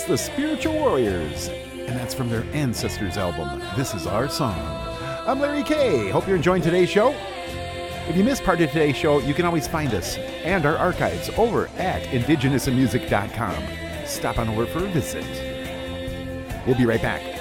That's 0.04 0.26
the 0.26 0.32
Spiritual 0.32 0.74
Warriors, 0.74 1.48
and 1.48 1.96
that's 1.96 2.12
from 2.12 2.28
their 2.28 2.44
Ancestors 2.52 3.16
album, 3.16 3.62
This 3.74 3.94
Is 3.94 4.06
Our 4.06 4.28
Song. 4.28 4.58
I'm 5.26 5.40
Larry 5.40 5.62
K. 5.62 6.10
Hope 6.10 6.26
you're 6.26 6.36
enjoying 6.36 6.60
today's 6.60 6.90
show. 6.90 7.14
If 8.06 8.14
you 8.14 8.22
missed 8.22 8.44
part 8.44 8.60
of 8.60 8.68
today's 8.68 8.96
show, 8.96 9.20
you 9.20 9.32
can 9.32 9.46
always 9.46 9.66
find 9.66 9.94
us 9.94 10.18
and 10.18 10.66
our 10.66 10.76
archives 10.76 11.30
over 11.38 11.68
at 11.78 12.02
indigenousinmusic.com. 12.02 14.06
Stop 14.06 14.38
on 14.38 14.50
over 14.50 14.66
for 14.66 14.84
a 14.84 14.88
visit. 14.88 15.24
We'll 16.66 16.76
be 16.76 16.84
right 16.84 17.00
back. 17.00 17.33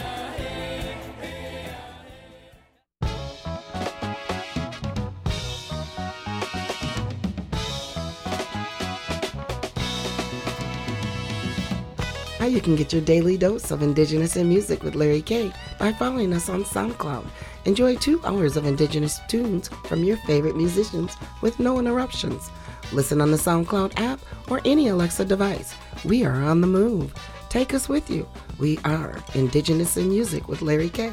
You 12.53 12.61
can 12.61 12.75
get 12.75 12.93
your 12.93 13.01
daily 13.01 13.35
dose 13.35 13.71
of 13.71 13.81
Indigenous 13.81 14.35
in 14.35 14.47
Music 14.47 14.83
with 14.83 14.93
Larry 14.93 15.23
K 15.23 15.51
by 15.79 15.91
following 15.91 16.31
us 16.33 16.49
on 16.49 16.63
SoundCloud. 16.63 17.25
Enjoy 17.65 17.95
two 17.95 18.23
hours 18.23 18.55
of 18.55 18.67
Indigenous 18.67 19.19
tunes 19.27 19.69
from 19.85 20.03
your 20.03 20.17
favorite 20.17 20.55
musicians 20.55 21.17
with 21.41 21.59
no 21.59 21.79
interruptions. 21.79 22.51
Listen 22.91 23.21
on 23.21 23.31
the 23.31 23.37
SoundCloud 23.37 23.99
app 23.99 24.19
or 24.51 24.61
any 24.65 24.89
Alexa 24.89 25.25
device. 25.25 25.73
We 26.05 26.25
are 26.25 26.43
on 26.43 26.61
the 26.61 26.67
move. 26.67 27.15
Take 27.49 27.73
us 27.73 27.89
with 27.89 28.07
you. 28.11 28.27
We 28.59 28.77
are 28.85 29.17
Indigenous 29.33 29.97
in 29.97 30.09
Music 30.09 30.47
with 30.47 30.61
Larry 30.61 30.89
K. 30.89 31.11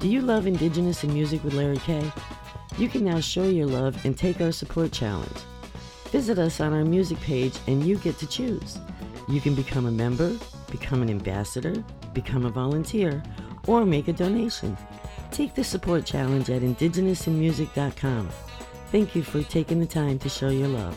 Do 0.00 0.08
you 0.08 0.22
love 0.22 0.46
Indigenous 0.46 1.04
in 1.04 1.12
Music 1.12 1.44
with 1.44 1.52
Larry 1.52 1.78
K? 1.78 2.10
You 2.78 2.88
can 2.88 3.04
now 3.04 3.20
show 3.20 3.44
your 3.44 3.66
love 3.66 4.06
and 4.06 4.16
take 4.16 4.40
our 4.40 4.52
support 4.52 4.90
challenge. 4.90 5.36
Visit 6.06 6.38
us 6.38 6.60
on 6.60 6.72
our 6.72 6.84
music 6.84 7.20
page 7.20 7.58
and 7.66 7.84
you 7.84 7.98
get 7.98 8.16
to 8.18 8.26
choose. 8.26 8.78
You 9.28 9.40
can 9.40 9.54
become 9.54 9.86
a 9.86 9.90
member, 9.90 10.36
become 10.70 11.02
an 11.02 11.10
ambassador, 11.10 11.82
become 12.12 12.44
a 12.44 12.50
volunteer, 12.50 13.22
or 13.66 13.84
make 13.84 14.08
a 14.08 14.12
donation. 14.12 14.76
Take 15.30 15.54
the 15.54 15.64
support 15.64 16.04
challenge 16.04 16.50
at 16.50 16.62
indigenousinmusic.com. 16.62 18.28
Thank 18.92 19.16
you 19.16 19.22
for 19.22 19.42
taking 19.42 19.80
the 19.80 19.86
time 19.86 20.18
to 20.20 20.28
show 20.28 20.50
your 20.50 20.68
love. 20.68 20.96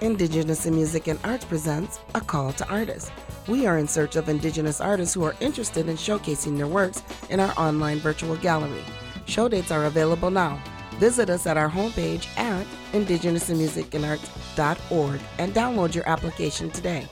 Indigenous 0.00 0.66
in 0.66 0.74
Music 0.74 1.06
and 1.06 1.20
Arts 1.22 1.44
presents 1.44 2.00
A 2.16 2.20
Call 2.20 2.52
to 2.54 2.68
Artists. 2.68 3.12
We 3.46 3.66
are 3.66 3.78
in 3.78 3.86
search 3.86 4.16
of 4.16 4.28
Indigenous 4.28 4.80
artists 4.80 5.14
who 5.14 5.22
are 5.22 5.36
interested 5.38 5.88
in 5.88 5.96
showcasing 5.96 6.56
their 6.56 6.66
works 6.66 7.02
in 7.30 7.38
our 7.38 7.52
online 7.56 8.00
virtual 8.00 8.36
gallery. 8.36 8.82
Show 9.26 9.48
dates 9.48 9.70
are 9.70 9.84
available 9.84 10.30
now. 10.30 10.60
Visit 10.94 11.30
us 11.30 11.46
at 11.46 11.56
our 11.56 11.70
homepage 11.70 12.26
at 12.36 12.66
indigenousinmusicandarts.org 12.92 15.20
and 15.38 15.52
download 15.52 15.94
your 15.94 16.08
application 16.08 16.70
today. 16.70 17.06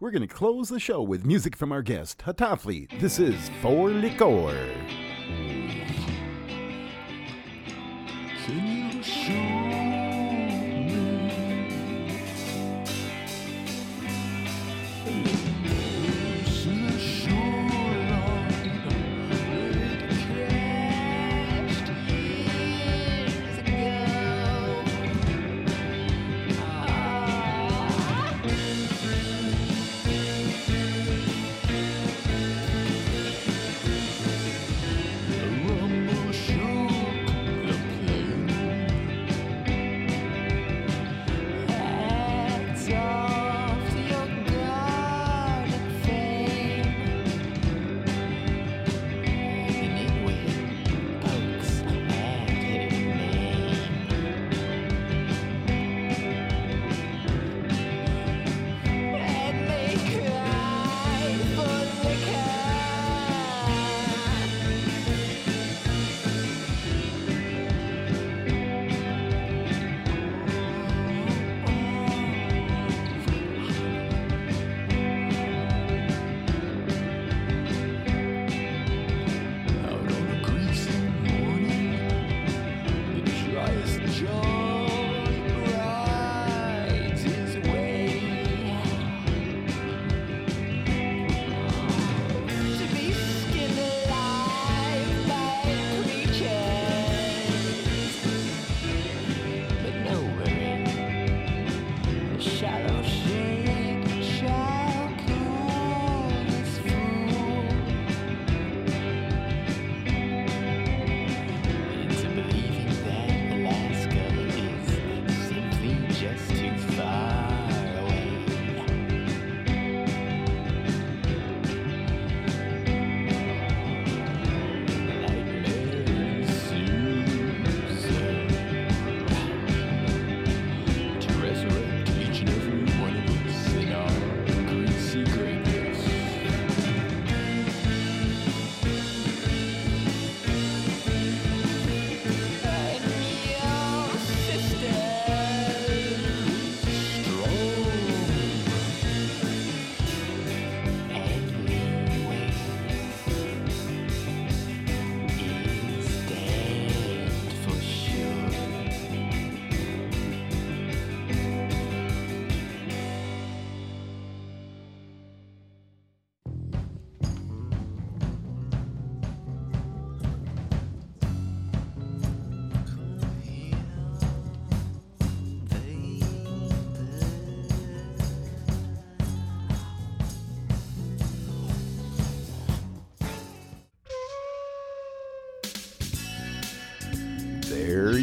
We're 0.00 0.10
going 0.10 0.26
to 0.26 0.34
close 0.34 0.70
the 0.70 0.80
show 0.80 1.02
with 1.02 1.26
music 1.26 1.54
from 1.54 1.72
our 1.72 1.82
guest, 1.82 2.22
Hataalii. 2.24 2.98
This 3.00 3.18
is 3.18 3.50
For 3.60 3.90
Licor. 3.90 5.09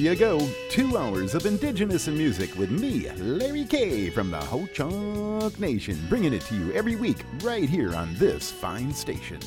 You 0.07 0.15
go. 0.15 0.49
Two 0.69 0.97
hours 0.97 1.35
of 1.35 1.45
Indigenous 1.45 2.07
and 2.07 2.17
music 2.17 2.55
with 2.55 2.71
me, 2.71 3.09
Larry 3.17 3.65
K. 3.65 4.09
from 4.09 4.31
the 4.31 4.37
Ho 4.37 4.65
Chunk 4.73 5.59
Nation, 5.59 5.99
bringing 6.07 6.31
it 6.31 6.43
to 6.43 6.55
you 6.55 6.71
every 6.71 6.95
week 6.95 7.25
right 7.43 7.67
here 7.67 7.93
on 7.93 8.15
this 8.15 8.49
fine 8.49 8.93
station. 8.93 9.37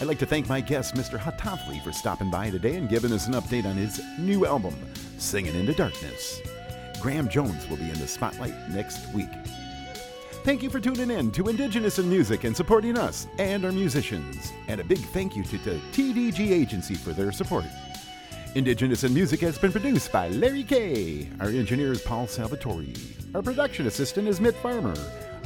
I'd 0.00 0.08
like 0.08 0.18
to 0.18 0.26
thank 0.26 0.48
my 0.48 0.60
guest, 0.60 0.96
Mr. 0.96 1.16
Hataalii, 1.16 1.80
for 1.84 1.92
stopping 1.92 2.28
by 2.28 2.50
today 2.50 2.74
and 2.74 2.88
giving 2.88 3.12
us 3.12 3.28
an 3.28 3.34
update 3.34 3.64
on 3.64 3.76
his 3.76 4.00
new 4.18 4.46
album, 4.46 4.74
Singing 5.18 5.54
into 5.54 5.74
Darkness. 5.74 6.40
Graeme 7.00 7.28
Jonez 7.28 7.70
will 7.70 7.76
be 7.76 7.88
in 7.88 8.00
the 8.00 8.08
spotlight 8.08 8.68
next 8.68 9.14
week. 9.14 9.30
Thank 10.42 10.64
you 10.64 10.70
for 10.70 10.80
tuning 10.80 11.12
in 11.12 11.30
to 11.30 11.48
Indigenous 11.48 12.00
in 12.00 12.08
Music 12.08 12.42
and 12.42 12.56
supporting 12.56 12.98
us 12.98 13.28
and 13.38 13.64
our 13.64 13.70
musicians. 13.70 14.52
And 14.66 14.80
a 14.80 14.84
big 14.84 14.98
thank 14.98 15.36
you 15.36 15.44
to 15.44 15.58
the 15.58 15.80
TDG 15.92 16.50
Agency 16.50 16.96
for 16.96 17.12
their 17.12 17.30
support. 17.30 17.66
Indigenous 18.54 19.02
in 19.02 19.14
Music 19.14 19.40
has 19.40 19.56
been 19.56 19.72
produced 19.72 20.12
by 20.12 20.28
Larry 20.28 20.62
K. 20.62 21.26
Our 21.40 21.48
engineer 21.48 21.90
is 21.90 22.02
Paul 22.02 22.26
Salvatore. 22.26 22.92
Our 23.34 23.40
production 23.40 23.86
assistant 23.86 24.28
is 24.28 24.42
Mitt 24.42 24.54
Farmer. 24.56 24.94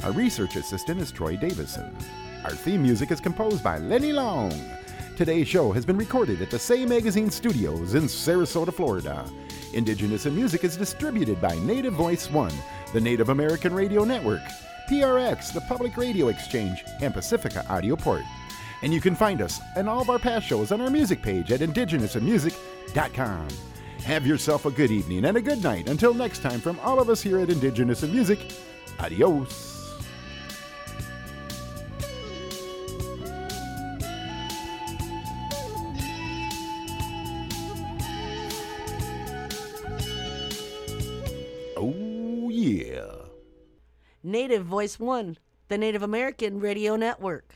Our 0.03 0.11
research 0.11 0.57
assistant 0.57 0.99
is 0.99 1.09
Troy 1.09 1.37
Davison. 1.37 1.95
Our 2.43 2.51
theme 2.51 2.83
music 2.83 3.11
is 3.11 3.21
composed 3.21 3.63
by 3.63 3.77
Lenny 3.77 4.11
Long. 4.11 4.51
Today's 5.15 5.47
show 5.47 5.71
has 5.71 5.85
been 5.85 5.95
recorded 5.95 6.41
at 6.41 6.51
the 6.51 6.59
Say 6.59 6.85
Magazine 6.85 7.31
Studios 7.31 7.93
in 7.93 8.03
Sarasota, 8.03 8.73
Florida. 8.73 9.25
Indigenous 9.73 10.25
in 10.25 10.35
Music 10.35 10.65
is 10.65 10.75
distributed 10.75 11.39
by 11.39 11.57
Native 11.59 11.93
Voice 11.93 12.29
One, 12.29 12.53
the 12.91 12.99
Native 12.99 13.29
American 13.29 13.73
Radio 13.73 14.03
Network, 14.03 14.41
PRX, 14.89 15.53
the 15.53 15.61
Public 15.61 15.95
Radio 15.95 16.27
Exchange, 16.27 16.83
and 17.01 17.13
Pacifica 17.13 17.65
Audio 17.69 17.95
Port. 17.95 18.23
And 18.81 18.93
you 18.93 19.01
can 19.01 19.15
find 19.15 19.41
us 19.41 19.59
and 19.75 19.89
all 19.89 20.01
of 20.01 20.09
our 20.09 20.19
past 20.19 20.45
shows 20.45 20.71
on 20.71 20.81
our 20.81 20.89
music 20.89 21.21
page 21.21 21.51
at 21.51 21.61
indigenousinmusic.com. 21.61 23.47
Have 24.03 24.25
yourself 24.25 24.65
a 24.65 24.71
good 24.71 24.91
evening 24.91 25.25
and 25.25 25.35
a 25.35 25.41
good 25.41 25.61
night. 25.61 25.89
Until 25.89 26.13
next 26.13 26.41
time, 26.41 26.61
from 26.61 26.79
all 26.79 26.99
of 26.99 27.09
us 27.09 27.21
here 27.21 27.39
at 27.39 27.49
Indigenous 27.49 28.03
in 28.03 28.11
Music, 28.13 28.39
adios. 28.99 29.73
Oh, 41.75 42.49
yeah. 42.49 43.11
Native 44.23 44.63
Voice 44.63 44.99
One, 44.99 45.37
the 45.67 45.77
Native 45.77 46.01
American 46.01 46.59
Radio 46.59 46.95
Network. 46.95 47.55